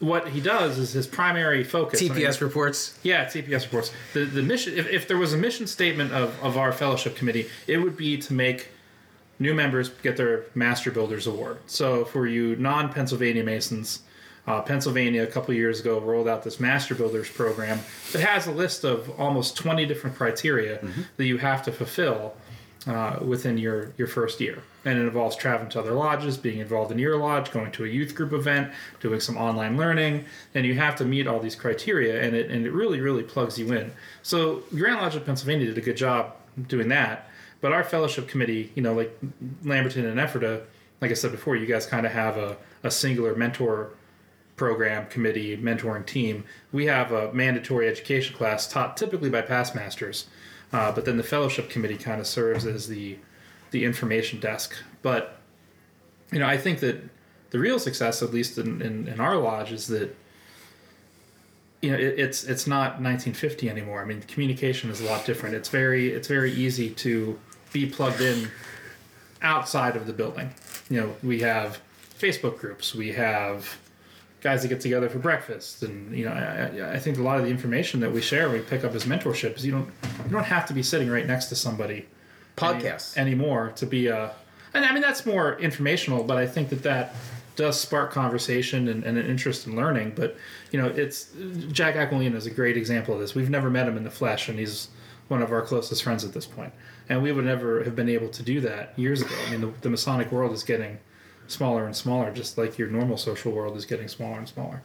what 0.02 0.28
he 0.30 0.40
does 0.40 0.78
is 0.78 0.92
his 0.92 1.06
primary 1.06 1.62
focus 1.62 2.02
I 2.02 2.06
mean, 2.06 2.14
TPS 2.14 2.40
reports. 2.40 2.98
Yeah, 3.04 3.24
TPS 3.26 3.62
reports. 3.64 3.92
The 4.14 4.24
the 4.24 4.42
mission 4.42 4.76
if, 4.76 4.88
if 4.88 5.06
there 5.06 5.16
was 5.16 5.32
a 5.32 5.36
mission 5.36 5.66
statement 5.68 6.12
of, 6.12 6.36
of 6.42 6.56
our 6.56 6.72
fellowship 6.72 7.14
committee, 7.14 7.48
it 7.68 7.78
would 7.78 7.96
be 7.96 8.18
to 8.18 8.34
make 8.34 8.68
new 9.38 9.54
members 9.54 9.90
get 10.02 10.16
their 10.16 10.44
Master 10.54 10.90
Builders 10.90 11.26
Award. 11.28 11.58
So 11.66 12.04
for 12.04 12.26
you 12.26 12.56
non 12.56 12.92
Pennsylvania 12.92 13.44
Masons, 13.44 14.00
Uh, 14.44 14.60
Pennsylvania, 14.60 15.22
a 15.22 15.26
couple 15.34 15.54
years 15.54 15.78
ago, 15.78 16.00
rolled 16.00 16.26
out 16.26 16.42
this 16.42 16.58
Master 16.58 16.96
Builders 16.96 17.30
program 17.30 17.78
that 18.12 18.22
has 18.22 18.48
a 18.48 18.50
list 18.50 18.82
of 18.84 19.08
almost 19.20 19.56
20 19.56 19.86
different 19.86 20.16
criteria 20.16 20.80
that 21.16 21.26
you 21.26 21.38
have 21.38 21.62
to 21.62 21.70
fulfill 21.70 22.34
uh, 22.86 23.18
within 23.24 23.58
your, 23.58 23.92
your 23.96 24.08
first 24.08 24.40
year. 24.40 24.62
And 24.84 24.98
it 24.98 25.02
involves 25.02 25.36
traveling 25.36 25.70
to 25.70 25.80
other 25.80 25.92
lodges, 25.92 26.36
being 26.36 26.58
involved 26.58 26.90
in 26.90 26.98
your 26.98 27.16
lodge, 27.16 27.52
going 27.52 27.70
to 27.72 27.84
a 27.84 27.88
youth 27.88 28.14
group 28.14 28.32
event, 28.32 28.72
doing 29.00 29.20
some 29.20 29.36
online 29.36 29.76
learning, 29.76 30.24
and 30.54 30.66
you 30.66 30.74
have 30.74 30.96
to 30.96 31.04
meet 31.04 31.26
all 31.26 31.38
these 31.38 31.54
criteria, 31.54 32.22
and 32.22 32.34
it, 32.34 32.50
and 32.50 32.66
it 32.66 32.72
really, 32.72 33.00
really 33.00 33.22
plugs 33.22 33.58
you 33.58 33.72
in. 33.72 33.92
So, 34.22 34.62
Grand 34.74 35.00
Lodge 35.00 35.14
of 35.14 35.24
Pennsylvania 35.24 35.66
did 35.66 35.78
a 35.78 35.82
good 35.82 35.96
job 35.96 36.34
doing 36.66 36.88
that. 36.88 37.28
But 37.60 37.72
our 37.72 37.84
fellowship 37.84 38.26
committee, 38.26 38.72
you 38.74 38.82
know, 38.82 38.92
like 38.92 39.16
Lamberton 39.64 40.04
and 40.04 40.18
Ephrata, 40.18 40.62
like 41.00 41.12
I 41.12 41.14
said 41.14 41.30
before, 41.30 41.56
you 41.56 41.66
guys 41.66 41.86
kind 41.86 42.04
of 42.04 42.12
have 42.12 42.36
a, 42.36 42.56
a 42.82 42.90
singular 42.90 43.36
mentor 43.36 43.90
program, 44.56 45.06
committee, 45.06 45.56
mentoring 45.56 46.04
team. 46.04 46.44
We 46.72 46.86
have 46.86 47.12
a 47.12 47.32
mandatory 47.32 47.88
education 47.88 48.36
class 48.36 48.68
taught 48.68 48.96
typically 48.96 49.30
by 49.30 49.42
past 49.42 49.74
masters, 49.74 50.26
uh, 50.72 50.90
but 50.92 51.04
then 51.04 51.16
the 51.16 51.22
fellowship 51.22 51.68
committee 51.68 51.96
kind 51.96 52.20
of 52.20 52.26
serves 52.26 52.66
as 52.66 52.88
the 52.88 53.18
the 53.70 53.85
information 53.85 54.40
desk. 54.40 54.74
But 55.02 55.38
you 56.30 56.38
know, 56.38 56.46
I 56.46 56.56
think 56.56 56.80
that 56.80 57.02
the 57.50 57.58
real 57.58 57.78
success, 57.78 58.22
at 58.22 58.32
least 58.32 58.56
in, 58.56 58.80
in, 58.80 59.08
in 59.08 59.20
our 59.20 59.37
lodge, 59.37 59.72
is 59.72 59.87
that 59.88 60.16
you 61.82 61.90
know 61.90 61.98
it, 61.98 62.18
it's 62.18 62.44
it's 62.44 62.66
not 62.66 63.00
1950 63.00 63.68
anymore. 63.68 64.02
I 64.02 64.06
mean, 64.06 64.22
communication 64.22 64.90
is 64.90 65.00
a 65.00 65.04
lot 65.04 65.26
different. 65.26 65.54
It's 65.54 65.68
very 65.68 66.11
it's 66.11 66.28
very 66.28 66.52
easy 66.52 66.90
to 66.90 67.38
be 67.72 67.87
plugged 67.87 68.20
in 68.20 68.48
outside 69.42 69.96
of 69.96 70.06
the 70.06 70.12
building. 70.12 70.54
You 70.88 71.00
know, 71.00 71.16
we 71.22 71.40
have 71.40 71.80
Facebook 72.18 72.58
groups, 72.58 72.94
we 72.94 73.12
have 73.12 73.78
guys 74.42 74.62
that 74.62 74.68
get 74.68 74.81
together 74.81 75.09
for 75.09 75.18
breakfast, 75.18 75.83
and 75.83 76.14
you 76.16 76.24
know, 76.24 76.33
I, 76.33 76.94
I 76.94 76.98
think 76.98 77.16
a 77.18 77.22
lot 77.22 77.38
of 77.38 77.44
the 77.44 77.50
information 77.50 78.00
that 78.00 78.12
we 78.12 78.20
share, 78.20 78.50
we 78.50 78.59
pick 78.61 78.85
up 78.85 78.94
as 78.94 79.05
mentorship, 79.05 79.57
is 79.57 79.64
you 79.64 79.72
don't 79.72 79.88
you 80.24 80.31
don't 80.31 80.44
have 80.44 80.66
to 80.66 80.74
be 80.74 80.83
sitting 80.83 81.09
right 81.09 81.26
next 81.26 81.46
to 81.46 81.57
somebody 81.57 82.07
Podcasts. 82.57 83.16
any, 83.16 83.33
anymore 83.33 83.72
to 83.76 83.87
be 83.87 84.09
a. 84.09 84.33
And 84.74 84.85
I 84.85 84.92
mean 84.92 85.02
that's 85.02 85.24
more 85.24 85.59
informational, 85.59 86.24
but 86.24 86.37
I 86.37 86.46
think 86.46 86.70
that 86.70 86.83
that 86.83 87.14
does 87.55 87.78
spark 87.78 88.11
conversation 88.11 88.88
and, 88.88 89.05
and 89.05 89.18
an 89.18 89.26
interest 89.26 89.66
in 89.66 89.76
learning. 89.76 90.12
But 90.16 90.37
you 90.70 90.81
know, 90.81 90.88
it's 90.88 91.28
Jack 91.70 91.94
Aquilina 91.94 92.37
is 92.37 92.46
a 92.46 92.50
great 92.50 92.76
example 92.76 93.14
of 93.14 93.20
this. 93.20 93.35
We've 93.35 93.50
never 93.50 93.70
met 93.70 93.87
him 93.87 93.96
in 93.96 94.05
the 94.05 94.11
flesh, 94.11 94.48
and 94.48 94.59
he's 94.59 94.88
one 95.28 95.42
of 95.42 95.52
our 95.52 95.62
closest 95.62 96.02
friends 96.02 96.24
at 96.24 96.33
this 96.33 96.46
point. 96.46 96.72
And 97.09 97.22
we 97.22 97.33
would 97.33 97.44
never 97.44 97.85
have 97.85 97.94
been 97.94 98.09
able 98.09 98.28
to 98.28 98.42
do 98.42 98.61
that 98.62 98.98
years 98.98 99.22
ago. 99.22 99.35
I 99.46 99.50
mean, 99.50 99.61
the, 99.61 99.72
the 99.83 99.90
Masonic 99.90 100.33
world 100.33 100.52
is 100.52 100.62
getting 100.62 100.98
smaller 101.52 101.84
and 101.86 101.94
smaller, 101.94 102.32
just 102.32 102.58
like 102.58 102.78
your 102.78 102.88
normal 102.88 103.16
social 103.16 103.52
world 103.52 103.76
is 103.76 103.84
getting 103.84 104.08
smaller 104.08 104.38
and 104.38 104.48
smaller. 104.48 104.82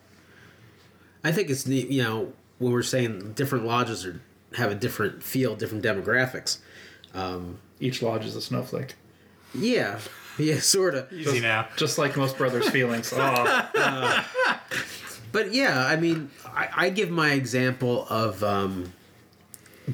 I 1.23 1.32
think 1.32 1.49
it's 1.49 1.65
neat, 1.65 1.89
you 1.89 2.03
know, 2.03 2.34
when 2.60 2.71
we're 2.71 2.84
saying 2.84 3.34
different 3.34 3.65
lodges 3.65 4.06
are 4.06 4.21
have 4.56 4.71
a 4.71 4.75
different 4.75 5.23
feel, 5.23 5.56
different 5.56 5.84
demographics. 5.84 6.60
Um, 7.13 7.58
Each 7.80 8.01
lodge 8.01 8.25
is 8.25 8.36
a 8.36 8.41
snowflake, 8.41 8.93
yeah, 9.53 9.99
yeah, 10.38 10.60
sort 10.60 10.93
of. 10.95 11.12
Easy 11.12 11.39
now. 11.39 11.67
just 11.75 11.97
like 11.97 12.15
most 12.15 12.38
brothers' 12.38 12.69
feelings. 12.69 13.12
Oh, 13.17 14.25
But 15.32 15.53
yeah, 15.53 15.86
I 15.86 15.97
mean, 15.97 16.32
I, 16.45 16.69
I 16.75 16.89
give 16.89 17.10
my 17.10 17.32
example 17.32 18.08
of 18.10 18.43
um, 18.43 18.93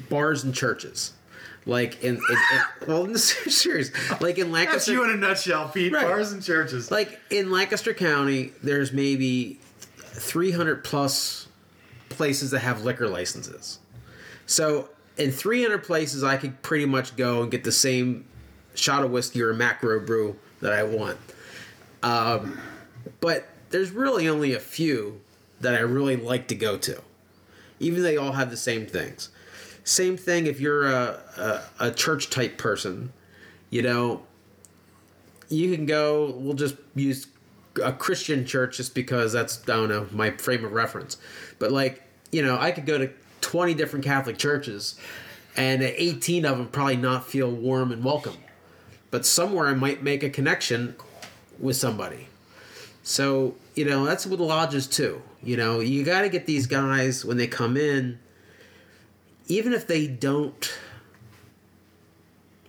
bars 0.08 0.44
and 0.44 0.54
churches. 0.54 1.13
Like 1.66 2.04
in, 2.04 2.16
in, 2.16 2.22
in 2.30 2.88
well, 2.88 3.04
in 3.04 3.12
the 3.12 3.18
series, 3.18 3.90
like 4.20 4.38
in 4.38 4.52
Lancaster, 4.52 4.76
That's 4.76 4.88
you 4.88 5.04
in 5.04 5.10
a 5.10 5.16
nutshell, 5.16 5.68
Pete. 5.68 5.92
Right. 5.92 6.06
Bars 6.06 6.32
and 6.32 6.42
churches. 6.42 6.90
like 6.90 7.18
in 7.30 7.50
Lancaster 7.50 7.94
County, 7.94 8.52
there's 8.62 8.92
maybe 8.92 9.58
300 9.96 10.84
plus 10.84 11.48
places 12.10 12.50
that 12.50 12.60
have 12.60 12.84
liquor 12.84 13.08
licenses. 13.08 13.78
So 14.46 14.90
in 15.16 15.30
300 15.30 15.82
places, 15.84 16.22
I 16.22 16.36
could 16.36 16.60
pretty 16.62 16.86
much 16.86 17.16
go 17.16 17.42
and 17.42 17.50
get 17.50 17.64
the 17.64 17.72
same 17.72 18.26
shot 18.74 19.04
of 19.04 19.10
whiskey 19.10 19.42
or 19.42 19.54
macro 19.54 20.00
brew 20.00 20.36
that 20.60 20.72
I 20.72 20.82
want. 20.82 21.18
Um, 22.02 22.60
but 23.20 23.48
there's 23.70 23.90
really 23.90 24.28
only 24.28 24.52
a 24.54 24.60
few 24.60 25.20
that 25.60 25.74
I 25.74 25.80
really 25.80 26.16
like 26.16 26.48
to 26.48 26.54
go 26.54 26.76
to, 26.78 27.00
even 27.80 28.02
though 28.02 28.08
they 28.08 28.16
all 28.16 28.32
have 28.32 28.50
the 28.50 28.56
same 28.56 28.86
things. 28.86 29.30
Same 29.84 30.16
thing 30.16 30.46
if 30.46 30.60
you're 30.60 30.86
a, 30.86 31.20
a, 31.78 31.88
a 31.88 31.90
church 31.90 32.30
type 32.30 32.56
person, 32.58 33.12
you 33.70 33.82
know, 33.82 34.22
you 35.48 35.74
can 35.74 35.84
go, 35.86 36.30
we'll 36.36 36.54
just 36.54 36.76
use 36.94 37.26
a 37.82 37.92
Christian 37.92 38.46
church 38.46 38.78
just 38.78 38.94
because 38.94 39.32
that's, 39.32 39.62
I 39.64 39.74
don't 39.74 39.88
know, 39.90 40.06
my 40.10 40.30
frame 40.30 40.64
of 40.64 40.72
reference. 40.72 41.18
But 41.58 41.70
like, 41.70 42.02
you 42.32 42.42
know, 42.42 42.58
I 42.58 42.70
could 42.70 42.86
go 42.86 42.98
to 42.98 43.10
20 43.42 43.74
different 43.74 44.04
Catholic 44.04 44.38
churches 44.38 44.98
and 45.56 45.82
18 45.82 46.46
of 46.46 46.58
them 46.58 46.68
probably 46.68 46.96
not 46.96 47.26
feel 47.26 47.50
warm 47.50 47.92
and 47.92 48.02
welcome. 48.02 48.36
But 49.10 49.26
somewhere 49.26 49.68
I 49.68 49.74
might 49.74 50.02
make 50.02 50.22
a 50.22 50.30
connection 50.30 50.96
with 51.58 51.76
somebody. 51.76 52.28
So, 53.02 53.54
you 53.74 53.84
know, 53.84 54.04
that's 54.04 54.26
with 54.26 54.40
lodges 54.40 54.86
too. 54.86 55.22
You 55.42 55.56
know, 55.56 55.80
you 55.80 56.04
got 56.04 56.22
to 56.22 56.28
get 56.28 56.46
these 56.46 56.66
guys 56.66 57.24
when 57.24 57.36
they 57.36 57.46
come 57.46 57.76
in, 57.76 58.18
even 59.46 59.72
if 59.72 59.86
they 59.86 60.06
don't 60.06 60.76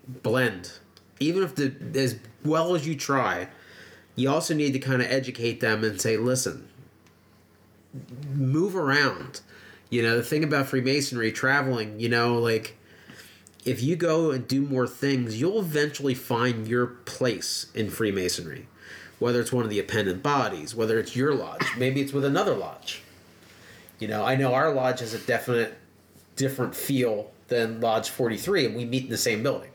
blend, 0.08 0.74
even 1.20 1.44
if 1.44 1.56
the 1.56 1.74
as 1.96 2.18
well 2.44 2.76
as 2.76 2.88
you 2.88 2.96
try, 2.96 3.48
you 4.16 4.30
also 4.30 4.54
need 4.54 4.74
to 4.74 4.80
kind 4.80 5.02
of 5.02 5.12
educate 5.12 5.60
them 5.60 5.84
and 5.84 6.00
say, 6.00 6.18
listen, 6.18 6.68
move 8.34 8.76
around. 8.76 9.42
You 9.90 10.02
know, 10.02 10.18
the 10.18 10.24
thing 10.24 10.44
about 10.44 10.68
Freemasonry, 10.68 11.32
traveling, 11.32 12.00
you 12.00 12.10
know, 12.10 12.38
like 12.38 12.78
if 13.64 13.82
you 13.82 13.96
go 13.96 14.32
and 14.32 14.48
do 14.48 14.62
more 14.62 14.88
things, 14.88 15.40
you'll 15.40 15.60
eventually 15.60 16.14
find 16.14 16.68
your 16.68 16.86
place 16.86 17.68
in 17.74 17.90
Freemasonry. 17.90 18.68
Whether 19.18 19.40
it's 19.40 19.54
one 19.54 19.64
of 19.64 19.70
the 19.70 19.80
appendant 19.80 20.22
bodies, 20.22 20.76
whether 20.76 21.00
it's 21.00 21.16
your 21.16 21.34
lodge, 21.34 21.66
maybe 21.78 22.02
it's 22.02 22.12
with 22.12 22.26
another 22.26 22.54
lodge. 22.54 23.02
You 23.98 24.10
know, 24.10 24.26
I 24.26 24.36
know 24.36 24.54
our 24.54 24.74
lodge 24.74 25.00
has 25.00 25.14
a 25.14 25.20
definite 25.20 25.78
different 26.36 26.76
feel 26.76 27.32
than 27.48 27.80
Lodge 27.80 28.10
43, 28.10 28.68
and 28.68 28.76
we 28.76 28.86
meet 28.86 29.04
in 29.04 29.10
the 29.10 29.18
same 29.18 29.44
building. 29.44 29.70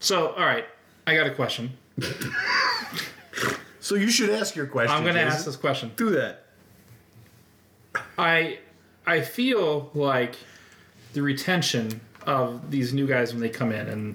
so 0.00 0.28
all 0.32 0.46
right, 0.46 0.64
I 1.06 1.14
got 1.14 1.26
a 1.26 1.34
question. 1.34 1.76
so 3.80 3.94
you 3.94 4.10
should 4.10 4.30
ask 4.30 4.54
your 4.56 4.66
question. 4.66 4.96
I'm 4.96 5.02
going 5.02 5.14
to 5.14 5.22
ask 5.22 5.44
this 5.44 5.56
question. 5.56 5.92
Do 5.96 6.10
that. 6.10 6.44
I 8.16 8.58
I 9.06 9.22
feel 9.22 9.90
like 9.94 10.36
the 11.14 11.22
retention 11.22 12.00
of 12.26 12.70
these 12.70 12.92
new 12.92 13.06
guys 13.06 13.32
when 13.32 13.40
they 13.40 13.48
come 13.48 13.72
in 13.72 13.88
and 13.88 14.14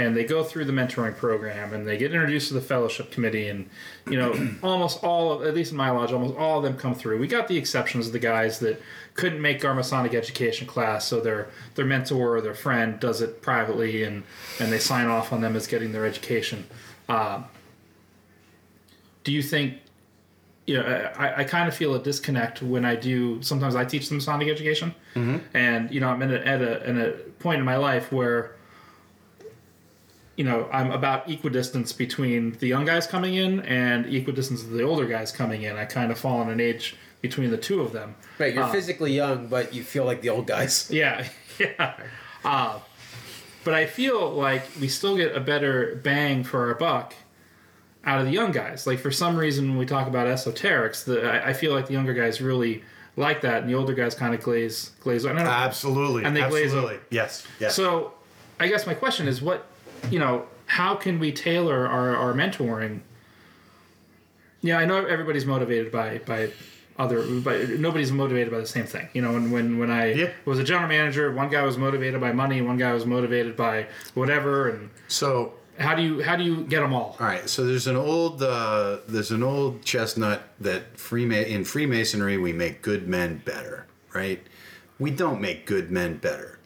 and 0.00 0.16
they 0.16 0.24
go 0.24 0.42
through 0.42 0.64
the 0.64 0.72
mentoring 0.72 1.16
program 1.16 1.72
and 1.72 1.86
they 1.86 1.96
get 1.96 2.12
introduced 2.12 2.48
to 2.48 2.54
the 2.54 2.60
fellowship 2.60 3.10
committee 3.10 3.48
and 3.48 3.68
you 4.08 4.16
know 4.16 4.34
almost 4.62 5.02
all 5.02 5.32
of 5.32 5.42
at 5.46 5.54
least 5.54 5.70
in 5.72 5.76
my 5.76 5.90
lodge 5.90 6.12
almost 6.12 6.36
all 6.36 6.58
of 6.58 6.64
them 6.64 6.76
come 6.76 6.94
through. 6.94 7.18
We 7.18 7.26
got 7.26 7.48
the 7.48 7.56
exceptions 7.56 8.06
of 8.06 8.12
the 8.12 8.18
guys 8.18 8.58
that 8.60 8.80
couldn't 9.14 9.40
make 9.40 9.64
our 9.64 9.74
masonic 9.74 10.14
education 10.14 10.66
class 10.66 11.06
so 11.06 11.20
their 11.20 11.48
their 11.74 11.86
mentor 11.86 12.36
or 12.36 12.40
their 12.40 12.54
friend 12.54 12.98
does 13.00 13.20
it 13.20 13.42
privately 13.42 14.02
and 14.02 14.22
and 14.58 14.72
they 14.72 14.78
sign 14.78 15.06
off 15.06 15.32
on 15.32 15.40
them 15.40 15.56
as 15.56 15.66
getting 15.66 15.92
their 15.92 16.06
education. 16.06 16.66
Uh, 17.08 17.42
do 19.24 19.32
you 19.32 19.42
think 19.42 19.74
you 20.66 20.76
know, 20.76 20.84
I, 21.16 21.40
I 21.40 21.44
kind 21.44 21.66
of 21.68 21.74
feel 21.74 21.94
a 21.94 21.98
disconnect 21.98 22.62
when 22.62 22.84
I 22.84 22.94
do. 22.94 23.42
Sometimes 23.42 23.74
I 23.74 23.84
teach 23.84 24.08
them 24.08 24.18
Masonic 24.18 24.46
education, 24.46 24.94
and 25.52 25.90
you 25.90 25.98
know, 25.98 26.08
I'm 26.08 26.22
in 26.22 26.32
a, 26.32 26.38
at 26.38 26.62
a 26.62 26.88
in 26.88 27.00
a 27.00 27.10
point 27.40 27.58
in 27.58 27.64
my 27.64 27.76
life 27.76 28.12
where, 28.12 28.54
you 30.40 30.46
know, 30.46 30.66
I'm 30.72 30.90
about 30.90 31.28
equidistance 31.28 31.92
between 31.92 32.52
the 32.60 32.66
young 32.66 32.86
guys 32.86 33.06
coming 33.06 33.34
in 33.34 33.60
and 33.60 34.06
equidistance 34.06 34.62
of 34.62 34.70
the 34.70 34.82
older 34.84 35.04
guys 35.04 35.30
coming 35.30 35.64
in. 35.64 35.76
I 35.76 35.84
kind 35.84 36.10
of 36.10 36.18
fall 36.18 36.40
in 36.40 36.48
an 36.48 36.60
age 36.60 36.96
between 37.20 37.50
the 37.50 37.58
two 37.58 37.82
of 37.82 37.92
them. 37.92 38.14
Right, 38.38 38.54
you're 38.54 38.62
Uh, 38.64 38.72
physically 38.72 39.12
young, 39.12 39.48
but 39.48 39.74
you 39.74 39.82
feel 39.82 40.06
like 40.06 40.22
the 40.22 40.30
old 40.30 40.46
guys. 40.46 40.88
Yeah, 41.00 41.28
yeah. 41.58 41.92
Uh, 42.42 42.78
but 43.64 43.74
I 43.74 43.84
feel 43.84 44.30
like 44.30 44.62
we 44.80 44.88
still 44.88 45.14
get 45.14 45.36
a 45.36 45.40
better 45.40 46.00
bang 46.02 46.42
for 46.42 46.68
our 46.68 46.74
buck 46.74 47.12
out 48.02 48.18
of 48.20 48.24
the 48.24 48.32
young 48.32 48.50
guys. 48.50 48.86
Like 48.86 48.98
for 48.98 49.10
some 49.10 49.36
reason, 49.36 49.68
when 49.68 49.76
we 49.76 49.84
talk 49.84 50.08
about 50.08 50.26
esoterics, 50.26 51.04
the 51.04 51.22
I, 51.30 51.50
I 51.50 51.52
feel 51.52 51.74
like 51.74 51.86
the 51.86 51.92
younger 51.92 52.14
guys 52.14 52.40
really 52.40 52.82
like 53.18 53.42
that, 53.42 53.60
and 53.60 53.68
the 53.70 53.74
older 53.74 53.92
guys 53.92 54.14
kind 54.14 54.32
of 54.34 54.40
glaze 54.42 54.92
glaze. 55.00 55.26
I 55.26 55.34
don't 55.34 55.44
know. 55.44 55.50
Absolutely. 55.50 56.24
And 56.24 56.34
they 56.34 56.48
glaze 56.48 56.72
Absolutely. 56.72 56.94
over. 56.94 57.04
Yes. 57.10 57.46
Yes. 57.60 57.74
So, 57.74 58.14
I 58.58 58.68
guess 58.68 58.86
my 58.86 58.94
question 58.94 59.28
is, 59.28 59.42
what 59.42 59.66
you 60.10 60.18
know, 60.18 60.46
how 60.66 60.94
can 60.94 61.18
we 61.18 61.32
tailor 61.32 61.86
our, 61.86 62.16
our 62.16 62.32
mentoring? 62.34 63.00
Yeah, 64.62 64.78
I 64.78 64.84
know 64.84 65.04
everybody's 65.04 65.46
motivated 65.46 65.90
by 65.90 66.18
by 66.18 66.50
other, 66.98 67.22
but 67.40 67.70
nobody's 67.70 68.12
motivated 68.12 68.50
by 68.52 68.58
the 68.58 68.66
same 68.66 68.84
thing. 68.84 69.08
You 69.14 69.22
know, 69.22 69.32
when 69.32 69.50
when 69.50 69.78
when 69.78 69.90
I 69.90 70.12
Yeah. 70.12 70.30
was 70.44 70.58
a 70.58 70.64
general 70.64 70.88
manager, 70.88 71.32
one 71.32 71.48
guy 71.48 71.62
was 71.62 71.78
motivated 71.78 72.20
by 72.20 72.32
money, 72.32 72.60
one 72.60 72.76
guy 72.76 72.92
was 72.92 73.06
motivated 73.06 73.56
by 73.56 73.86
whatever, 74.14 74.68
and 74.68 74.90
so 75.08 75.54
How 75.78 75.94
do 75.94 76.02
you 76.02 76.20
how 76.22 76.36
do 76.36 76.44
you 76.44 76.64
get 76.66 76.80
them 76.80 76.92
all? 76.92 77.16
All 77.18 77.26
right, 77.26 77.48
so 77.48 77.64
there's 77.64 77.86
an 77.86 77.96
old 77.96 78.42
uh, 78.42 78.98
there's 79.08 79.30
an 79.30 79.42
old 79.42 79.82
chestnut 79.82 80.42
that 80.60 80.94
Freema- 80.98 81.46
in 81.46 81.64
Freemasonry 81.64 82.36
we 82.36 82.52
make 82.52 82.82
good 82.82 83.08
men 83.08 83.40
better, 83.46 83.86
right? 84.12 84.42
We 84.98 85.10
don't 85.10 85.40
make 85.40 85.64
good 85.64 85.90
men 85.90 86.18
better. 86.18 86.58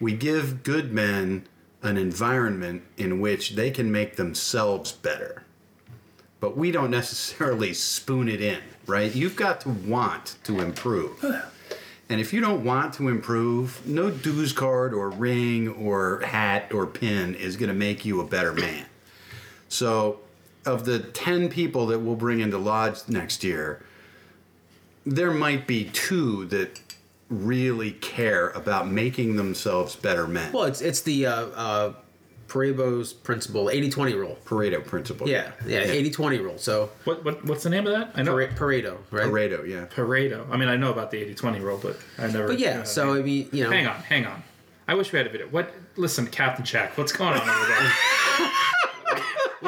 We 0.00 0.12
give 0.14 0.64
good 0.64 0.92
men 0.92 1.44
an 1.88 1.96
environment 1.96 2.82
in 2.96 3.20
which 3.20 3.56
they 3.56 3.70
can 3.70 3.90
make 3.90 4.16
themselves 4.16 4.92
better. 4.92 5.42
But 6.38 6.56
we 6.56 6.70
don't 6.70 6.90
necessarily 6.90 7.74
spoon 7.74 8.28
it 8.28 8.40
in, 8.40 8.60
right? 8.86 9.12
You've 9.12 9.36
got 9.36 9.62
to 9.62 9.70
want 9.70 10.36
to 10.44 10.60
improve. 10.60 11.24
And 12.10 12.20
if 12.20 12.32
you 12.32 12.40
don't 12.40 12.64
want 12.64 12.94
to 12.94 13.08
improve, 13.08 13.86
no 13.86 14.10
dues 14.10 14.52
card 14.52 14.94
or 14.94 15.10
ring 15.10 15.68
or 15.68 16.20
hat 16.20 16.72
or 16.72 16.86
pin 16.86 17.34
is 17.34 17.56
going 17.56 17.68
to 17.68 17.74
make 17.74 18.04
you 18.04 18.20
a 18.20 18.24
better 18.24 18.52
man. 18.52 18.86
So, 19.68 20.20
of 20.64 20.84
the 20.84 20.98
10 20.98 21.48
people 21.48 21.86
that 21.86 21.98
we'll 21.98 22.16
bring 22.16 22.40
into 22.40 22.58
Lodge 22.58 23.08
next 23.08 23.44
year, 23.44 23.82
there 25.04 25.30
might 25.30 25.66
be 25.66 25.84
two 25.84 26.46
that 26.46 26.80
really 27.30 27.92
care 27.92 28.50
about 28.50 28.88
making 28.88 29.36
themselves 29.36 29.96
better 29.96 30.26
men. 30.26 30.52
Well, 30.52 30.64
it's 30.64 30.80
it's 30.80 31.00
the 31.02 31.26
uh, 31.26 31.32
uh, 31.48 31.94
Parebo's 32.48 33.12
principle, 33.12 33.66
80-20 33.66 34.14
rule. 34.14 34.38
Pareto 34.46 34.84
principle. 34.84 35.28
Yeah, 35.28 35.52
yeah, 35.66 35.84
80-20 35.84 36.42
rule. 36.42 36.58
So 36.58 36.90
What, 37.04 37.24
what 37.24 37.44
what's 37.44 37.62
the 37.62 37.70
name 37.70 37.86
of 37.86 37.92
that? 37.92 38.12
I 38.14 38.22
know 38.22 38.32
Pare- 38.32 38.48
Pareto, 38.48 38.96
right? 39.10 39.26
Pareto, 39.26 39.68
yeah. 39.68 39.84
Pareto. 39.86 40.48
I 40.50 40.56
mean, 40.56 40.68
I 40.68 40.76
know 40.76 40.90
about 40.90 41.10
the 41.10 41.18
80-20 41.34 41.60
rule, 41.60 41.78
but 41.82 41.98
I 42.16 42.26
never. 42.28 42.48
But 42.48 42.58
yeah, 42.58 42.80
uh, 42.80 42.84
so 42.84 43.14
I 43.14 43.22
mean, 43.22 43.48
you 43.52 43.64
know, 43.64 43.70
hang 43.70 43.86
on, 43.86 43.96
hang 44.02 44.24
on. 44.26 44.42
I 44.86 44.94
wish 44.94 45.12
we 45.12 45.18
had 45.18 45.26
a 45.26 45.30
video. 45.30 45.46
What? 45.48 45.74
Listen, 45.96 46.26
Captain 46.26 46.64
Jack, 46.64 46.96
what's 46.96 47.12
going 47.12 47.34
on 47.34 47.48
over 47.48 47.66
there? 47.66 47.92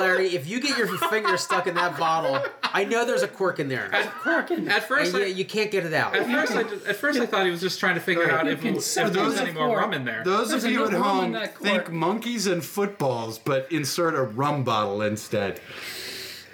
Larry, 0.01 0.34
if 0.34 0.46
you 0.48 0.61
get 0.61 0.76
your 0.78 0.86
finger 0.98 1.36
stuck 1.36 1.66
in 1.66 1.74
that 1.74 1.98
bottle, 1.98 2.42
I 2.62 2.84
know 2.84 3.05
there's 3.05 3.22
a 3.22 3.28
cork 3.28 3.59
in 3.59 3.68
there, 3.68 3.90
Corking. 4.22 4.68
At 4.68 4.86
first, 4.88 5.14
I, 5.14 5.26
you, 5.26 5.34
you 5.34 5.44
can't 5.44 5.70
get 5.70 5.84
it 5.86 5.92
out. 5.92 6.14
at 6.14 6.26
first, 6.26 6.53
I, 6.53 6.62
just- 6.62 6.86
at 6.86 6.96
first, 6.96 7.20
I 7.20 7.26
thought 7.26 7.44
he 7.44 7.51
was 7.51 7.61
just 7.61 7.78
trying 7.80 7.94
to 7.94 8.01
figure 8.01 8.30
out 8.30 8.46
if, 8.48 8.61
can 8.62 8.76
if 8.76 8.94
there 8.94 9.24
was 9.24 9.36
any 9.38 9.53
more 9.53 9.76
rum 9.76 9.92
in 9.92 10.05
there. 10.05 10.22
Those 10.24 10.51
There's 10.51 10.64
of 10.64 10.70
you 10.70 10.84
at 10.84 10.90
enough 10.90 11.03
rum 11.07 11.24
in 11.26 11.34
home 11.34 11.48
think 11.61 11.90
monkeys 11.90 12.46
and 12.46 12.64
footballs, 12.64 13.38
but 13.38 13.70
insert 13.70 14.14
a 14.14 14.22
rum 14.22 14.64
bottle 14.64 15.03
instead. 15.03 15.61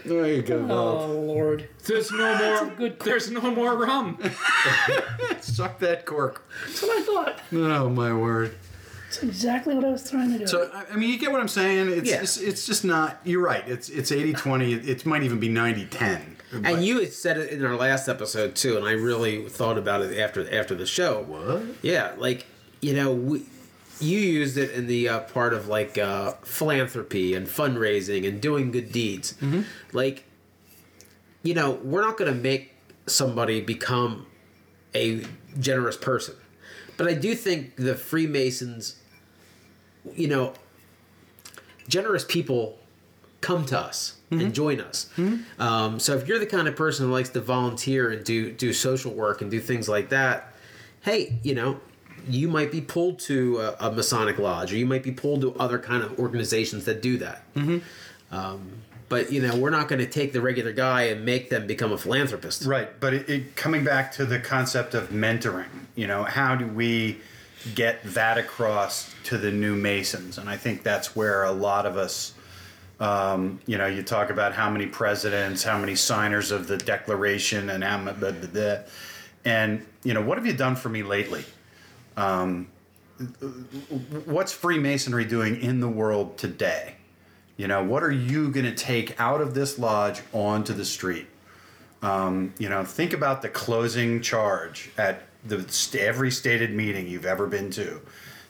There 0.05 0.27
you 0.29 0.43
go, 0.43 0.67
Oh 0.71 1.13
Lord. 1.13 1.69
There's 1.85 2.13
no 2.13 2.39
more. 2.39 2.75
good 2.77 3.01
there's 3.01 3.29
no 3.31 3.41
more 3.51 3.77
rum. 3.77 4.19
Suck 5.41 5.79
that 5.81 6.05
cork. 6.07 6.45
That's 6.67 6.83
what 6.83 6.99
I 6.99 7.03
thought. 7.03 7.41
Oh 7.53 7.89
my 7.89 8.13
word. 8.13 8.55
That's 9.21 9.37
exactly 9.37 9.75
what 9.75 9.85
I 9.85 9.91
was 9.91 10.09
trying 10.11 10.33
to 10.33 10.39
do. 10.39 10.47
So 10.47 10.71
I- 10.73 10.85
I 10.93 10.97
mean, 10.97 11.11
you 11.11 11.19
get 11.19 11.33
what 11.33 11.41
I'm 11.41 11.49
saying. 11.49 11.89
It's 11.91 12.09
Yeah. 12.11 12.21
just, 12.21 12.41
it's 12.43 12.67
just 12.67 12.85
not. 12.85 13.21
You're 13.25 13.43
right. 13.43 13.65
It's 13.67 13.89
it's 13.89 14.11
80-20. 14.11 14.73
It, 14.73 14.89
it 14.89 15.07
might 15.07 15.23
even 15.23 15.39
be 15.41 15.49
90-10. 15.49 16.37
But- 16.53 16.65
And 16.65 16.85
you 16.85 17.01
had 17.01 17.13
said 17.13 17.39
it 17.39 17.51
in 17.51 17.65
our 17.65 17.77
last 17.77 18.09
episode 18.09 18.55
too, 18.55 18.77
and 18.77 18.87
I 18.87 18.93
really 18.93 19.49
thought 19.49 19.79
about 19.79 20.03
it 20.03 20.19
after 20.19 20.49
after 20.55 20.75
the 20.75 20.87
show. 20.87 21.23
What? 21.23 21.63
Yeah, 21.83 22.13
like 22.19 22.47
you 22.81 22.93
know, 22.95 23.13
we, 23.13 23.43
you 24.01 24.19
used 24.19 24.57
it 24.59 24.71
in 24.73 24.87
the 24.87 25.09
uh, 25.09 25.21
part 25.21 25.55
of 25.55 25.67
like 25.69 25.97
uh, 25.99 26.33
philanthropy 26.45 27.35
and 27.35 27.47
fundraising 27.47 28.29
and 28.29 28.41
doing 28.41 28.71
good 28.71 28.93
deeds. 28.93 29.35
Like, 29.93 30.25
you 31.43 31.55
know, 31.55 31.73
we're 31.83 32.03
not 32.03 32.17
going 32.19 32.33
to 32.33 32.39
make 32.39 32.75
somebody 33.07 33.61
become 33.61 34.27
a 34.95 35.23
generous 35.59 35.97
person, 35.97 36.35
but 36.97 37.07
I 37.09 37.15
do 37.15 37.35
think 37.35 37.77
the 37.77 37.95
Freemasons, 37.95 38.97
you 40.15 40.29
know, 40.29 40.53
generous 41.89 42.25
people 42.25 42.79
come 43.41 43.65
to 43.67 43.79
us 43.79 44.15
and 44.31 44.53
join 44.55 44.81
us. 44.81 45.09
Um, 45.59 46.01
so 46.01 46.17
if 46.17 46.27
you're 46.27 46.41
the 46.41 46.47
kind 46.47 46.67
of 46.67 46.75
person 46.75 47.07
who 47.07 47.13
likes 47.13 47.29
to 47.31 47.41
volunteer 47.41 48.11
and 48.11 48.25
do 48.25 48.51
do 48.51 48.73
social 48.73 49.13
work 49.13 49.41
and 49.41 49.51
do 49.51 49.61
things 49.61 49.89
like 49.89 50.09
that, 50.09 50.53
hey, 51.03 51.39
you 51.43 51.55
know, 51.55 51.81
you 52.29 52.49
might 52.49 52.73
be 52.73 52.81
pulled 52.81 53.21
to 53.21 53.59
a, 53.61 53.89
a 53.89 53.93
Masonic 53.93 54.39
lodge, 54.39 54.73
or 54.73 54.77
you 54.77 54.87
might 54.87 55.05
be 55.05 55.13
pulled 55.13 55.43
to 55.43 55.55
other 55.55 55.79
kind 55.79 56.03
of 56.03 56.19
organizations 56.19 56.87
that 56.87 57.01
do 57.01 57.19
that. 57.19 57.45
Um, 58.33 58.83
but 59.09 59.31
you 59.31 59.41
know, 59.41 59.55
we're 59.57 59.71
not 59.71 59.87
going 59.87 60.01
to 60.01 60.11
take 60.11 60.33
the 60.33 60.41
regular 60.41 60.73
guy 60.73 61.03
and 61.03 61.25
make 61.25 61.49
them 61.49 61.67
become 61.69 61.93
a 61.93 61.99
philanthropist. 61.99 62.65
Right, 62.67 62.99
but 62.99 63.15
it, 63.15 63.29
it 63.29 63.55
coming 63.55 63.85
back 63.85 64.11
to 64.13 64.27
the 64.27 64.41
concept 64.41 64.95
of 64.95 65.11
mentoring, 65.11 65.69
you 65.95 66.09
know, 66.09 66.25
how 66.25 66.57
do 66.57 66.67
we 66.67 67.21
get 67.75 68.03
that 68.05 68.39
across 68.39 69.15
to 69.25 69.39
the 69.39 69.51
new 69.51 69.75
Masons? 69.75 70.39
And 70.39 70.49
I 70.49 70.57
think 70.57 70.83
that's 70.83 71.17
where 71.17 71.45
a 71.45 71.53
lot 71.53 71.87
of 71.87 71.97
us, 71.97 72.35
um, 73.01 73.61
you 73.67 73.79
know, 73.79 73.87
you 73.87 74.03
talk 74.03 74.31
about 74.31 74.53
how 74.55 74.71
many 74.71 74.87
presidents, 74.87 75.63
how 75.63 75.79
many 75.79 75.95
signers 75.95 76.51
of 76.51 76.69
the 76.69 76.77
Declaration, 76.77 77.71
and 77.71 77.83
blah, 77.83 78.13
blah, 78.13 78.33
blah. 78.33 78.77
and 79.45 79.85
you 80.03 80.15
know, 80.15 80.23
what 80.23 80.39
have 80.39 80.47
you 80.47 80.55
done 80.55 80.77
for 80.77 80.89
me 80.89 81.03
lately? 81.03 81.45
Um, 82.17 82.69
what's 84.25 84.53
Freemasonry 84.53 85.25
doing 85.25 85.61
in 85.61 85.81
the 85.81 85.89
world 85.89 86.39
today? 86.39 86.97
You 87.57 87.67
know, 87.69 87.83
what 87.83 88.03
are 88.03 88.13
you 88.13 88.51
going 88.51 88.67
to 88.67 88.75
take 88.75 89.19
out 89.19 89.41
of 89.41 89.55
this 89.55 89.79
lodge 89.79 90.21
onto 90.33 90.75
the 90.75 90.85
street? 90.85 91.27
Um, 92.03 92.53
you 92.59 92.69
know, 92.69 92.85
think 92.85 93.13
about 93.15 93.41
the 93.43 93.49
closing 93.49 94.21
charge 94.21 94.91
at 94.99 95.23
the 95.49 95.99
every 96.01 96.31
stated 96.31 96.73
meeting 96.73 97.07
you've 97.07 97.27
ever 97.27 97.47
been 97.47 97.71
to, 97.73 98.01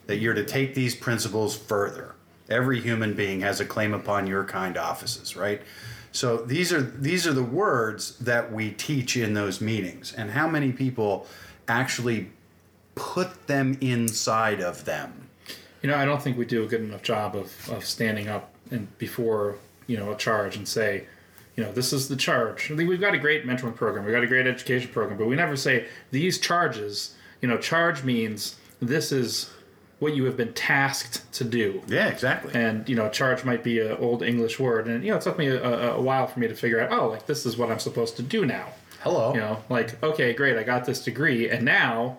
that 0.06 0.18
you're 0.18 0.34
to 0.34 0.44
take 0.44 0.74
these 0.74 0.94
principles 0.94 1.56
further. 1.56 2.14
Every 2.48 2.80
human 2.80 3.14
being 3.14 3.40
has 3.40 3.60
a 3.60 3.64
claim 3.64 3.92
upon 3.92 4.26
your 4.26 4.44
kind 4.44 4.76
offices, 4.76 5.36
right? 5.36 5.62
So 6.12 6.38
these 6.38 6.72
are 6.72 6.80
these 6.80 7.26
are 7.26 7.32
the 7.32 7.42
words 7.42 8.16
that 8.18 8.52
we 8.52 8.70
teach 8.70 9.16
in 9.16 9.34
those 9.34 9.60
meetings, 9.60 10.12
and 10.12 10.30
how 10.30 10.48
many 10.48 10.72
people 10.72 11.26
actually 11.68 12.30
put 12.94 13.46
them 13.46 13.76
inside 13.80 14.60
of 14.60 14.84
them. 14.84 15.28
You 15.82 15.90
know, 15.90 15.96
I 15.96 16.04
don't 16.04 16.22
think 16.22 16.38
we 16.38 16.46
do 16.46 16.64
a 16.64 16.66
good 16.66 16.80
enough 16.80 17.02
job 17.02 17.36
of, 17.36 17.52
of 17.70 17.84
standing 17.84 18.28
up 18.28 18.50
and 18.70 18.96
before 18.98 19.56
you 19.86 19.96
know 19.96 20.12
a 20.12 20.16
charge 20.16 20.56
and 20.56 20.66
say, 20.66 21.06
you 21.56 21.64
know, 21.64 21.72
this 21.72 21.92
is 21.92 22.08
the 22.08 22.16
charge. 22.16 22.70
I 22.70 22.76
think 22.76 22.88
we've 22.88 23.00
got 23.00 23.14
a 23.14 23.18
great 23.18 23.46
mentoring 23.46 23.74
program, 23.74 24.04
we've 24.04 24.14
got 24.14 24.22
a 24.22 24.28
great 24.28 24.46
education 24.46 24.90
program, 24.92 25.18
but 25.18 25.26
we 25.26 25.36
never 25.36 25.56
say 25.56 25.86
these 26.10 26.38
charges. 26.38 27.14
You 27.40 27.48
know, 27.48 27.58
charge 27.58 28.04
means 28.04 28.56
this 28.80 29.12
is 29.12 29.50
what 29.98 30.14
you 30.14 30.24
have 30.24 30.36
been 30.36 30.52
tasked 30.52 31.30
to 31.32 31.44
do. 31.44 31.82
Yeah, 31.86 32.08
exactly. 32.08 32.54
And 32.54 32.88
you 32.88 32.94
know, 32.94 33.08
charge 33.08 33.44
might 33.44 33.64
be 33.64 33.80
an 33.80 33.96
old 33.96 34.22
English 34.22 34.58
word, 34.58 34.86
and 34.86 35.02
you 35.02 35.10
know, 35.10 35.16
it 35.16 35.22
took 35.22 35.38
me 35.38 35.48
a, 35.48 35.92
a, 35.92 36.00
while 36.00 36.26
for 36.26 36.38
me 36.38 36.48
to 36.48 36.54
figure 36.54 36.80
out. 36.80 36.92
Oh, 36.92 37.08
like 37.08 37.26
this 37.26 37.46
is 37.46 37.56
what 37.56 37.70
I'm 37.70 37.78
supposed 37.78 38.16
to 38.16 38.22
do 38.22 38.44
now. 38.44 38.68
Hello. 39.00 39.32
You 39.32 39.40
know, 39.40 39.62
like 39.70 40.02
okay, 40.02 40.32
great, 40.34 40.58
I 40.58 40.62
got 40.62 40.84
this 40.84 41.02
degree, 41.02 41.48
and 41.48 41.64
now 41.64 42.18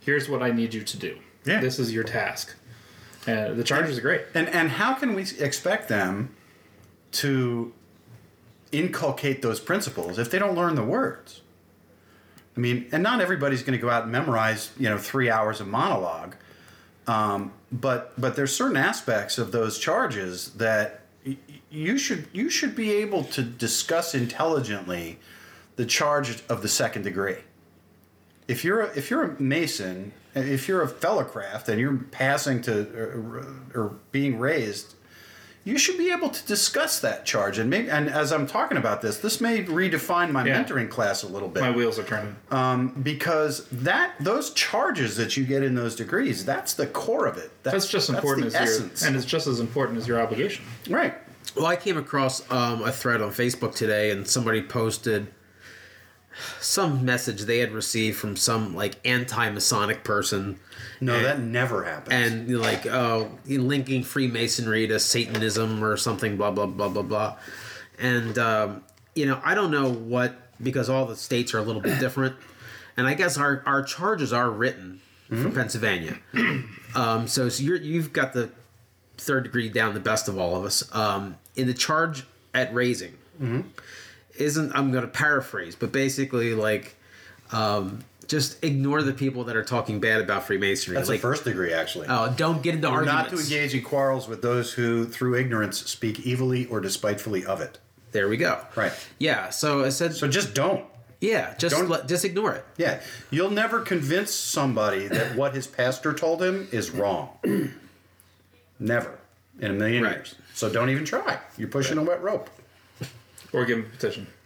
here's 0.00 0.28
what 0.28 0.42
I 0.42 0.50
need 0.50 0.74
you 0.74 0.82
to 0.82 0.96
do. 0.96 1.18
Yeah. 1.44 1.60
This 1.60 1.78
is 1.78 1.92
your 1.92 2.04
task. 2.04 2.54
And 3.26 3.56
the 3.56 3.64
charges 3.64 3.98
are 3.98 4.00
great. 4.00 4.22
And 4.34 4.48
and 4.48 4.70
how 4.70 4.94
can 4.94 5.14
we 5.14 5.22
expect 5.38 5.88
them 5.88 6.34
to 7.12 7.72
inculcate 8.72 9.42
those 9.42 9.60
principles 9.60 10.18
if 10.18 10.30
they 10.30 10.38
don't 10.38 10.56
learn 10.56 10.74
the 10.74 10.84
words? 10.84 11.42
I 12.56 12.60
mean, 12.60 12.86
and 12.92 13.02
not 13.02 13.20
everybody's 13.20 13.62
going 13.62 13.78
to 13.78 13.82
go 13.82 13.88
out 13.88 14.02
and 14.02 14.12
memorize, 14.12 14.70
you 14.78 14.88
know, 14.88 14.98
three 14.98 15.30
hours 15.30 15.60
of 15.60 15.68
monologue. 15.68 16.34
Um, 17.06 17.52
but 17.70 18.12
but 18.20 18.36
there's 18.36 18.54
certain 18.54 18.76
aspects 18.76 19.38
of 19.38 19.50
those 19.52 19.78
charges 19.78 20.50
that 20.54 21.00
y- 21.26 21.36
you 21.70 21.98
should 21.98 22.28
you 22.32 22.48
should 22.50 22.76
be 22.76 22.92
able 22.92 23.24
to 23.24 23.42
discuss 23.42 24.14
intelligently 24.14 25.18
the 25.76 25.86
charge 25.86 26.42
of 26.48 26.62
the 26.62 26.68
second 26.68 27.02
degree. 27.02 27.38
If 28.46 28.64
you're 28.64 28.82
a, 28.82 28.96
if 28.96 29.10
you're 29.10 29.24
a 29.24 29.40
mason, 29.42 30.12
if 30.34 30.68
you're 30.68 30.82
a 30.82 30.88
fellowcraft 30.88 31.68
and 31.68 31.80
you're 31.80 31.96
passing 31.96 32.60
to 32.62 32.82
or, 32.94 33.46
or 33.74 33.96
being 34.12 34.38
raised, 34.38 34.94
you 35.64 35.78
should 35.78 35.96
be 35.96 36.10
able 36.10 36.28
to 36.28 36.44
discuss 36.46 36.98
that 37.00 37.24
charge. 37.24 37.58
And 37.58 37.70
maybe 37.70 37.88
and 37.90 38.08
as 38.10 38.32
I'm 38.32 38.46
talking 38.46 38.76
about 38.78 39.00
this, 39.02 39.18
this 39.18 39.40
may 39.40 39.62
redefine 39.64 40.30
my 40.32 40.44
Yeah. 40.44 40.62
mentoring 40.62 40.90
class 40.90 41.22
a 41.22 41.28
little 41.28 41.48
bit 41.48 41.60
My 41.60 41.70
wheels 41.70 41.98
are 41.98 42.02
turning. 42.04 42.34
because 43.02 43.66
that 43.70 44.12
those 44.20 44.50
charges 44.50 45.16
that 45.16 45.36
you 45.36 45.44
get 45.44 45.62
in 45.62 45.74
those 45.74 45.94
degrees, 45.96 46.44
that's 46.44 46.74
the 46.74 46.86
core 46.86 47.26
of 47.26 47.38
it. 47.38 47.50
That's 47.62 47.86
just 47.88 48.08
important 48.10 48.50
the 48.52 48.58
as 48.60 48.68
essence. 48.76 49.00
your, 49.02 49.08
and 49.08 49.16
it's 49.16 49.26
just 49.26 49.46
as 49.46 49.60
important 49.60 49.98
as 49.98 50.08
your 50.08 50.20
obligation. 50.20 50.64
right. 50.90 51.14
Well, 51.56 51.66
I 51.66 51.76
came 51.76 51.98
across 51.98 52.50
um, 52.50 52.82
a 52.82 52.90
thread 52.92 53.20
on 53.20 53.30
Facebook 53.30 53.74
today, 53.74 54.10
and 54.10 54.26
somebody 54.26 54.62
posted 54.62 55.26
some 56.60 57.04
message 57.04 57.42
they 57.42 57.58
had 57.58 57.72
received 57.72 58.16
from 58.18 58.36
some 58.36 58.74
like 58.74 58.96
anti-Masonic 59.04 60.04
person, 60.04 60.58
No, 61.00 61.14
And- 61.16 61.24
that 61.24 61.40
never 61.40 61.84
happens. 61.84 62.14
and 62.14 62.60
like 62.60 62.86
oh, 62.86 63.30
linking 63.46 64.02
Freemasonry 64.04 64.86
to 64.88 64.98
Satanism 64.98 65.82
or 65.84 65.96
something, 65.96 66.36
blah 66.36 66.50
blah 66.50 66.66
blah 66.66 66.88
blah 66.88 67.02
blah, 67.02 67.36
and 67.98 68.38
um, 68.38 68.82
you 69.14 69.26
know 69.26 69.40
I 69.44 69.54
don't 69.54 69.70
know 69.70 69.90
what 69.90 70.34
because 70.62 70.88
all 70.88 71.06
the 71.06 71.16
states 71.16 71.54
are 71.54 71.58
a 71.58 71.62
little 71.62 71.82
bit 71.82 71.98
different, 72.06 72.36
and 72.96 73.06
I 73.06 73.14
guess 73.14 73.36
our 73.38 73.62
our 73.66 73.82
charges 73.82 74.32
are 74.32 74.50
written 74.50 75.00
for 75.28 75.48
Pennsylvania, 75.50 76.18
um, 76.94 77.26
so, 77.26 77.48
so 77.48 77.62
you're 77.62 77.76
you've 77.76 78.12
got 78.12 78.34
the 78.34 78.50
third 79.16 79.44
degree 79.44 79.68
down, 79.70 79.94
the 79.94 80.00
best 80.00 80.28
of 80.28 80.36
all 80.38 80.56
of 80.56 80.64
us. 80.64 80.84
Um, 80.94 81.36
in 81.56 81.66
the 81.66 81.72
charge 81.74 82.24
at 82.52 82.72
raising, 82.74 83.14
isn't 84.38 84.72
I'm 84.74 84.90
going 84.92 85.02
to 85.04 85.08
paraphrase, 85.10 85.74
but 85.76 85.92
basically 85.92 86.54
like. 86.54 86.94
Um, 87.52 88.04
just 88.28 88.64
ignore 88.64 89.02
the 89.02 89.12
people 89.12 89.44
that 89.44 89.56
are 89.56 89.64
talking 89.64 90.00
bad 90.00 90.22
about 90.22 90.44
Freemasonry. 90.44 90.96
That's 90.96 91.08
like, 91.10 91.18
the 91.18 91.22
first 91.22 91.44
degree, 91.44 91.74
actually. 91.74 92.06
Oh, 92.08 92.32
don't 92.34 92.62
get 92.62 92.74
into 92.76 92.88
We're 92.88 92.98
arguments. 93.00 93.30
not 93.32 93.36
to 93.36 93.42
engage 93.42 93.74
in 93.74 93.82
quarrels 93.82 94.26
with 94.26 94.40
those 94.40 94.72
who, 94.72 95.04
through 95.04 95.34
ignorance, 95.34 95.78
speak 95.90 96.26
evilly 96.26 96.64
or 96.66 96.80
despitefully 96.80 97.44
of 97.44 97.60
it. 97.60 97.78
There 98.12 98.28
we 98.28 98.38
go. 98.38 98.58
Right. 98.74 98.92
Yeah. 99.18 99.50
So 99.50 99.84
I 99.84 99.90
said. 99.90 100.14
So 100.14 100.28
just 100.28 100.54
don't. 100.54 100.86
yeah. 101.20 101.54
Just 101.58 101.76
don't- 101.76 101.90
let, 101.90 102.08
just 102.08 102.24
ignore 102.24 102.52
it. 102.54 102.64
Yeah, 102.78 103.00
you'll 103.30 103.50
never 103.50 103.80
convince 103.80 104.32
somebody 104.32 105.08
that 105.08 105.36
what 105.36 105.52
his 105.54 105.66
pastor 105.66 106.14
told 106.14 106.40
him 106.42 106.68
is 106.72 106.90
wrong. 106.90 107.28
never 108.78 109.18
in 109.60 109.72
a 109.72 109.74
million 109.74 110.04
Right. 110.04 110.16
years. 110.16 110.34
So 110.54 110.70
don't 110.70 110.88
even 110.90 111.04
try. 111.04 111.38
You're 111.58 111.68
pushing 111.68 111.98
a 111.98 112.02
wet 112.02 112.22
rope. 112.22 112.48
Or 113.52 113.64
give 113.64 113.78
him 113.78 113.86
a 113.86 113.88
petition. 113.88 114.26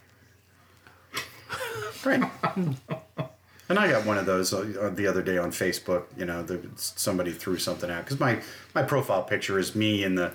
Right. 2.05 2.23
and 3.69 3.79
I 3.81 3.91
got 3.91 4.07
one 4.07 4.17
of 4.17 4.27
those 4.27 4.55
uh, 4.55 4.93
the 4.95 5.09
other 5.09 5.23
day 5.23 5.39
on 5.39 5.51
Facebook. 5.51 6.05
You 6.17 6.25
know, 6.25 6.43
the, 6.43 6.61
somebody 6.77 7.33
threw 7.33 7.59
something 7.59 7.91
out 7.91 8.05
because 8.05 8.21
my 8.21 8.41
my 8.75 8.85
profile 8.85 9.25
picture 9.25 9.59
is 9.59 9.75
me 9.75 10.05
in 10.05 10.15
the 10.15 10.33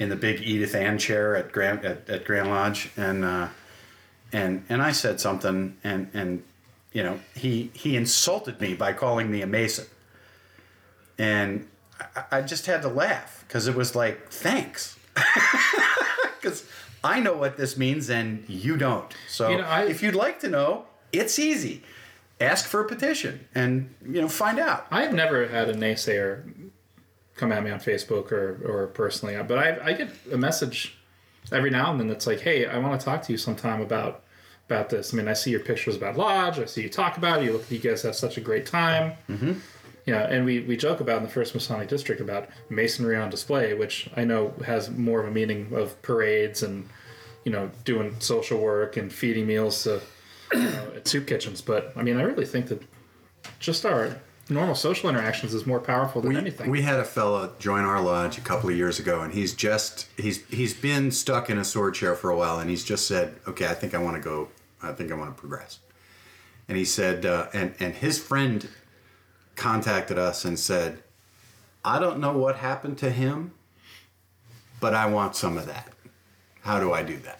in 0.00 0.08
the 0.08 0.16
big 0.16 0.40
Edith 0.40 0.74
Ann 0.74 0.98
chair 0.98 1.36
at 1.36 1.52
Grand 1.52 1.84
at, 1.84 2.10
at 2.10 2.24
Grand 2.24 2.48
Lodge, 2.48 2.90
and 2.96 3.24
uh, 3.24 3.48
and 4.32 4.64
and 4.68 4.82
I 4.82 4.90
said 4.90 5.20
something, 5.20 5.76
and 5.84 6.10
and 6.12 6.42
you 6.92 7.04
know 7.04 7.20
he 7.36 7.70
he 7.72 7.96
insulted 7.96 8.60
me 8.60 8.74
by 8.74 8.92
calling 8.92 9.30
me 9.30 9.42
a 9.42 9.46
Mason, 9.46 9.86
and 11.18 11.68
I, 12.16 12.38
I 12.38 12.42
just 12.42 12.66
had 12.66 12.82
to 12.82 12.88
laugh 12.88 13.44
because 13.46 13.68
it 13.68 13.76
was 13.76 13.94
like 13.94 14.30
thanks. 14.30 14.98
Because 16.42 16.66
I 17.04 17.20
know 17.20 17.34
what 17.34 17.56
this 17.56 17.76
means 17.76 18.08
and 18.10 18.44
you 18.48 18.76
don't. 18.76 19.12
So 19.28 19.50
You 19.50 19.58
know, 19.58 19.64
I- 19.64 19.84
if 19.84 20.02
you'd 20.02 20.14
like 20.14 20.40
to 20.40 20.48
know, 20.48 20.84
it's 21.12 21.38
easy. 21.38 21.82
Ask 22.40 22.66
for 22.66 22.80
a 22.80 22.88
petition 22.88 23.46
and 23.54 23.94
you 24.04 24.20
know 24.20 24.28
find 24.28 24.58
out. 24.58 24.86
I've 24.90 25.12
never 25.12 25.46
had 25.46 25.68
a 25.68 25.74
naysayer 25.74 26.42
come 27.36 27.52
at 27.52 27.62
me 27.62 27.70
on 27.70 27.78
Facebook 27.80 28.32
or, 28.32 28.58
or 28.64 28.86
personally, 28.88 29.36
but 29.46 29.58
I, 29.58 29.78
I 29.84 29.92
get 29.92 30.10
a 30.32 30.36
message 30.36 30.96
every 31.50 31.70
now 31.70 31.90
and 31.90 32.00
then 32.00 32.08
that's 32.08 32.26
like, 32.26 32.40
"Hey, 32.40 32.66
I 32.66 32.78
want 32.78 32.98
to 33.00 33.04
talk 33.04 33.22
to 33.24 33.32
you 33.32 33.38
sometime 33.38 33.80
about 33.80 34.22
about 34.68 34.90
this." 34.90 35.12
I 35.12 35.16
mean, 35.16 35.28
I 35.28 35.34
see 35.34 35.50
your 35.50 35.60
pictures 35.60 35.94
about 35.96 36.16
lodge. 36.16 36.58
I 36.58 36.64
see 36.64 36.82
you 36.82 36.88
talk 36.88 37.16
about 37.16 37.42
it. 37.42 37.46
You 37.46 37.52
look, 37.52 37.70
you 37.70 37.78
guys 37.78 38.02
have 38.02 38.16
such 38.16 38.36
a 38.36 38.40
great 38.40 38.66
time. 38.66 39.12
Mm-hmm. 39.28 39.52
Yeah, 40.04 40.22
and 40.22 40.44
we, 40.44 40.60
we 40.60 40.76
joke 40.76 41.00
about 41.00 41.18
in 41.18 41.22
the 41.22 41.28
first 41.28 41.54
Masonic 41.54 41.88
district 41.88 42.20
about 42.20 42.48
masonry 42.68 43.16
on 43.16 43.30
display, 43.30 43.74
which 43.74 44.10
I 44.16 44.24
know 44.24 44.52
has 44.64 44.90
more 44.90 45.20
of 45.20 45.28
a 45.28 45.30
meaning 45.30 45.72
of 45.72 46.00
parades 46.02 46.62
and 46.62 46.88
you 47.44 47.52
know 47.52 47.70
doing 47.84 48.16
social 48.18 48.58
work 48.58 48.96
and 48.96 49.12
feeding 49.12 49.46
meals 49.46 49.84
to 49.84 50.00
you 50.52 50.60
know, 50.60 50.92
at 50.96 51.06
soup 51.06 51.26
kitchens. 51.26 51.60
But 51.60 51.92
I 51.96 52.02
mean, 52.02 52.16
I 52.16 52.22
really 52.22 52.46
think 52.46 52.66
that 52.66 52.82
just 53.58 53.86
our 53.86 54.16
normal 54.48 54.74
social 54.74 55.08
interactions 55.08 55.54
is 55.54 55.66
more 55.66 55.80
powerful 55.80 56.20
than 56.20 56.36
anything. 56.36 56.70
We 56.70 56.82
had 56.82 56.98
a 56.98 57.04
fellow 57.04 57.54
join 57.58 57.84
our 57.84 58.00
lodge 58.00 58.38
a 58.38 58.42
couple 58.42 58.70
of 58.70 58.76
years 58.76 58.98
ago, 58.98 59.20
and 59.20 59.32
he's 59.32 59.54
just 59.54 60.08
he's 60.16 60.44
he's 60.46 60.74
been 60.74 61.10
stuck 61.10 61.48
in 61.48 61.58
a 61.58 61.64
sword 61.64 61.94
chair 61.94 62.14
for 62.14 62.30
a 62.30 62.36
while, 62.36 62.58
and 62.58 62.68
he's 62.68 62.84
just 62.84 63.06
said, 63.06 63.36
"Okay, 63.46 63.66
I 63.66 63.74
think 63.74 63.94
I 63.94 63.98
want 63.98 64.16
to 64.16 64.22
go. 64.22 64.48
I 64.82 64.92
think 64.92 65.12
I 65.12 65.14
want 65.14 65.34
to 65.34 65.40
progress." 65.40 65.78
And 66.68 66.78
he 66.78 66.84
said, 66.84 67.26
uh, 67.26 67.48
and 67.52 67.74
and 67.80 67.94
his 67.94 68.18
friend 68.18 68.68
contacted 69.56 70.18
us 70.18 70.44
and 70.44 70.58
said, 70.58 71.02
"I 71.84 71.98
don't 71.98 72.18
know 72.18 72.36
what 72.36 72.56
happened 72.56 72.98
to 72.98 73.10
him, 73.10 73.52
but 74.80 74.94
I 74.94 75.06
want 75.06 75.36
some 75.36 75.56
of 75.56 75.66
that. 75.66 75.92
How 76.62 76.80
do 76.80 76.92
I 76.92 77.02
do 77.02 77.16
that?" 77.18 77.38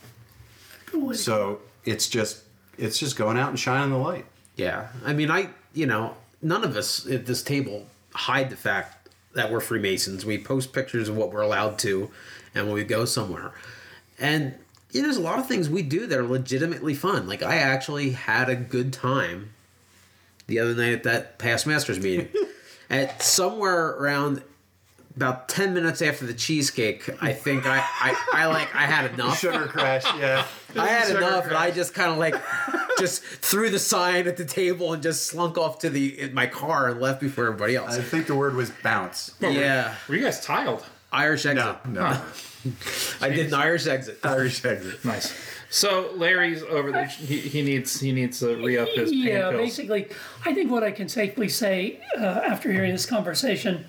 So 1.14 1.60
it's 1.84 2.08
just 2.08 2.44
it's 2.78 2.98
just 2.98 3.16
going 3.16 3.38
out 3.38 3.50
and 3.50 3.58
shining 3.58 3.90
the 3.90 3.98
light. 3.98 4.26
Yeah. 4.56 4.88
I 5.04 5.12
mean, 5.12 5.30
I, 5.30 5.48
you 5.72 5.86
know, 5.86 6.16
none 6.40 6.64
of 6.64 6.76
us 6.76 7.06
at 7.06 7.26
this 7.26 7.42
table 7.42 7.86
hide 8.14 8.50
the 8.50 8.56
fact 8.56 9.08
that 9.34 9.50
we're 9.50 9.60
Freemasons. 9.60 10.26
We 10.26 10.38
post 10.38 10.72
pictures 10.72 11.08
of 11.08 11.16
what 11.16 11.32
we're 11.32 11.40
allowed 11.40 11.78
to 11.80 12.10
and 12.54 12.66
when 12.66 12.74
we 12.74 12.84
go 12.84 13.04
somewhere. 13.04 13.52
And 14.18 14.54
you 14.90 15.00
know, 15.00 15.08
there's 15.08 15.16
a 15.16 15.22
lot 15.22 15.38
of 15.38 15.48
things 15.48 15.70
we 15.70 15.82
do 15.82 16.06
that 16.06 16.18
are 16.18 16.26
legitimately 16.26 16.94
fun. 16.94 17.26
Like, 17.26 17.42
I 17.42 17.56
actually 17.56 18.10
had 18.10 18.50
a 18.50 18.54
good 18.54 18.92
time 18.92 19.51
the 20.46 20.58
other 20.58 20.74
night 20.74 20.92
at 20.92 21.02
that 21.04 21.38
past 21.38 21.66
masters 21.66 22.00
meeting. 22.00 22.28
at 22.90 23.22
somewhere 23.22 23.90
around 23.90 24.42
about 25.16 25.48
10 25.48 25.74
minutes 25.74 26.00
after 26.00 26.24
the 26.26 26.34
cheesecake, 26.34 27.08
I 27.22 27.32
think 27.32 27.66
I, 27.66 27.78
I, 27.78 28.24
I 28.32 28.46
like, 28.46 28.74
I 28.74 28.86
had 28.86 29.12
enough. 29.12 29.38
Sugar 29.38 29.66
crash, 29.66 30.04
yeah. 30.18 30.46
I 30.76 30.86
had 30.86 31.06
Sugar 31.08 31.18
enough, 31.18 31.46
and. 31.46 31.54
I 31.54 31.70
just 31.70 31.94
kind 31.94 32.10
of 32.10 32.18
like 32.18 32.34
just 32.98 33.22
threw 33.22 33.68
the 33.70 33.78
sign 33.78 34.26
at 34.26 34.36
the 34.36 34.44
table 34.44 34.92
and 34.92 35.02
just 35.02 35.26
slunk 35.26 35.58
off 35.58 35.80
to 35.80 35.90
the 35.90 36.18
in 36.18 36.34
my 36.34 36.46
car 36.46 36.88
and 36.88 37.00
left 37.00 37.20
before 37.20 37.46
everybody 37.46 37.76
else. 37.76 37.96
I 37.98 38.00
think 38.00 38.26
the 38.26 38.34
word 38.34 38.54
was 38.54 38.70
bounce. 38.82 39.34
yeah, 39.40 39.94
Were 40.08 40.14
you 40.16 40.22
guys 40.22 40.44
tiled? 40.44 40.84
Irish 41.12 41.44
exit. 41.44 41.76
No, 41.86 41.90
no. 41.90 42.22
I 43.20 43.28
did 43.28 43.48
an 43.48 43.54
Irish 43.54 43.86
exit. 43.86 44.18
Irish 44.24 44.64
exit. 44.64 45.04
Nice. 45.04 45.34
So 45.72 46.10
Larry's 46.16 46.62
over 46.62 46.92
there. 46.92 47.06
He, 47.06 47.38
he 47.38 47.62
needs 47.62 47.98
he 47.98 48.12
needs 48.12 48.40
to 48.40 48.56
re 48.56 48.76
up 48.76 48.90
his 48.90 49.10
pain 49.10 49.22
yeah, 49.22 49.50
pills. 49.50 49.62
basically, 49.62 50.06
I 50.44 50.52
think 50.52 50.70
what 50.70 50.84
I 50.84 50.90
can 50.90 51.08
safely 51.08 51.48
say 51.48 51.98
uh, 52.14 52.24
after 52.24 52.70
hearing 52.70 52.92
this 52.92 53.06
conversation, 53.06 53.86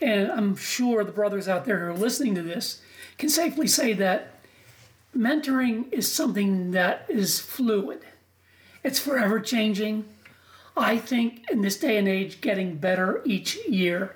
and 0.00 0.30
I'm 0.30 0.54
sure 0.54 1.02
the 1.02 1.10
brothers 1.10 1.48
out 1.48 1.64
there 1.64 1.80
who 1.80 1.86
are 1.86 1.98
listening 1.98 2.36
to 2.36 2.42
this 2.42 2.80
can 3.18 3.28
safely 3.28 3.66
say 3.66 3.94
that 3.94 4.38
mentoring 5.14 5.92
is 5.92 6.10
something 6.10 6.70
that 6.70 7.04
is 7.08 7.40
fluid. 7.40 8.02
It's 8.84 9.00
forever 9.00 9.40
changing. 9.40 10.04
I 10.76 10.98
think 10.98 11.50
in 11.50 11.62
this 11.62 11.76
day 11.76 11.96
and 11.96 12.06
age, 12.06 12.42
getting 12.42 12.76
better 12.76 13.22
each 13.24 13.56
year. 13.66 14.14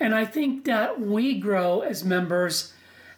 And 0.00 0.14
I 0.14 0.24
think 0.24 0.64
that 0.64 1.00
we 1.00 1.38
grow 1.38 1.80
as 1.80 2.04
members 2.04 2.72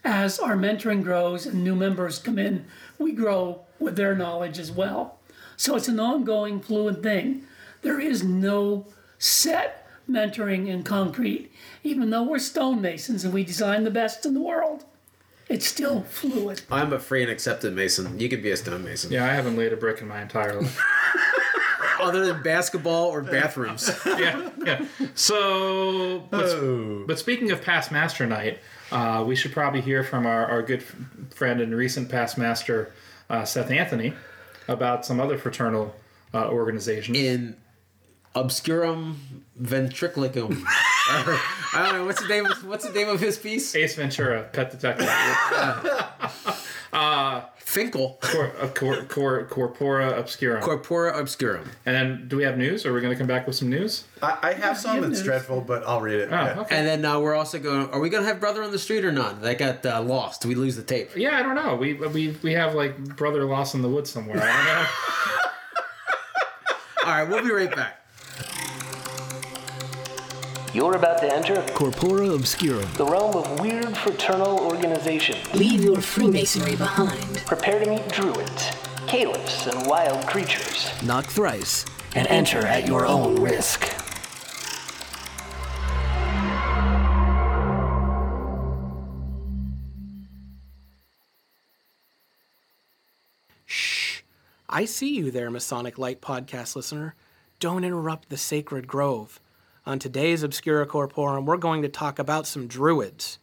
as 0.04 0.38
our 0.38 0.56
mentoring 0.56 1.02
grows 1.02 1.46
and 1.46 1.64
new 1.64 1.74
members 1.74 2.18
come 2.18 2.38
in, 2.38 2.66
we 2.98 3.12
grow 3.12 3.64
with 3.78 3.96
their 3.96 4.14
knowledge 4.14 4.58
as 4.58 4.70
well. 4.70 5.18
So 5.56 5.76
it's 5.76 5.88
an 5.88 5.98
ongoing, 5.98 6.60
fluid 6.60 7.02
thing. 7.02 7.44
There 7.82 8.00
is 8.00 8.22
no 8.22 8.86
set 9.18 9.86
mentoring 10.08 10.68
in 10.68 10.82
concrete. 10.82 11.50
Even 11.82 12.10
though 12.10 12.22
we're 12.22 12.38
stonemasons 12.38 13.24
and 13.24 13.32
we 13.32 13.44
design 13.44 13.84
the 13.84 13.90
best 13.90 14.26
in 14.26 14.34
the 14.34 14.40
world, 14.40 14.84
it's 15.48 15.66
still 15.66 16.02
fluid. 16.02 16.62
I'm 16.70 16.92
a 16.92 16.98
free 16.98 17.22
and 17.22 17.30
accepted 17.30 17.74
Mason. 17.74 18.18
You 18.18 18.28
could 18.28 18.42
be 18.42 18.50
a 18.50 18.56
stonemason. 18.56 19.12
Yeah, 19.12 19.24
I 19.24 19.34
haven't 19.34 19.56
laid 19.56 19.72
a 19.72 19.76
brick 19.76 20.00
in 20.00 20.08
my 20.08 20.22
entire 20.22 20.60
life. 20.60 20.80
Other 22.04 22.26
than 22.26 22.42
basketball 22.42 23.06
or 23.06 23.22
bathrooms. 23.22 23.90
yeah, 24.06 24.50
yeah. 24.64 24.84
So, 25.14 26.26
but, 26.30 27.06
but 27.06 27.18
speaking 27.18 27.50
of 27.50 27.62
past 27.62 27.90
master 27.90 28.26
night, 28.26 28.58
uh, 28.92 29.24
we 29.26 29.36
should 29.36 29.52
probably 29.52 29.80
hear 29.80 30.04
from 30.04 30.26
our, 30.26 30.46
our 30.46 30.62
good 30.62 30.82
friend 31.34 31.60
and 31.60 31.74
recent 31.74 32.08
past 32.08 32.38
master, 32.38 32.92
uh, 33.28 33.44
Seth 33.44 33.70
Anthony, 33.70 34.12
about 34.68 35.04
some 35.04 35.20
other 35.20 35.38
fraternal 35.38 35.94
uh, 36.32 36.48
organizations. 36.48 37.16
in 37.16 37.56
obscurum 38.34 39.44
ventriculicum. 39.60 40.50
Or, 40.60 40.64
I 41.72 41.82
don't 41.84 41.94
know 41.94 42.04
what's 42.04 42.20
the 42.20 42.28
name. 42.28 42.46
Of, 42.46 42.64
what's 42.66 42.86
the 42.86 42.92
name 42.92 43.08
of 43.08 43.20
his 43.20 43.38
piece? 43.38 43.74
Ace 43.74 43.94
Ventura, 43.94 44.44
Pet 44.52 44.70
Detective, 44.70 45.06
Finkel. 47.74 48.18
cor, 48.20 48.52
uh, 48.60 48.68
cor, 48.68 49.02
cor, 49.04 49.44
Corpora 49.46 50.16
Obscura. 50.18 50.60
Corpora 50.60 51.18
obscurum. 51.18 51.68
and 51.84 51.96
then, 51.96 52.28
do 52.28 52.36
we 52.36 52.44
have 52.44 52.56
news? 52.56 52.86
Or 52.86 52.90
are 52.90 52.94
we 52.94 53.00
going 53.00 53.12
to 53.12 53.18
come 53.18 53.26
back 53.26 53.46
with 53.48 53.56
some 53.56 53.68
news? 53.68 54.04
I, 54.22 54.38
I 54.42 54.52
have 54.52 54.78
some 54.78 54.94
give 54.94 55.02
that's 55.02 55.14
news. 55.18 55.24
dreadful, 55.24 55.60
but 55.60 55.82
I'll 55.86 56.00
read 56.00 56.20
it. 56.20 56.28
Oh, 56.30 56.36
Yeah. 56.36 56.60
okay. 56.60 56.76
And 56.78 56.86
then 56.86 57.04
uh, 57.04 57.18
we're 57.18 57.34
also 57.34 57.58
going. 57.58 57.90
Are 57.90 57.98
we 57.98 58.08
going 58.10 58.22
to 58.22 58.28
have 58.28 58.38
brother 58.38 58.62
on 58.62 58.70
the 58.70 58.78
street 58.78 59.04
or 59.04 59.10
not? 59.12 59.42
That 59.42 59.58
got 59.58 59.84
uh, 59.84 60.00
lost. 60.02 60.42
Did 60.42 60.48
we 60.48 60.54
lose 60.54 60.76
the 60.76 60.82
tape? 60.84 61.10
Yeah, 61.16 61.36
I 61.36 61.42
don't 61.42 61.56
know. 61.56 61.74
We 61.74 61.94
we 61.94 62.36
we 62.42 62.52
have 62.52 62.74
like 62.74 62.96
brother 63.16 63.44
lost 63.44 63.74
in 63.74 63.82
the 63.82 63.88
woods 63.88 64.08
somewhere. 64.10 64.40
I 64.40 64.46
don't 64.46 64.66
know. 64.66 64.86
All 67.04 67.10
right, 67.10 67.28
we'll 67.28 67.42
be 67.42 67.50
right 67.50 67.74
back. 67.74 68.00
You're 70.74 70.96
about 70.96 71.18
to 71.18 71.32
enter 71.32 71.64
Corpora 71.72 72.30
Obscura. 72.30 72.84
the 72.96 73.04
realm 73.04 73.36
of 73.36 73.60
weird 73.60 73.96
fraternal 73.96 74.58
organization. 74.58 75.38
Leave 75.54 75.84
your 75.84 76.00
Freemasonry 76.00 76.74
behind 76.74 77.36
Prepare 77.46 77.84
to 77.84 77.88
meet 77.88 78.08
druids, 78.08 78.72
caliphs, 79.06 79.68
and 79.68 79.86
wild 79.86 80.26
creatures. 80.26 80.90
Knock 81.04 81.26
thrice. 81.26 81.84
And 82.16 82.26
enter 82.26 82.66
at 82.66 82.88
your 82.88 83.06
own 83.06 83.40
risk. 83.40 83.88
I 94.68 94.86
see 94.86 95.14
you 95.14 95.30
there, 95.30 95.52
Masonic 95.52 95.98
Light 95.98 96.20
podcast 96.20 96.74
listener. 96.74 97.14
Don't 97.60 97.84
interrupt 97.84 98.28
the 98.28 98.36
sacred 98.36 98.88
grove. 98.88 99.38
On 99.86 99.98
today's 99.98 100.42
Obscura 100.42 100.86
Corporum, 100.86 101.44
we're 101.44 101.58
going 101.58 101.82
to 101.82 101.90
talk 101.90 102.18
about 102.18 102.46
some 102.46 102.66
druids. 102.66 103.38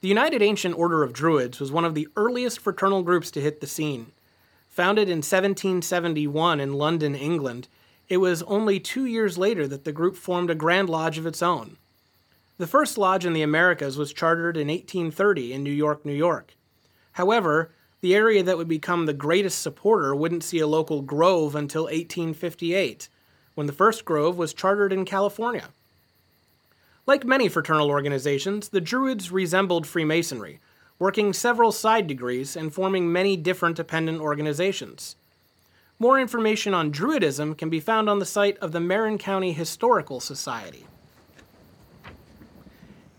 The 0.00 0.06
United 0.06 0.40
Ancient 0.40 0.78
Order 0.78 1.02
of 1.02 1.12
Druids 1.12 1.58
was 1.58 1.72
one 1.72 1.84
of 1.84 1.96
the 1.96 2.06
earliest 2.14 2.60
fraternal 2.60 3.02
groups 3.02 3.28
to 3.32 3.40
hit 3.40 3.60
the 3.60 3.66
scene. 3.66 4.12
Founded 4.68 5.08
in 5.08 5.18
1771 5.18 6.60
in 6.60 6.74
London, 6.74 7.16
England, 7.16 7.66
it 8.08 8.18
was 8.18 8.44
only 8.44 8.78
two 8.78 9.04
years 9.04 9.36
later 9.36 9.66
that 9.66 9.82
the 9.82 9.90
group 9.90 10.14
formed 10.14 10.48
a 10.48 10.54
Grand 10.54 10.88
Lodge 10.88 11.18
of 11.18 11.26
its 11.26 11.42
own. 11.42 11.76
The 12.58 12.68
first 12.68 12.96
lodge 12.96 13.26
in 13.26 13.32
the 13.32 13.42
Americas 13.42 13.98
was 13.98 14.12
chartered 14.12 14.56
in 14.56 14.68
1830 14.68 15.54
in 15.54 15.64
New 15.64 15.72
York, 15.72 16.06
New 16.06 16.14
York. 16.14 16.54
However, 17.14 17.72
the 18.00 18.14
area 18.14 18.44
that 18.44 18.58
would 18.58 18.68
become 18.68 19.06
the 19.06 19.12
greatest 19.12 19.60
supporter 19.60 20.14
wouldn't 20.14 20.44
see 20.44 20.60
a 20.60 20.68
local 20.68 21.02
grove 21.02 21.56
until 21.56 21.84
1858, 21.84 23.08
when 23.58 23.66
the 23.66 23.72
first 23.72 24.04
grove 24.04 24.38
was 24.38 24.54
chartered 24.54 24.92
in 24.92 25.04
California. 25.04 25.70
Like 27.06 27.24
many 27.24 27.48
fraternal 27.48 27.88
organizations, 27.88 28.68
the 28.68 28.80
Druids 28.80 29.32
resembled 29.32 29.84
Freemasonry, 29.84 30.60
working 31.00 31.32
several 31.32 31.72
side 31.72 32.06
degrees 32.06 32.54
and 32.54 32.72
forming 32.72 33.10
many 33.10 33.36
different 33.36 33.74
dependent 33.74 34.20
organizations. 34.20 35.16
More 35.98 36.20
information 36.20 36.72
on 36.72 36.92
Druidism 36.92 37.58
can 37.58 37.68
be 37.68 37.80
found 37.80 38.08
on 38.08 38.20
the 38.20 38.24
site 38.24 38.56
of 38.58 38.70
the 38.70 38.78
Marin 38.78 39.18
County 39.18 39.52
Historical 39.52 40.20
Society. 40.20 40.86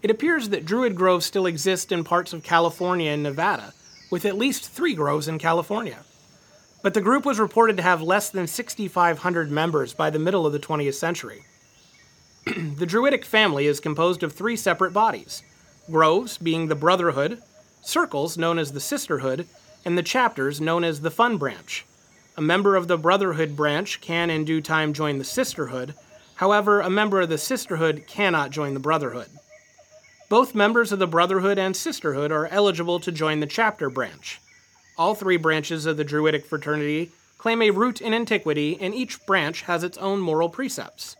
It 0.01 0.09
appears 0.09 0.47
that 0.47 0.65
Druid 0.65 0.95
groves 0.95 1.25
still 1.25 1.47
exist 1.47 1.91
in 1.91 2.05
parts 2.05 2.31
of 2.31 2.43
California 2.43 3.11
and 3.11 3.23
Nevada, 3.23 3.73
with 4.09 4.23
at 4.23 4.37
least 4.37 4.69
three 4.69 4.93
groves 4.93 5.27
in 5.27 5.37
California. 5.37 5.97
But 6.81 6.93
the 6.93 7.01
group 7.01 7.25
was 7.25 7.39
reported 7.39 7.77
to 7.77 7.83
have 7.83 8.01
less 8.01 8.29
than 8.29 8.47
6,500 8.47 9.51
members 9.51 9.93
by 9.93 10.09
the 10.09 10.19
middle 10.19 10.45
of 10.45 10.53
the 10.53 10.59
20th 10.59 10.93
century. 10.93 11.43
the 12.45 12.85
Druidic 12.85 13.25
family 13.25 13.67
is 13.67 13.79
composed 13.79 14.23
of 14.23 14.33
three 14.33 14.55
separate 14.55 14.93
bodies 14.93 15.43
groves, 15.91 16.37
being 16.37 16.67
the 16.67 16.75
Brotherhood, 16.75 17.41
circles, 17.81 18.37
known 18.37 18.59
as 18.59 18.71
the 18.71 18.79
Sisterhood, 18.79 19.47
and 19.83 19.97
the 19.97 20.03
chapters, 20.03 20.61
known 20.61 20.83
as 20.83 21.01
the 21.01 21.11
Fun 21.11 21.37
Branch. 21.37 21.85
A 22.37 22.41
member 22.41 22.75
of 22.75 22.87
the 22.87 22.97
Brotherhood 22.97 23.55
branch 23.55 23.99
can, 23.99 24.29
in 24.29 24.45
due 24.45 24.61
time, 24.61 24.93
join 24.93 25.17
the 25.17 25.23
Sisterhood. 25.23 25.95
However, 26.35 26.79
a 26.79 26.89
member 26.89 27.19
of 27.19 27.29
the 27.29 27.37
Sisterhood 27.37 28.05
cannot 28.07 28.51
join 28.51 28.73
the 28.73 28.79
Brotherhood. 28.79 29.29
Both 30.29 30.55
members 30.55 30.91
of 30.91 30.99
the 30.99 31.07
Brotherhood 31.07 31.57
and 31.57 31.75
Sisterhood 31.75 32.31
are 32.31 32.47
eligible 32.47 32.99
to 32.99 33.11
join 33.11 33.39
the 33.39 33.47
chapter 33.47 33.89
branch. 33.89 34.39
All 34.99 35.15
three 35.15 35.37
branches 35.37 35.85
of 35.85 35.95
the 35.95 36.03
Druidic 36.03 36.45
fraternity 36.45 37.11
claim 37.37 37.61
a 37.61 37.71
root 37.71 38.01
in 38.01 38.13
antiquity, 38.13 38.77
and 38.81 38.93
each 38.93 39.25
branch 39.25 39.61
has 39.61 39.81
its 39.81 39.97
own 39.97 40.19
moral 40.19 40.49
precepts. 40.49 41.15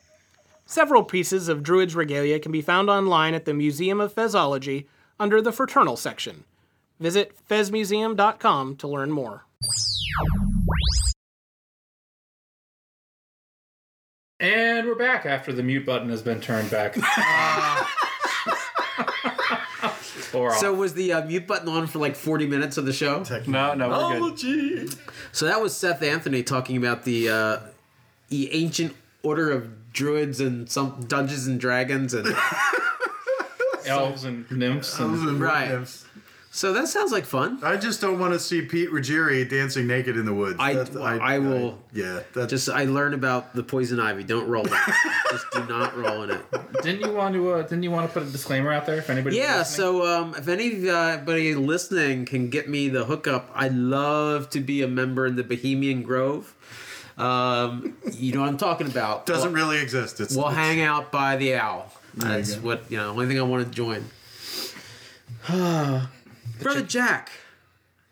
Several 0.65 1.01
pieces 1.01 1.47
of 1.47 1.63
Druids 1.63 1.95
regalia 1.95 2.39
can 2.39 2.51
be 2.51 2.61
found 2.61 2.89
online 2.89 3.33
at 3.33 3.45
the 3.45 3.53
Museum 3.53 4.01
of 4.01 4.13
Fezology 4.13 4.87
under 5.17 5.41
the 5.41 5.53
Fraternal 5.53 5.95
section. 5.95 6.43
Visit 6.99 7.31
fezmuseum.com 7.49 8.75
to 8.75 8.87
learn 8.89 9.11
more. 9.11 9.45
And 14.41 14.87
we're 14.87 14.95
back 14.95 15.25
after 15.25 15.53
the 15.53 15.63
mute 15.63 15.85
button 15.85 16.09
has 16.09 16.21
been 16.21 16.41
turned 16.41 16.69
back. 16.69 16.97
or 20.33 20.53
So 20.55 20.73
off. 20.73 20.79
was 20.79 20.93
the 20.93 21.13
uh, 21.13 21.25
mute 21.25 21.47
button 21.47 21.69
on 21.69 21.87
for 21.87 21.99
like 21.99 22.15
40 22.15 22.47
minutes 22.47 22.77
of 22.77 22.85
the 22.85 22.93
show? 22.93 23.23
no, 23.47 23.73
no, 23.73 23.89
we're 23.89 23.95
Oh, 23.95 24.35
good. 24.35 24.93
So 25.31 25.45
that 25.45 25.61
was 25.61 25.75
Seth 25.75 26.01
Anthony 26.03 26.43
talking 26.43 26.77
about 26.77 27.03
the 27.03 27.29
uh, 27.29 27.59
the 28.29 28.53
ancient 28.53 28.95
order 29.23 29.51
of 29.51 29.91
druids 29.91 30.39
and 30.39 30.69
some 30.69 31.03
Dungeons 31.07 31.47
and 31.47 31.59
Dragons 31.59 32.13
and 32.13 32.27
Elves 33.85 34.23
and 34.23 34.49
nymphs. 34.51 34.99
And, 34.99 35.39
right. 35.39 35.87
So 36.51 36.73
that 36.73 36.87
sounds 36.87 37.11
like 37.11 37.25
fun. 37.25 37.59
I 37.63 37.77
just 37.77 38.01
don't 38.01 38.17
want 38.19 38.33
to 38.33 38.39
see 38.39 38.61
Pete 38.63 38.89
Ruggieri 38.91 39.47
dancing 39.49 39.85
naked 39.87 40.17
in 40.17 40.25
the 40.25 40.33
woods. 40.33 40.57
I, 40.59 40.73
That's- 40.73 40.95
I, 40.95 41.37
will. 41.39 41.77
yeah, 41.93 42.21
that's 42.33 42.49
Just 42.49 42.69
I 42.69 42.85
learned 42.85 43.13
about 43.13 43.55
the 43.55 43.63
poison 43.63 43.99
ivy. 43.99 44.23
Don't 44.23 44.47
roll 44.47 44.65
it. 44.65 44.71
Just 45.31 45.45
do 45.51 45.63
not 45.67 45.95
roll 45.95 46.23
in 46.23 46.31
it. 46.31 46.41
didn't 46.81 47.01
you 47.01 47.13
want 47.13 47.35
to? 47.35 47.51
Uh, 47.53 47.61
didn't 47.61 47.83
you 47.83 47.91
want 47.91 48.07
to 48.07 48.13
put 48.13 48.27
a 48.27 48.31
disclaimer 48.31 48.71
out 48.71 48.85
there 48.85 48.97
if 48.97 49.09
anybody? 49.09 49.37
Yeah. 49.37 49.63
So 49.63 50.05
um, 50.05 50.33
if 50.35 50.47
anybody 50.47 51.53
listening 51.55 52.25
can 52.25 52.49
get 52.49 52.67
me 52.69 52.89
the 52.89 53.05
hookup, 53.05 53.49
I'd 53.53 53.73
love 53.75 54.49
to 54.51 54.59
be 54.59 54.81
a 54.81 54.87
member 54.87 55.25
in 55.27 55.35
the 55.35 55.43
Bohemian 55.43 56.01
Grove. 56.03 56.55
Um, 57.17 57.95
you 58.13 58.33
know 58.33 58.39
what 58.41 58.49
I'm 58.49 58.57
talking 58.57 58.87
about. 58.87 59.25
doesn't 59.25 59.51
We'll- 59.53 59.61
really 59.67 59.81
exist. 59.81 60.19
It's 60.19 60.35
We'll 60.35 60.47
it's- 60.47 60.57
hang 60.57 60.81
out 60.81 61.11
by 61.11 61.35
the 61.35 61.55
owl. 61.55 61.91
There 62.15 62.29
you 62.31 62.35
That's 62.37 62.55
go. 62.55 62.61
what 62.65 62.83
you 62.89 62.97
know. 62.97 63.09
Only 63.11 63.27
thing 63.27 63.37
I 63.39 63.43
want 63.43 63.65
to 63.65 63.71
join. 63.71 64.05
Brother 66.61 66.81
Jack, 66.81 67.31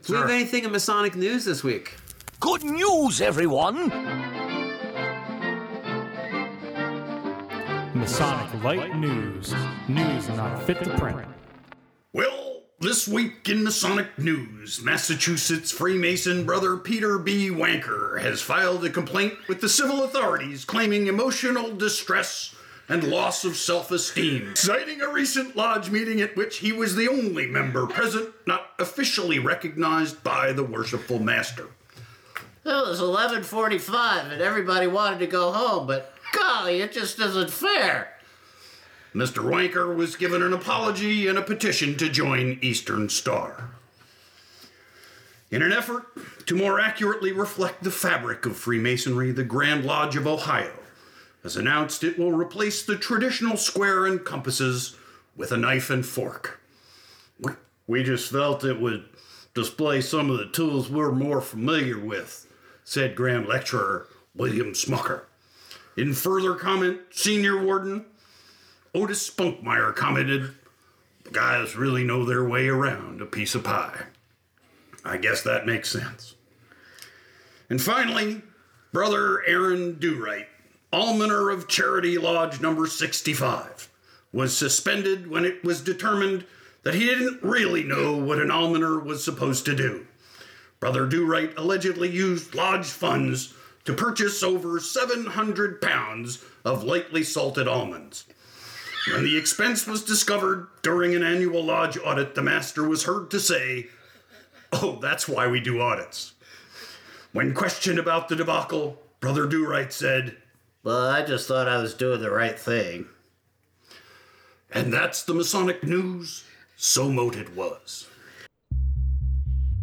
do 0.05 0.13
we 0.13 0.19
have 0.19 0.29
anything 0.29 0.63
in 0.65 0.71
Masonic 0.71 1.15
news 1.15 1.45
this 1.45 1.63
week? 1.63 1.95
Good 2.39 2.63
news, 2.63 3.19
everyone! 3.21 3.89
Masonic 7.97 8.63
Light 8.63 8.95
News. 8.95 9.55
News 9.87 10.29
not 10.29 10.61
fit 10.63 10.83
to 10.83 10.97
print. 10.99 11.27
Well, 12.13 12.61
this 12.79 13.07
week 13.07 13.49
in 13.49 13.63
Masonic 13.63 14.19
news, 14.19 14.83
Massachusetts 14.83 15.71
Freemason 15.71 16.45
brother 16.45 16.77
Peter 16.77 17.17
B. 17.17 17.49
Wanker 17.49 18.21
has 18.21 18.39
filed 18.39 18.85
a 18.85 18.91
complaint 18.91 19.33
with 19.47 19.61
the 19.61 19.69
civil 19.69 20.03
authorities 20.03 20.63
claiming 20.63 21.07
emotional 21.07 21.75
distress 21.75 22.53
and 22.87 23.03
loss 23.03 23.43
of 23.43 23.57
self 23.57 23.89
esteem, 23.89 24.55
citing 24.55 25.01
a 25.01 25.11
recent 25.11 25.55
lodge 25.55 25.89
meeting 25.89 26.21
at 26.21 26.35
which 26.35 26.57
he 26.57 26.71
was 26.71 26.95
the 26.95 27.09
only 27.09 27.47
member 27.47 27.87
present 27.87 28.29
not 28.45 28.73
officially 28.77 29.39
recognized 29.39 30.23
by 30.23 30.53
the 30.53 30.63
worshipful 30.63 31.17
master. 31.17 31.69
It 32.63 32.69
was 32.69 32.99
11:45 32.99 34.31
and 34.33 34.41
everybody 34.41 34.85
wanted 34.85 35.19
to 35.19 35.27
go 35.27 35.51
home, 35.51 35.87
but 35.87 36.13
golly, 36.33 36.81
it 36.81 36.91
just 36.91 37.19
isn't 37.19 37.49
fair. 37.49 38.13
Mr. 39.13 39.43
Wanker 39.43 39.95
was 39.95 40.15
given 40.15 40.43
an 40.43 40.53
apology 40.53 41.27
and 41.27 41.37
a 41.37 41.41
petition 41.41 41.97
to 41.97 42.09
join 42.09 42.59
Eastern 42.61 43.09
Star. 43.09 43.71
In 45.49 45.61
an 45.61 45.71
effort 45.71 46.05
to 46.45 46.55
more 46.55 46.79
accurately 46.79 47.31
reflect 47.31 47.83
the 47.83 47.91
fabric 47.91 48.45
of 48.45 48.57
Freemasonry, 48.57 49.31
the 49.31 49.43
Grand 49.43 49.85
Lodge 49.85 50.15
of 50.15 50.27
Ohio 50.27 50.73
has 51.43 51.55
announced 51.55 52.03
it 52.03 52.19
will 52.19 52.33
replace 52.33 52.83
the 52.83 52.97
traditional 52.97 53.55
square 53.55 54.05
and 54.05 54.25
compasses 54.25 54.97
with 55.37 55.51
a 55.51 55.57
knife 55.57 55.89
and 55.89 56.05
fork. 56.05 56.59
We, 57.39 57.53
we 57.87 58.03
just 58.03 58.29
felt 58.29 58.65
it 58.65 58.81
would 58.81 59.05
display 59.53 60.01
some 60.01 60.29
of 60.29 60.37
the 60.37 60.47
tools 60.47 60.89
we're 60.89 61.11
more 61.11 61.39
familiar 61.39 61.97
with, 61.97 62.45
said 62.83 63.15
Grand 63.15 63.47
Lecturer 63.47 64.07
William 64.35 64.73
Smucker. 64.73 65.21
In 65.97 66.13
further 66.13 66.53
comment, 66.53 66.99
Senior 67.09 67.61
Warden 67.63 68.05
Otis 68.93 69.27
Spunkmeyer 69.27 69.95
commented, 69.95 70.51
The 71.23 71.31
guys 71.31 71.75
really 71.75 72.03
know 72.03 72.23
their 72.23 72.47
way 72.47 72.67
around 72.67 73.19
a 73.19 73.25
piece 73.25 73.55
of 73.55 73.63
pie. 73.63 74.03
I 75.03 75.17
guess 75.17 75.41
that 75.41 75.65
makes 75.65 75.89
sense. 75.89 76.35
And 77.67 77.81
finally, 77.81 78.43
Brother 78.93 79.43
Aaron 79.47 79.97
Dewright, 79.97 80.47
almoner 80.93 81.49
of 81.49 81.67
Charity 81.67 82.19
Lodge 82.19 82.61
number 82.61 82.85
65, 82.85 83.89
was 84.31 84.55
suspended 84.55 85.27
when 85.27 85.45
it 85.45 85.63
was 85.63 85.81
determined 85.81 86.45
that 86.83 86.93
he 86.93 87.05
didn't 87.05 87.41
really 87.41 87.83
know 87.83 88.15
what 88.15 88.39
an 88.39 88.51
almoner 88.51 88.99
was 88.99 89.23
supposed 89.23 89.65
to 89.65 89.75
do. 89.75 90.05
Brother 90.79 91.07
Dewright 91.07 91.57
allegedly 91.57 92.09
used 92.09 92.53
lodge 92.53 92.85
funds 92.85 93.53
to 93.87 93.93
purchase 93.93 94.43
over 94.43 94.81
700 94.81 95.81
pounds 95.81 96.43
of 96.65 96.83
lightly 96.83 97.23
salted 97.23 97.69
almonds. 97.69 98.25
When 99.13 99.23
the 99.23 99.37
expense 99.37 99.87
was 99.87 100.03
discovered 100.03 100.67
during 100.83 101.15
an 101.15 101.23
annual 101.23 101.63
lodge 101.63 101.97
audit, 101.97 102.35
the 102.35 102.41
master 102.41 102.85
was 102.85 103.05
heard 103.05 103.31
to 103.31 103.39
say, 103.39 103.87
Oh, 104.73 104.99
that's 105.01 105.29
why 105.29 105.47
we 105.47 105.61
do 105.61 105.79
audits. 105.79 106.33
When 107.31 107.53
questioned 107.53 107.97
about 107.97 108.27
the 108.27 108.35
debacle, 108.35 109.01
Brother 109.21 109.47
Dewright 109.47 109.93
said, 109.93 110.35
Well, 110.83 111.07
I 111.07 111.23
just 111.23 111.47
thought 111.47 111.69
I 111.69 111.81
was 111.81 111.93
doing 111.93 112.19
the 112.19 112.29
right 112.29 112.59
thing. 112.59 113.07
And 114.69 114.91
that's 114.91 115.23
the 115.23 115.33
Masonic 115.33 115.85
news. 115.85 116.43
So 116.75 117.09
moted 117.09 117.55
was. 117.55 118.09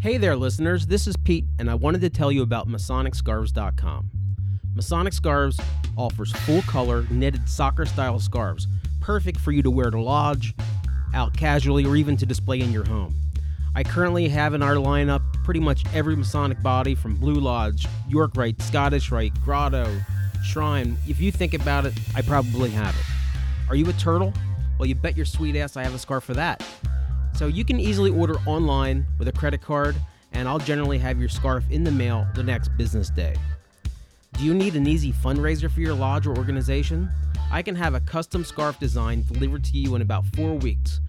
Hey 0.05 0.19
there, 0.19 0.37
listeners. 0.37 0.87
This 0.87 1.07
is 1.07 1.17
Pete, 1.17 1.47
and 1.59 1.71
I 1.71 1.75
wanted 1.75 2.03
to 2.03 2.11
tell 2.11 2.31
you 2.31 2.43
about 2.43 2.69
MasonicScarves.com. 2.69 4.11
Masonic 4.75 5.15
Scarves 5.15 5.59
offers 5.97 6.31
full 6.31 6.61
color, 6.61 7.07
knitted 7.09 7.49
soccer 7.49 7.87
style 7.87 8.19
scarves, 8.19 8.69
perfect 9.01 9.41
for 9.41 9.51
you 9.51 9.63
to 9.63 9.71
wear 9.71 9.91
to 9.91 9.99
lodge, 9.99 10.55
out 11.15 11.35
casually, 11.35 11.87
or 11.87 11.97
even 11.97 12.19
to 12.19 12.27
display 12.27 12.61
in 12.61 12.71
your 12.71 12.85
home. 12.85 13.15
I 13.75 13.83
currently 13.83 14.29
have 14.29 14.53
in 14.53 14.63
our 14.63 14.75
lineup 14.75 15.23
pretty 15.43 15.61
much 15.61 15.85
every 15.95 16.17
Masonic 16.17 16.63
body 16.63 16.95
from 16.95 17.17
Blue 17.17 17.41
Lodge, 17.41 17.87
York 18.07 18.33
Rite, 18.37 18.61
Scottish 18.61 19.11
Rite, 19.11 19.33
Grotto, 19.43 19.91
Shrine. 20.45 20.99
If 21.09 21.19
you 21.19 21.33
think 21.33 21.55
about 21.55 21.87
it, 21.87 21.95
I 22.15 22.21
probably 22.21 22.69
have 22.69 22.95
it. 22.95 23.71
Are 23.71 23.75
you 23.75 23.89
a 23.89 23.95
turtle? 23.95 24.35
Well, 24.79 24.87
you 24.87 24.97
bet 24.97 25.17
your 25.17 25.25
sweet 25.25 25.57
ass 25.57 25.79
I 25.79 25.83
have 25.83 25.95
a 25.95 25.99
scarf 25.99 26.25
for 26.25 26.35
that. 26.35 26.63
So 27.35 27.49
you 27.49 27.65
can 27.65 27.81
easily 27.81 28.11
order 28.11 28.37
online 28.47 29.05
with 29.19 29.27
a 29.27 29.33
credit 29.33 29.61
card, 29.61 29.97
and 30.33 30.49
I'll 30.49 30.59
generally 30.61 30.99
have 30.99 31.19
your 31.19 31.29
scarf 31.29 31.65
in 31.69 31.83
the 31.83 31.91
mail 31.91 32.27
the 32.35 32.45
next 32.45 32.69
business 32.77 33.11
day. 33.11 33.35
Do 34.39 34.45
you 34.45 34.55
need 34.55 34.77
an 34.77 34.87
easy 34.87 35.13
fundraiser 35.13 35.71
for 35.71 35.81
your 35.81 35.95
lodge 35.95 36.27
or 36.27 36.37
organization? 36.37 37.11
I 37.51 37.63
can 37.63 37.75
have 37.75 37.95
a 37.95 38.01
custom 38.01 38.45
scarf 38.45 38.79
design 38.79 39.25
delivered 39.31 39.65
to 39.65 39.79
you 39.79 39.97
in 39.97 40.03
about 40.03 40.25
four 40.37 40.55
weeks, 40.55 41.01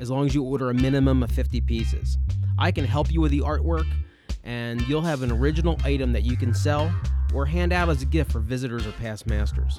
as 0.00 0.10
long 0.10 0.26
as 0.26 0.34
you 0.34 0.42
order 0.42 0.70
a 0.70 0.74
minimum 0.74 1.22
of 1.22 1.30
50 1.30 1.60
pieces. 1.60 2.18
I 2.58 2.72
can 2.72 2.84
help 2.84 3.12
you 3.12 3.20
with 3.20 3.30
the 3.30 3.40
artwork, 3.40 3.86
and 4.42 4.80
you'll 4.88 5.02
have 5.02 5.22
an 5.22 5.30
original 5.30 5.78
item 5.84 6.12
that 6.12 6.24
you 6.24 6.36
can 6.36 6.54
sell 6.54 6.92
or 7.32 7.46
hand 7.46 7.72
out 7.72 7.88
as 7.88 8.02
a 8.02 8.06
gift 8.06 8.32
for 8.32 8.40
visitors 8.40 8.84
or 8.84 8.92
past 8.92 9.28
masters. 9.28 9.78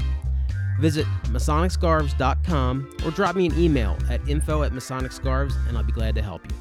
Visit 0.79 1.05
MasonicScarves.com 1.25 2.97
or 3.05 3.11
drop 3.11 3.35
me 3.35 3.45
an 3.45 3.59
email 3.59 3.97
at 4.09 4.27
info 4.27 4.63
at 4.63 4.71
MasonicScarves, 4.71 5.55
and 5.67 5.77
I'll 5.77 5.83
be 5.83 5.91
glad 5.91 6.15
to 6.15 6.21
help 6.21 6.41
you. 6.49 6.55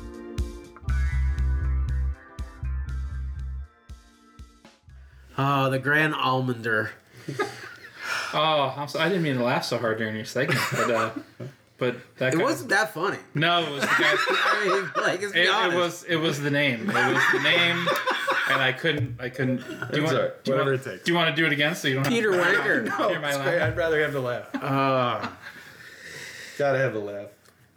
Oh, 5.37 5.71
the 5.71 5.79
Grand 5.79 6.15
Almonder. 6.15 6.91
Oh, 8.35 8.75
I'm 8.77 8.89
so, 8.89 9.01
I 9.01 9.09
didn't 9.09 9.23
mean 9.23 9.37
to 9.37 9.43
laugh 9.45 9.65
so 9.65 9.79
hard 9.79 9.97
during 9.97 10.15
your 10.15 10.27
segment, 10.27 10.61
but 10.73 10.91
uh, 10.91 11.11
but 11.79 11.97
that 12.19 12.35
It 12.35 12.39
wasn't 12.39 12.69
that 12.71 12.93
funny. 12.93 13.17
No, 13.35 13.63
it 13.63 13.71
was 13.71 13.81
the 13.81 13.87
guy. 13.87 13.97
I 14.29 14.65
mean, 14.69 15.03
like, 15.03 15.23
let's 15.23 15.35
It, 15.35 15.47
it 15.47 15.75
was 15.75 16.05
it 16.05 16.17
was 16.17 16.41
the 16.41 16.51
name. 16.51 16.91
It 16.91 17.15
was 17.15 17.23
the 17.33 17.41
name, 17.41 17.89
and 18.51 18.61
I 18.63 18.73
couldn't 18.73 19.17
I 19.21 19.29
couldn't. 19.29 19.59
Do 19.59 19.99
you 19.99 20.05
want 20.05 20.17
all 20.17 20.23
right. 20.23 20.45
do 20.45 20.51
you 20.51 20.57
Whatever 20.57 20.71
want, 20.73 20.87
it 20.87 20.91
takes. 20.91 21.05
Do 21.05 21.13
you 21.13 21.17
want 21.17 21.35
to 21.35 21.41
do 21.41 21.47
it 21.47 21.53
again 21.53 21.75
so 21.75 21.89
you 21.89 21.95
don't 21.95 22.05
have 22.05 22.13
Peter 22.13 22.33
to 22.33 22.39
Wanker. 22.39 22.85
No, 22.99 23.09
hear 23.09 23.21
my 23.21 23.35
laugh? 23.35 23.45
great. 23.45 23.61
I'd 23.63 23.77
rather 23.77 24.01
have 24.03 24.13
the 24.13 24.21
laugh. 24.21 24.55
Uh, 24.55 25.29
Gotta 26.59 26.79
have 26.79 26.93
the 26.93 26.99
laugh. 27.01 27.29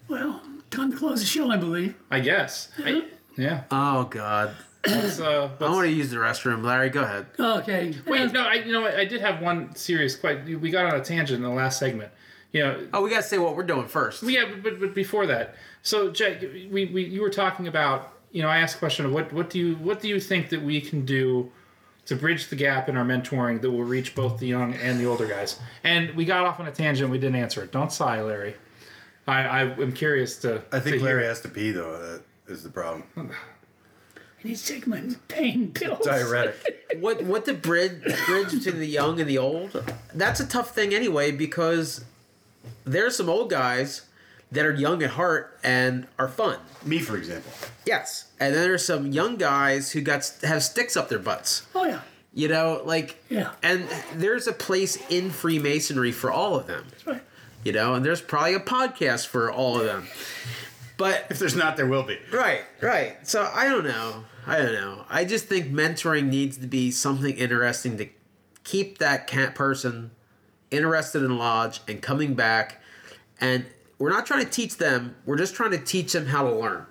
Well, 0.07 0.41
time 0.72 0.91
to 0.91 0.97
close 0.97 1.19
the 1.19 1.26
show, 1.26 1.49
I 1.51 1.57
believe. 1.57 1.95
I 2.09 2.19
guess. 2.19 2.69
I, 2.84 3.05
yeah. 3.38 3.63
oh, 3.72 4.05
God. 4.05 4.55
Let's, 4.86 5.19
uh, 5.19 5.43
I 5.59 5.63
let's- 5.63 5.74
want 5.74 5.86
to 5.88 5.91
use 5.93 6.09
the 6.09 6.17
restroom. 6.17 6.63
Larry, 6.63 6.89
go 6.89 7.03
ahead. 7.03 7.28
Okay. 7.39 7.93
Wait, 8.07 8.32
no, 8.34 8.41
I 8.41 8.55
you 8.55 8.72
know 8.72 8.82
what, 8.82 8.95
I 8.95 9.05
did 9.05 9.22
have 9.22 9.41
one 9.41 9.76
serious 9.76 10.15
question. 10.15 10.59
We 10.59 10.72
got 10.72 10.86
on 10.91 10.99
a 10.99 11.03
tangent 11.03 11.38
in 11.38 11.43
the 11.43 11.49
last 11.55 11.78
segment. 11.80 12.11
You 12.51 12.63
know, 12.63 12.88
Oh, 12.93 13.03
we 13.03 13.09
got 13.11 13.17
to 13.17 13.24
say 13.24 13.38
what 13.38 13.55
we're 13.55 13.63
doing 13.63 13.88
first. 13.88 14.22
Well, 14.24 14.32
yeah, 14.32 14.45
but, 14.61 14.80
but 14.80 14.93
before 14.95 15.26
that, 15.28 15.55
so 15.84 16.11
Jack, 16.11 16.41
we, 16.41 16.86
we 16.91 17.05
you 17.05 17.22
were 17.22 17.30
talking 17.30 17.67
about 17.67 18.11
you 18.32 18.41
know 18.41 18.47
I 18.47 18.59
asked 18.59 18.75
a 18.75 18.79
question 18.79 19.05
of 19.05 19.13
what 19.13 19.32
what 19.34 19.49
do 19.49 19.59
you 19.59 19.75
what 19.75 20.01
do 20.01 20.07
you 20.07 20.19
think 20.19 20.49
that 20.49 20.61
we 20.61 20.82
can 20.82 21.05
do 21.05 21.51
to 22.05 22.15
bridge 22.15 22.47
the 22.47 22.55
gap 22.55 22.89
in 22.89 22.97
our 22.97 23.05
mentoring 23.05 23.61
that 23.61 23.69
will 23.71 23.84
reach 23.84 24.15
both 24.15 24.39
the 24.39 24.47
young 24.47 24.73
and 24.75 24.99
the 24.99 25.05
older 25.05 25.27
guys? 25.27 25.59
And 25.84 26.15
we 26.15 26.25
got 26.25 26.45
off 26.45 26.59
on 26.59 26.67
a 26.67 26.71
tangent. 26.71 27.09
We 27.09 27.19
didn't 27.19 27.36
answer 27.36 27.63
it. 27.63 27.71
Don't 27.71 27.91
sigh, 27.91 28.21
Larry. 28.21 28.55
I, 29.27 29.41
I 29.43 29.61
am 29.61 29.91
curious 29.91 30.38
to. 30.38 30.63
I 30.71 30.79
think 30.79 30.97
to 30.97 31.03
Larry 31.03 31.21
hear- 31.21 31.29
has 31.29 31.41
to 31.41 31.49
pee 31.49 31.71
though. 31.71 31.97
That 31.99 32.21
is 32.47 32.63
the 32.63 32.69
problem. 32.69 33.03
I 34.43 34.47
need 34.47 34.57
to 34.57 34.65
take 34.65 34.88
my 34.88 35.01
pain 35.27 35.71
pills. 35.71 36.05
Diuretic. 36.05 36.55
what 36.99 37.23
what 37.23 37.45
the 37.45 37.53
bridge 37.53 38.01
bridge 38.25 38.51
between 38.51 38.79
the 38.79 38.88
young 38.88 39.19
and 39.19 39.29
the 39.29 39.38
old? 39.38 39.84
That's 40.13 40.39
a 40.39 40.47
tough 40.47 40.73
thing 40.73 40.93
anyway 40.93 41.32
because 41.32 42.03
there's 42.84 43.15
some 43.15 43.29
old 43.29 43.49
guys 43.49 44.07
that 44.52 44.66
are 44.66 44.74
young 44.74 45.02
at 45.04 45.12
heart 45.12 45.58
and 45.64 46.08
are 46.20 46.28
fun. 46.28 46.58
Me, 46.86 46.99
for 46.99 47.16
example. 47.18 47.52
Yes, 47.86 48.26
and 48.39 48.54
then 48.54 48.64
there's 48.64 48.86
some 48.86 49.12
young 49.12 49.38
guys 49.38 49.91
who 49.91 50.02
got 50.02 50.30
have 50.43 50.64
sticks 50.64 50.97
up 50.97 51.10
their 51.10 51.20
butts. 51.20 51.66
Oh 51.76 51.86
yeah. 51.86 52.02
You 52.34 52.47
know, 52.47 52.82
like 52.86 53.22
Yeah. 53.30 53.52
and 53.62 53.88
there's 54.16 54.47
a 54.47 54.54
place 54.54 54.97
in 55.10 55.32
Freemasonry 55.32 56.12
for 56.12 56.32
all 56.32 56.56
of 56.56 56.68
them. 56.68 56.86
That's 56.89 57.06
right. 57.06 57.22
You 57.64 57.74
know, 57.74 57.93
and 57.93 58.06
there's 58.06 58.22
probably 58.22 58.54
a 58.56 58.60
podcast 58.60 59.28
for 59.28 59.52
all 59.52 59.78
of 59.80 59.86
them. 59.86 60.08
But 60.97 61.26
If 61.30 61.39
there's 61.39 61.56
not, 61.56 61.78
there 61.78 61.88
will 61.88 62.04
be. 62.04 62.18
Right, 62.32 62.62
right. 62.82 63.18
So 63.28 63.49
I 63.54 63.66
don't 63.68 63.84
know. 63.86 64.24
I 64.47 64.58
don't 64.58 64.74
know. 64.74 65.06
I 65.10 65.26
just 65.26 65.45
think 65.45 65.68
mentoring 65.72 66.30
needs 66.30 66.58
to 66.58 66.68
be 66.68 66.89
something 66.91 67.36
interesting 67.38 67.97
to 67.97 68.08
keep 68.64 68.97
that 68.99 69.28
cat 69.28 69.54
person 69.56 70.12
interested 70.72 71.24
in 71.24 71.38
lodge 71.38 71.82
and 71.88 72.02
coming 72.02 72.34
back. 72.34 72.82
And 73.39 73.66
we're 74.02 74.10
not 74.10 74.26
trying 74.26 74.43
to 74.43 74.49
teach 74.49 74.78
them. 74.78 75.16
We're 75.26 75.38
just 75.38 75.54
trying 75.54 75.72
to 75.72 75.78
teach 75.78 76.14
them 76.14 76.26
how 76.26 76.43
to 76.49 76.56
learn. 76.56 76.86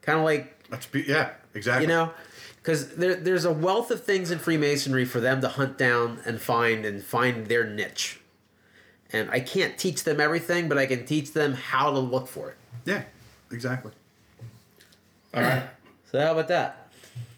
Kind 0.00 0.18
of 0.18 0.24
like 0.24 0.66
That's 0.70 0.86
be- 0.86 1.02
yeah, 1.06 1.32
exactly. 1.54 1.84
you 1.84 1.88
know, 1.88 2.10
because 2.56 2.96
there, 2.96 3.14
there's 3.14 3.44
a 3.44 3.52
wealth 3.52 3.90
of 3.90 4.02
things 4.02 4.30
in 4.30 4.38
Freemasonry 4.38 5.04
for 5.04 5.20
them 5.20 5.40
to 5.42 5.48
hunt 5.48 5.76
down 5.76 6.20
and 6.24 6.40
find 6.40 6.86
and 6.86 7.02
find 7.04 7.46
their 7.48 7.64
niche. 7.64 8.20
And 9.12 9.30
I 9.30 9.40
can't 9.40 9.76
teach 9.78 10.04
them 10.04 10.20
everything, 10.20 10.68
but 10.68 10.78
I 10.78 10.86
can 10.86 11.04
teach 11.04 11.32
them 11.34 11.52
how 11.52 11.90
to 11.92 11.98
look 11.98 12.26
for 12.26 12.48
it. 12.50 12.56
Yeah, 12.86 13.02
exactly. 13.52 13.92
All 15.34 15.42
right. 15.42 15.64
So 16.10 16.20
how 16.20 16.32
about 16.32 16.48
that? 16.48 16.88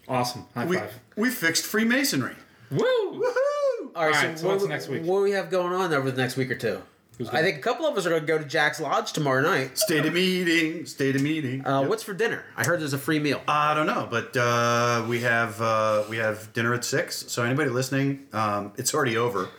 Awesome. 0.07 0.45
High 0.55 0.65
We 0.65 0.77
five. 0.77 0.99
we 1.17 1.29
fixed 1.29 1.65
Freemasonry. 1.65 2.35
Woo! 2.71 2.77
Woohoo! 2.79 3.91
All 3.95 4.05
right, 4.05 4.15
All 4.15 4.23
right, 4.23 4.39
so 4.39 4.47
what, 4.47 4.57
what's 4.57 4.67
next 4.69 4.87
week? 4.87 5.03
What 5.03 5.17
do 5.17 5.23
we 5.23 5.31
have 5.31 5.49
going 5.49 5.73
on 5.73 5.93
over 5.93 6.09
the 6.11 6.21
next 6.21 6.37
week 6.37 6.49
or 6.51 6.55
two? 6.55 6.81
I 7.31 7.41
think 7.41 7.57
a 7.57 7.61
couple 7.61 7.85
of 7.87 7.97
us 7.97 8.05
are 8.05 8.09
going 8.09 8.21
to 8.21 8.27
go 8.27 8.37
to 8.37 8.45
Jack's 8.45 8.79
Lodge 8.79 9.11
tomorrow 9.11 9.41
night. 9.41 9.77
Stated 9.77 10.13
meeting. 10.13 10.85
Stated 10.85 11.21
meeting. 11.21 11.65
Uh, 11.65 11.81
Yep. 11.81 11.89
What's 11.89 12.03
for 12.03 12.13
dinner? 12.13 12.43
I 12.55 12.63
heard 12.63 12.79
there's 12.79 12.93
a 12.93 12.97
free 12.99 13.19
meal. 13.19 13.41
I 13.47 13.73
don't 13.73 13.87
know, 13.87 14.07
but 14.09 14.37
uh, 14.37 15.03
we 15.09 15.21
have 15.21 15.59
uh, 15.61 16.03
we 16.09 16.17
have 16.17 16.53
dinner 16.53 16.73
at 16.75 16.85
six. 16.85 17.25
So 17.31 17.43
anybody 17.43 17.69
listening, 17.71 18.27
um, 18.33 18.71
it's 18.77 18.93
already 18.93 19.17
over. 19.17 19.49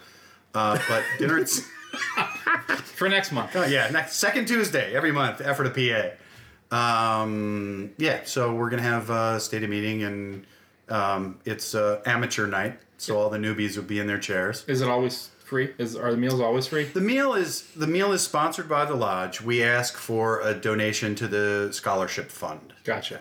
Uh, 0.55 0.79
but 0.89 1.03
dinner 1.19 1.37
at 1.39 1.43
s- 1.43 1.63
For 2.95 3.09
next 3.09 3.33
month. 3.33 3.55
oh, 3.57 3.65
yeah, 3.65 3.89
next 3.91 4.17
second 4.17 4.47
Tuesday 4.47 4.95
every 4.95 5.11
month. 5.13 5.41
Ephrata 5.41 5.71
PA. 5.71 6.15
Um, 6.71 7.91
yeah, 7.99 8.21
so 8.25 8.55
we're 8.55 8.71
gonna 8.71 8.83
have 8.83 9.11
a 9.11 9.41
stated 9.41 9.71
meeting, 9.71 10.03
and 10.05 10.47
um, 10.89 11.39
it's 11.45 11.75
uh, 11.75 12.03
amateur 12.07 12.47
night, 12.47 12.79
so 12.99 13.19
all 13.19 13.31
the 13.31 13.39
newbies 13.39 13.77
will 13.77 13.85
be 13.85 13.99
in 13.99 14.07
their 14.07 14.19
chairs. 14.19 14.65
Is 14.69 14.81
it 14.83 14.89
always 14.89 15.31
free? 15.49 15.71
Is 15.79 15.97
are 15.97 16.11
the 16.11 16.17
meals 16.17 16.41
always 16.41 16.67
free? 16.67 16.85
The 16.85 17.01
meal 17.01 17.35
is 17.35 17.63
the 17.75 17.87
meal 17.87 18.13
is 18.13 18.23
sponsored 18.23 18.69
by 18.69 18.85
the 18.85 18.95
lodge. 18.95 19.41
We 19.41 19.63
ask 19.63 19.97
for 19.97 20.41
a 20.41 20.55
donation 20.55 21.15
to 21.17 21.27
the 21.27 21.71
scholarship 21.73 22.31
fund. 22.31 22.75
Gotcha. 22.85 23.21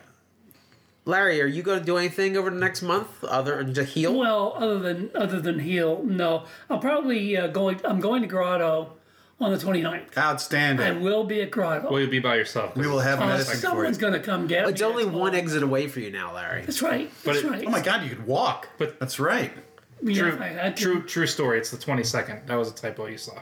Larry, 1.05 1.41
are 1.41 1.45
you 1.47 1.63
going 1.63 1.79
to 1.79 1.85
do 1.85 1.95
anything 1.97 2.35
over 2.35 2.49
the 2.49 2.57
next 2.59 2.81
month 2.81 3.23
other 3.23 3.63
than 3.63 3.73
to 3.75 3.83
heal? 3.85 4.13
Well, 4.13 4.53
other 4.57 4.79
than 4.79 5.09
other 5.15 5.39
than 5.39 5.59
heal, 5.59 6.03
no. 6.03 6.43
I'll 6.69 6.79
probably 6.79 7.37
uh, 7.37 7.47
going. 7.47 7.79
I'm 7.85 8.01
going 8.01 8.21
to 8.23 8.27
Grotto 8.27 8.91
on 9.39 9.51
the 9.53 9.57
29th. 9.57 10.17
I 10.17 10.21
Outstanding. 10.21 10.85
I 10.85 10.91
will 10.99 11.23
be 11.23 11.41
at 11.41 11.49
Grotto. 11.51 11.89
Will 11.89 12.01
you 12.01 12.09
be 12.09 12.19
by 12.19 12.35
yourself? 12.35 12.75
We 12.75 12.87
will 12.87 12.99
have 12.99 13.21
Uh, 13.21 13.27
medicine 13.27 13.51
for 13.51 13.55
you. 13.55 13.61
someone's 13.61 13.97
going 13.97 14.13
to 14.13 14.19
come 14.19 14.47
get 14.47 14.63
it. 14.65 14.69
it's 14.71 14.81
me. 14.81 14.87
only 14.87 15.05
one 15.05 15.33
exit 15.33 15.63
away 15.63 15.87
for 15.87 16.01
you 16.01 16.11
now, 16.11 16.33
Larry. 16.35 16.63
That's 16.63 16.81
right. 16.81 17.09
But 17.23 17.33
That's 17.35 17.45
it- 17.45 17.51
right. 17.51 17.63
Oh 17.65 17.69
my 17.69 17.81
God, 17.81 18.03
you 18.03 18.09
could 18.09 18.27
walk. 18.27 18.67
But- 18.77 18.99
that's 18.99 19.17
right. 19.17 19.53
Yeah, 20.01 20.29
True, 20.29 20.39
I 20.39 20.47
had 20.47 20.77
true, 20.77 21.03
true 21.03 21.27
story. 21.27 21.57
It's 21.57 21.71
the 21.71 21.77
twenty 21.77 22.03
second. 22.03 22.41
That 22.47 22.55
was 22.55 22.69
a 22.69 22.73
typo 22.75 23.07
you 23.07 23.17
saw. 23.17 23.33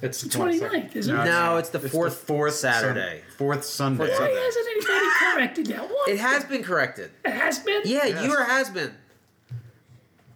It's 0.00 0.20
the 0.20 0.28
29th, 0.28 0.60
22nd. 0.90 0.96
isn't 0.96 1.16
it? 1.16 1.24
No, 1.26 1.56
it's 1.58 1.68
the 1.68 1.78
It's 1.80 1.92
fourth, 1.92 2.14
fourth 2.16 2.54
Sun- 2.54 2.72
Saturday. 2.74 3.22
fourth 3.38 3.64
Sunday. 3.64 3.98
Fourth 4.06 4.10
Why 4.10 4.26
Sunday. 4.26 4.40
hasn't 4.44 4.66
anybody 4.68 5.06
corrected 5.34 5.66
that? 5.66 5.88
What? 5.90 6.08
It 6.08 6.18
has 6.18 6.44
been 6.44 6.62
corrected. 6.64 7.10
It 7.24 7.30
has 7.32 7.58
been. 7.60 7.82
Yeah, 7.84 8.06
Yes. 8.06 8.24
you 8.24 8.32
or 8.36 8.42
has 8.42 8.68
been. 8.70 8.92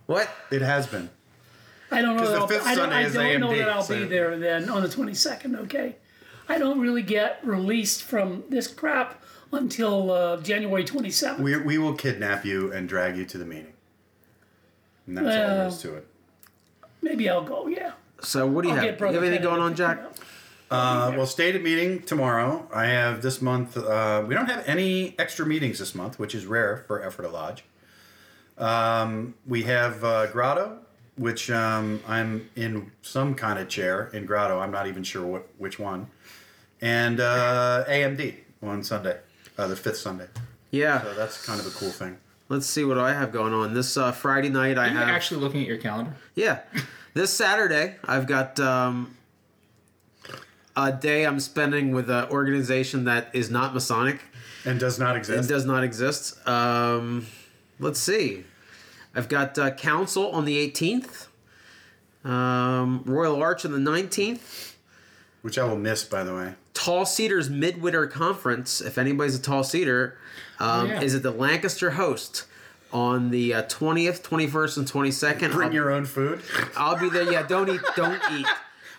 What? 0.07 0.29
It 0.53 0.63
has 0.63 0.87
been. 0.87 1.11
I 1.91 2.01
don't 2.01 2.17
know. 2.17 2.23
'Cause 2.23 2.29
That 2.31 2.35
the 2.35 2.41
I'll, 2.43 2.47
fifth 2.49 2.67
I 2.67 2.75
don't, 2.75 2.83
Sunday 2.85 2.97
I 2.97 3.03
is 3.07 3.15
don't 3.15 3.41
know 3.41 3.49
AMD, 3.49 3.59
that 3.59 3.69
I'll 3.71 3.83
so- 3.83 3.99
be 3.99 4.05
there 4.07 4.37
then 4.39 4.69
on 4.69 4.83
the 4.83 4.89
22nd. 4.89 5.59
Okay. 5.63 5.97
I 6.49 6.59
don't 6.59 6.79
really 6.81 7.03
get 7.03 7.41
released 7.43 8.05
from 8.05 8.45
this 8.49 8.69
crap 8.69 9.21
until 9.51 10.13
uh, 10.13 10.37
January 10.43 10.85
27th. 10.85 11.41
We, 11.41 11.57
we 11.57 11.79
will 11.79 11.95
kidnap 11.95 12.45
you 12.45 12.73
and 12.73 12.89
drag 12.89 13.17
you 13.17 13.25
to 13.25 13.39
the 13.39 13.45
meeting. 13.45 13.73
And 15.07 15.17
that's 15.17 15.27
all 15.27 15.33
there 15.33 15.59
Well, 15.69 15.77
to 15.77 15.95
it. 15.97 16.07
Maybe 17.03 17.29
I'll 17.29 17.45
go. 17.45 17.67
Yeah. 17.69 17.93
So 18.21 18.47
what 18.47 18.63
do 18.63 18.69
you 18.69 18.75
I'll 18.75 18.81
have? 18.81 18.85
get 18.85 19.01
You 19.01 19.07
have 19.07 19.13
Brother 19.15 19.25
anything 19.27 19.43
going 19.43 19.61
on, 19.61 19.71
to 19.73 19.77
Jack? 19.77 20.03
pick 20.03 20.21
me. 20.21 20.27
Uh, 20.69 21.13
well, 21.17 21.27
stated 21.27 21.63
meeting 21.63 22.03
tomorrow. 22.03 22.69
I 22.75 22.87
have 22.87 23.23
this 23.23 23.41
month. 23.41 23.77
Uh, 23.77 24.25
we 24.27 24.35
don't 24.35 24.51
have 24.51 24.65
any 24.67 25.15
extra 25.19 25.47
meetings 25.47 25.79
this 25.79 25.95
month, 25.95 26.19
which 26.19 26.35
is 26.35 26.45
rare 26.47 26.85
for 26.89 27.01
Ephrata 27.07 27.31
Lodge. 27.31 27.63
Um, 28.59 29.35
we 29.47 29.63
have 29.65 30.03
uh, 30.03 30.27
Grotto, 30.29 30.79
which 31.17 31.51
um, 31.51 32.01
I'm 32.09 32.49
in 32.57 32.91
some 33.03 33.35
kind 33.35 33.59
of 33.61 33.69
chair 33.69 34.11
in 34.13 34.27
Grotto. 34.27 34.59
I'm 34.59 34.73
not 34.73 34.87
even 34.89 35.05
sure 35.05 35.25
what 35.25 35.49
which 35.59 35.79
one. 35.79 36.09
And 36.81 37.21
uh, 37.21 37.85
AMD 37.89 38.35
on 38.63 38.83
Sunday, 38.83 39.19
uh, 39.57 39.69
the 39.69 39.77
fifth 39.77 39.99
Sunday. 39.99 40.27
Yeah. 40.73 41.01
So 41.03 41.15
that's 41.15 41.45
kind 41.47 41.61
of 41.61 41.67
a 41.67 41.71
cool 41.71 41.91
thing. 41.91 42.17
Let's 42.49 42.67
see 42.67 42.85
what 42.85 42.97
I 42.99 43.13
have 43.13 43.33
going 43.33 43.53
on. 43.53 43.75
This 43.75 43.97
uh, 43.97 44.13
Friday 44.13 44.49
night, 44.49 44.79
I 44.79 44.87
Are 44.87 44.91
you 44.91 44.97
have. 44.97 45.09
actually 45.09 45.41
looking 45.41 45.63
at 45.63 45.67
your 45.67 45.79
calendar? 45.79 46.15
Yeah. 46.35 46.61
This 47.15 47.33
Saturday, 47.33 47.97
I've 48.05 48.27
got 48.27 48.61
um, 48.61 49.17
a 50.77 50.93
day 50.93 51.25
I'm 51.27 51.41
spending 51.41 51.93
with 51.93 52.09
an 52.09 52.29
organization 52.31 53.05
that 53.05 53.31
is 53.33 53.51
not 53.51 53.75
Masonic. 53.75 54.21
And 54.65 54.79
does 54.79 54.99
not 54.99 55.17
It 55.17 55.21
exist. 55.21 55.49
does 55.49 55.65
not 55.65 55.83
exist. 55.83 56.47
Um, 56.47 57.27
let's 57.81 57.99
see. 57.99 58.45
I've 59.15 59.29
got 59.29 59.59
uh, 59.59 59.71
Council 59.73 60.31
on 60.31 60.45
the 60.45 60.71
18th, 60.71 61.27
um, 62.25 63.03
Royal 63.07 63.43
Arch 63.43 63.65
on 63.65 63.73
the 63.73 63.79
19th, 63.91 64.75
which 65.43 65.59
I 65.59 65.65
will 65.65 65.79
miss, 65.79 66.05
by 66.05 66.23
the 66.23 66.35
way. 66.35 66.55
Tall 66.77 67.07
Cedars 67.07 67.49
Midwinter 67.49 68.07
Conference, 68.07 68.81
if 68.81 68.99
anybody's 68.99 69.35
a 69.35 69.43
Tall 69.43 69.65
Cedar, 69.65 70.19
um, 70.61 70.69
Oh, 70.69 70.85
yeah. 70.85 71.01
is 71.01 71.15
at 71.15 71.23
the 71.23 71.31
Lancaster 71.31 71.93
Host 71.93 72.45
on 72.93 73.31
the 73.31 73.55
uh, 73.55 73.63
20th, 73.65 74.23
21st, 74.23 74.77
and 74.79 74.87
22nd. 74.87 75.53
Bring 75.53 75.69
I'll, 75.69 75.75
your 75.75 75.91
own 75.91 76.05
food. 76.05 76.43
I'll 76.77 76.99
be 76.99 77.09
there. 77.09 77.31
Yeah, 77.33 77.47
don't 77.47 77.69
eat. 77.71 77.81
Don't 77.97 78.21
eat. 78.33 78.47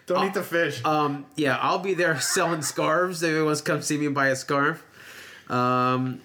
Don't 0.08 0.26
eat 0.28 0.34
the 0.34 0.44
fish. 0.44 0.84
Um, 0.86 1.26
yeah, 1.36 1.58
I'll 1.62 1.80
be 1.80 1.94
there 1.94 2.20
selling 2.20 2.62
scarves. 2.62 3.22
If 3.22 3.30
anyone 3.30 3.46
wants 3.48 3.62
to 3.62 3.72
come 3.72 3.82
see 3.82 3.98
me 3.98 4.08
buy 4.08 4.28
a 4.30 4.36
scarf. 4.36 4.84
Um, 5.50 6.22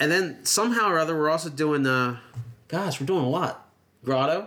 and 0.00 0.10
then 0.10 0.44
somehow 0.44 0.88
or 0.90 0.98
other, 0.98 1.16
we're 1.16 1.30
also 1.30 1.50
doing 1.50 1.86
uh, 1.86 2.16
gosh, 2.68 3.00
we're 3.00 3.06
doing 3.06 3.24
a 3.24 3.28
lot. 3.28 3.68
Grotto 4.04 4.46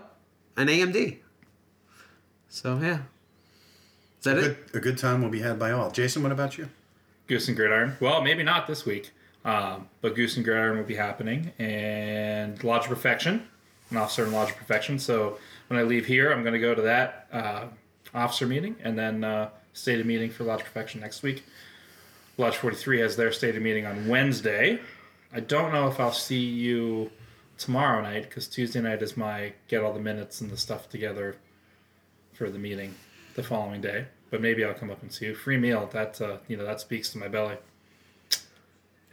and 0.57 0.69
AMD. 0.69 1.17
So 2.49 2.79
yeah, 2.81 2.99
is 4.26 4.34
that 4.34 4.38
a 4.38 4.51
it? 4.51 4.71
good, 4.71 4.78
a 4.78 4.80
good 4.82 4.97
time 4.97 5.21
will 5.21 5.30
be 5.30 5.41
had 5.41 5.59
by 5.59 5.71
all. 5.71 5.91
Jason, 5.91 6.24
what 6.24 6.32
about 6.32 6.57
you? 6.57 6.69
Goose 7.28 7.49
and 7.49 7.57
Gridiron. 7.57 7.97
Well, 7.99 8.21
maybe 8.21 8.41
not 8.41 8.67
this 8.67 8.86
week, 8.86 9.11
um, 9.43 9.89
but 9.99 10.15
Goose 10.15 10.38
and 10.38 10.45
Gridiron 10.45 10.78
will 10.78 10.86
be 10.86 10.95
happening, 10.95 11.51
and 11.59 12.61
Lodge 12.63 12.84
of 12.84 12.89
Perfection, 12.89 13.45
an 13.89 13.97
officer 13.97 14.26
in 14.26 14.32
Lodge 14.32 14.51
of 14.51 14.55
Perfection. 14.55 14.97
So 14.97 15.38
when 15.67 15.78
I 15.78 15.84
leave 15.84 16.05
here, 16.05 16.32
I'm 16.32 16.41
going 16.41 16.53
to 16.53 16.59
go 16.59 16.74
to 16.74 16.82
that 16.84 17.28
uh, 17.34 17.65
officer 18.13 18.47
meeting, 18.47 18.78
and 18.82 18.97
then 18.97 19.26
uh, 19.26 19.49
stated 19.74 20.05
meeting 20.05 20.30
for 20.30 20.45
Lodge 20.45 20.61
of 20.61 20.67
Perfection 20.67 21.01
next 21.01 21.21
week. 21.21 21.43
Lodge 22.38 22.55
43 22.55 23.01
has 23.01 23.17
their 23.17 23.34
stated 23.34 23.61
meeting 23.61 23.86
on 23.86 24.07
Wednesday. 24.07 24.80
I 25.34 25.41
don't 25.41 25.74
know 25.74 25.89
if 25.89 25.99
I'll 25.99 26.13
see 26.13 26.39
you 26.39 27.11
tomorrow 27.57 28.01
night 28.01 28.24
because 28.24 28.47
Tuesday 28.47 28.80
night 28.80 29.01
is 29.01 29.17
my 29.17 29.51
get 29.67 29.84
all 29.84 29.93
the 29.93 29.99
minutes 29.99 30.39
and 30.39 30.49
the 30.49 30.57
stuff 30.57 30.89
together 30.89 31.36
for 32.34 32.49
the 32.49 32.57
meeting 32.57 32.95
the 33.36 33.43
following 33.43 33.81
day. 33.81 34.05
But 34.29 34.41
maybe 34.41 34.63
I'll 34.65 34.73
come 34.73 34.89
up 34.89 35.01
and 35.01 35.11
see 35.11 35.25
you. 35.27 35.36
Free 35.36 35.57
meal. 35.57 35.88
That 35.91 36.19
uh, 36.21 36.38
you 36.47 36.57
know 36.57 36.65
that 36.65 36.79
speaks 36.79 37.09
to 37.11 37.17
my 37.17 37.27
belly. 37.27 37.57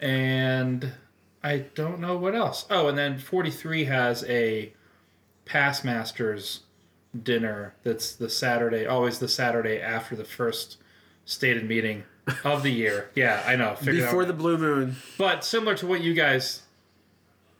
And 0.00 0.92
I 1.42 1.58
don't 1.74 2.00
know 2.00 2.16
what 2.16 2.34
else. 2.34 2.66
Oh, 2.70 2.88
and 2.88 2.96
then 2.96 3.18
43 3.18 3.84
has 3.84 4.24
a 4.24 4.72
Past 5.44 5.84
Masters 5.84 6.60
dinner. 7.22 7.74
That's 7.82 8.14
the 8.14 8.30
Saturday, 8.30 8.86
always 8.86 9.18
the 9.18 9.28
Saturday 9.28 9.80
after 9.80 10.16
the 10.16 10.24
first 10.24 10.78
stated 11.24 11.68
meeting 11.68 12.04
of 12.44 12.62
the 12.62 12.70
year. 12.70 13.10
Yeah, 13.14 13.42
I 13.46 13.56
know. 13.56 13.76
Before 13.84 14.24
the 14.24 14.32
blue 14.32 14.56
moon. 14.56 14.96
but 15.18 15.44
similar 15.44 15.74
to 15.76 15.86
what 15.86 16.00
you 16.02 16.14
guys 16.14 16.62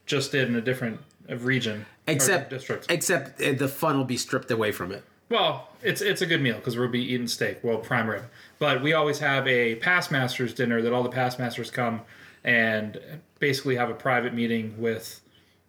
just 0.07 0.33
did 0.33 0.49
in 0.49 0.55
a 0.57 0.61
different 0.61 1.01
region, 1.29 1.85
Except 2.07 2.51
district. 2.51 2.87
except 2.91 3.41
uh, 3.41 3.53
the 3.53 3.69
fun 3.69 3.97
will 3.99 4.05
be 4.05 4.17
stripped 4.17 4.51
away 4.51 4.73
from 4.73 4.93
it. 4.93 5.05
Well, 5.31 5.69
it's 5.83 6.03
it's 6.03 6.21
a 6.21 6.27
good 6.27 6.43
meal 6.43 6.57
because 6.57 6.77
we'll 6.77 6.89
be 6.89 7.13
eating 7.15 7.29
steak, 7.29 7.61
well, 7.63 7.79
prime 7.79 8.09
rib. 8.11 8.25
But 8.59 8.83
we 8.83 8.93
always 8.93 9.21
have 9.21 9.47
a 9.49 9.77
past 9.77 10.11
masters 10.11 10.53
dinner 10.53 10.83
that 10.83 10.93
all 10.93 11.03
the 11.03 11.09
past 11.09 11.39
masters 11.39 11.71
come 11.71 12.03
and 12.45 13.01
basically 13.39 13.77
have 13.77 13.89
a 13.91 13.95
private 13.95 14.35
meeting 14.35 14.75
with 14.77 15.21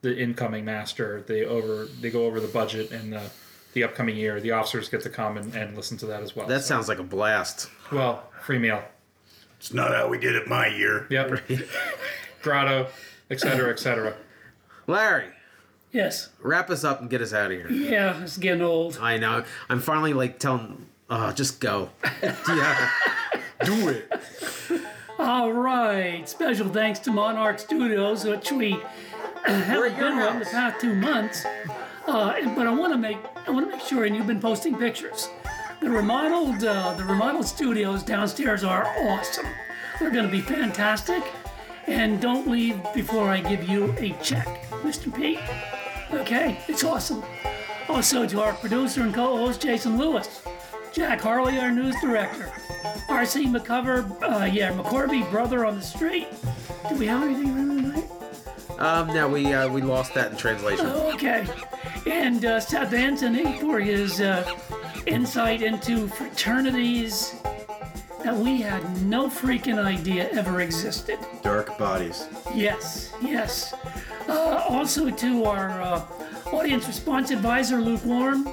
the 0.01 0.17
incoming 0.17 0.65
master. 0.65 1.23
They 1.27 1.45
over 1.45 1.85
they 2.01 2.09
go 2.09 2.25
over 2.25 2.39
the 2.39 2.47
budget 2.47 2.91
and 2.91 3.13
the 3.13 3.29
the 3.73 3.83
upcoming 3.83 4.17
year. 4.17 4.41
The 4.41 4.51
officers 4.51 4.89
get 4.89 5.01
to 5.01 5.09
come 5.09 5.37
and, 5.37 5.53
and 5.55 5.77
listen 5.77 5.95
to 5.99 6.05
that 6.07 6.23
as 6.23 6.35
well. 6.35 6.47
That 6.47 6.61
So- 6.61 6.67
sounds 6.67 6.87
like 6.89 6.99
a 6.99 7.03
blast. 7.03 7.69
well 7.91 8.29
free 8.41 8.57
meal. 8.59 8.83
It's 9.59 9.71
not 9.73 9.91
how 9.93 10.07
we 10.09 10.17
did 10.17 10.35
it 10.35 10.47
my 10.47 10.65
year. 10.67 11.05
Yep. 11.11 11.39
Grotto, 12.41 12.87
etc., 13.29 13.69
etc. 13.71 14.15
Larry, 14.87 15.27
Yes. 15.91 16.29
wrap 16.41 16.69
us 16.69 16.83
up 16.83 17.01
and 17.01 17.09
get 17.09 17.21
us 17.21 17.33
out 17.33 17.51
of 17.51 17.57
here. 17.57 17.69
Yeah, 17.69 18.21
it's 18.23 18.37
getting 18.37 18.61
old. 18.61 18.97
I 19.01 19.17
know. 19.17 19.43
I'm 19.69 19.79
finally 19.81 20.13
like 20.13 20.39
telling. 20.39 20.85
Oh, 21.09 21.31
just 21.33 21.59
go. 21.59 21.89
yeah. 22.23 22.89
Do 23.65 23.89
it. 23.89 24.11
All 25.19 25.51
right. 25.51 26.27
Special 26.27 26.69
thanks 26.69 26.99
to 26.99 27.11
Monarch 27.11 27.59
Studios, 27.59 28.23
which 28.23 28.51
we 28.51 28.71
haven't 29.45 29.97
been 29.97 30.17
with 30.17 30.33
in 30.33 30.39
the 30.39 30.45
past 30.45 30.79
two 30.79 30.95
months. 30.95 31.45
Uh, 32.07 32.33
but 32.55 32.65
I 32.67 32.73
want 32.73 32.93
to 32.93 32.97
make 32.97 33.17
I 33.47 33.51
want 33.51 33.69
to 33.69 33.75
make 33.75 33.85
sure, 33.85 34.05
and 34.05 34.15
you've 34.15 34.27
been 34.27 34.39
posting 34.39 34.75
pictures. 34.77 35.29
The 35.81 35.89
remodeled 35.89 36.63
uh, 36.63 36.93
the 36.93 37.03
remodeled 37.03 37.45
studios 37.45 38.03
downstairs 38.03 38.63
are 38.63 38.85
awesome. 39.07 39.47
They're 39.99 40.09
going 40.11 40.25
to 40.25 40.31
be 40.31 40.41
fantastic. 40.41 41.23
And 41.87 42.21
don't 42.21 42.47
leave 42.47 42.79
before 42.93 43.27
I 43.27 43.41
give 43.41 43.67
you 43.67 43.91
a 43.97 44.11
check, 44.21 44.47
Mr. 44.83 45.13
P. 45.13 45.37
Okay, 46.13 46.59
it's 46.67 46.83
awesome. 46.83 47.23
Also 47.87 48.27
to 48.27 48.41
our 48.41 48.53
producer 48.53 49.01
and 49.01 49.13
co-host 49.13 49.61
Jason 49.61 49.97
Lewis, 49.97 50.41
Jack 50.91 51.21
Harley, 51.21 51.57
our 51.57 51.71
news 51.71 51.95
director, 52.01 52.51
R.C. 53.09 53.47
McCover, 53.47 54.09
uh, 54.21 54.45
yeah, 54.45 54.71
McCorby, 54.73 55.29
brother 55.31 55.65
on 55.65 55.75
the 55.75 55.81
street. 55.81 56.27
Do 56.89 56.95
we 56.95 57.07
have 57.07 57.23
anything 57.23 57.55
really 57.55 57.81
tonight? 57.81 58.11
Um. 58.79 59.07
No, 59.13 59.27
we 59.27 59.53
uh, 59.53 59.69
we 59.69 59.81
lost 59.81 60.13
that 60.15 60.31
in 60.31 60.37
translation. 60.37 60.87
Okay. 60.87 61.45
And 62.07 62.43
uh, 62.45 62.59
Seth 62.59 62.93
Anthony 62.93 63.59
for 63.59 63.79
his 63.79 64.19
uh, 64.19 64.49
insight 65.05 65.61
into 65.61 66.07
fraternities 66.07 67.35
that 68.23 68.35
we 68.35 68.61
had 68.61 69.01
no 69.03 69.27
freaking 69.27 69.83
idea 69.83 70.29
ever 70.31 70.61
existed. 70.61 71.19
Dark 71.41 71.77
bodies. 71.77 72.27
Yes, 72.53 73.13
yes. 73.21 73.73
Uh, 74.27 74.63
also 74.69 75.09
to 75.09 75.45
our 75.45 75.81
uh, 75.81 76.05
audience 76.51 76.87
response 76.87 77.31
advisor, 77.31 77.81
Luke 77.81 78.05
Warren, 78.05 78.47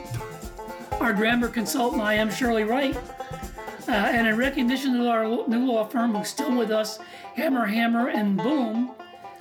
our 1.01 1.13
grammar 1.13 1.49
consultant, 1.49 2.03
I 2.03 2.15
am 2.15 2.31
Shirley 2.31 2.65
Wright, 2.65 2.97
uh, 3.89 3.93
and 3.93 4.27
in 4.27 4.37
recognition 4.37 5.01
of 5.01 5.07
our 5.07 5.29
lo- 5.29 5.47
new 5.47 5.67
law 5.67 5.85
firm 5.85 6.15
who's 6.15 6.29
still 6.29 6.57
with 6.57 6.71
us, 6.71 6.99
Hammer, 7.35 7.67
Hammer, 7.67 8.09
and 8.09 8.37
Boom. 8.37 8.93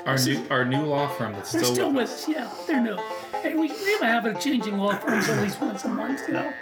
Our 0.05 0.17
new 0.17 0.41
our 0.49 0.63
new 0.63 0.83
law 0.83 1.07
firm 1.09 1.33
that's 1.33 1.51
They're 1.51 1.63
still, 1.63 1.75
still 1.75 1.87
with 1.87 1.95
with 1.95 2.11
us, 2.11 2.29
yeah, 2.29 2.49
they're 2.65 2.79
new. 2.79 2.97
And 3.43 3.59
we, 3.59 3.67
we 3.67 3.91
have 3.93 4.01
a 4.01 4.05
habit 4.05 4.35
of 4.37 4.41
changing 4.41 4.77
law 4.77 4.95
firms 4.95 5.27
at 5.27 5.41
least 5.43 5.59
once 5.59 5.83
a 5.83 5.89
month, 5.89 6.21
you 6.27 6.35
know. 6.35 6.53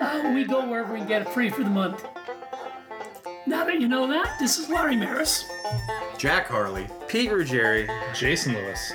Uh, 0.00 0.32
we 0.34 0.44
go 0.44 0.68
wherever 0.68 0.92
we 0.92 0.98
can 1.00 1.08
get 1.08 1.22
it 1.22 1.28
free 1.28 1.48
for 1.48 1.62
the 1.62 1.70
month. 1.70 2.04
Now 3.48 3.64
that 3.64 3.80
you 3.80 3.88
know 3.88 4.06
that, 4.08 4.36
this 4.38 4.58
is 4.58 4.68
Larry 4.68 4.94
Maris. 4.94 5.46
Jack 6.18 6.48
Harley. 6.48 6.86
Pete 7.08 7.30
Ruggieri, 7.30 7.88
Jason 8.14 8.52
Lewis. 8.52 8.92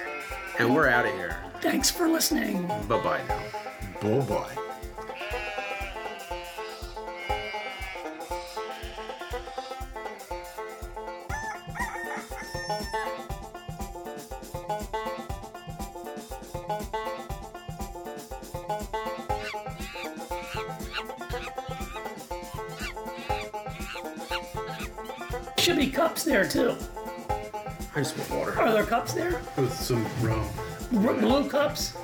and 0.60 0.76
we're 0.76 0.88
out 0.88 1.08
of 1.08 1.14
here. 1.14 1.38
Thanks 1.60 1.90
for 1.90 2.08
listening. 2.08 2.68
Bye 2.88 3.02
bye 3.02 3.22
now. 3.28 3.42
Bye 4.00 4.26
bye. 4.26 4.63
There 26.34 26.48
too. 26.48 26.76
I 27.96 28.00
just 28.00 28.18
want 28.18 28.32
water. 28.32 28.60
Are 28.60 28.74
there 28.74 28.86
cups 28.86 29.14
there? 29.14 29.40
With 29.56 29.72
some 29.72 30.04
rum. 30.20 30.44
R- 31.06 31.14
blue 31.14 31.48
cups? 31.48 31.96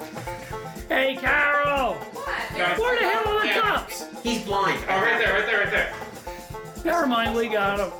Hey, 0.87 1.15
Carol! 1.15 1.95
Where 1.95 2.99
the 2.99 3.09
hell 3.09 3.27
are 3.27 3.47
the 3.47 3.59
cups? 3.59 4.05
He's 4.21 4.45
blind. 4.45 4.79
Oh, 4.87 5.01
right 5.01 5.17
there, 5.17 5.33
right 5.33 5.45
there, 5.47 5.59
right 5.61 5.71
there. 5.71 5.93
Never 6.85 7.07
mind, 7.07 7.35
we 7.35 7.47
got 7.47 7.79
him. 7.79 7.91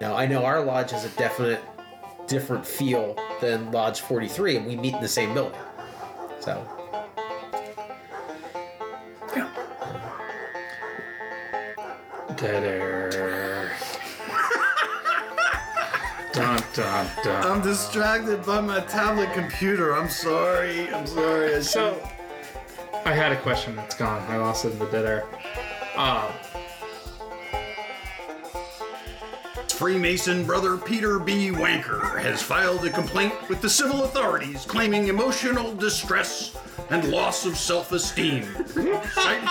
Now 0.00 0.16
I 0.16 0.26
know 0.26 0.44
our 0.44 0.64
lodge 0.64 0.90
has 0.90 1.04
a 1.04 1.10
definite 1.10 1.60
different 2.26 2.66
feel 2.66 3.16
than 3.40 3.70
Lodge 3.70 4.00
43, 4.00 4.56
and 4.56 4.66
we 4.66 4.74
meet 4.74 4.94
in 4.94 5.00
the 5.00 5.06
same 5.06 5.32
building. 5.32 5.60
So 6.40 6.66
I'm 17.54 17.62
distracted 17.62 18.44
by 18.44 18.60
my 18.60 18.80
tablet 18.80 19.32
computer. 19.32 19.94
I'm 19.94 20.08
sorry. 20.08 20.92
I'm 20.92 21.06
sorry. 21.06 21.54
I 21.54 21.60
So, 21.60 21.96
I 23.04 23.12
had 23.12 23.30
a 23.30 23.40
question 23.42 23.76
that's 23.76 23.94
gone. 23.94 24.20
I 24.28 24.38
lost 24.38 24.64
it 24.64 24.72
in 24.72 24.80
the 24.80 24.86
dead 24.86 25.06
air. 25.06 25.24
Uh, 25.94 26.32
Freemason 29.68 30.44
brother 30.44 30.76
Peter 30.76 31.20
B. 31.20 31.52
Wanker 31.52 32.20
has 32.20 32.42
filed 32.42 32.84
a 32.86 32.90
complaint 32.90 33.34
with 33.48 33.60
the 33.60 33.70
civil 33.70 34.02
authorities 34.02 34.64
claiming 34.64 35.06
emotional 35.06 35.72
distress 35.76 36.56
and 36.90 37.08
loss 37.08 37.46
of 37.46 37.56
self 37.56 37.92
esteem. 37.92 38.42
citing, 39.12 39.48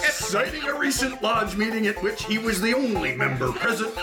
citing 0.10 0.62
a 0.62 0.78
recent 0.78 1.22
lodge 1.22 1.56
meeting 1.56 1.88
at 1.88 2.02
which 2.02 2.24
he 2.24 2.38
was 2.38 2.58
the 2.62 2.72
only 2.72 3.14
member 3.14 3.52
present 3.52 3.94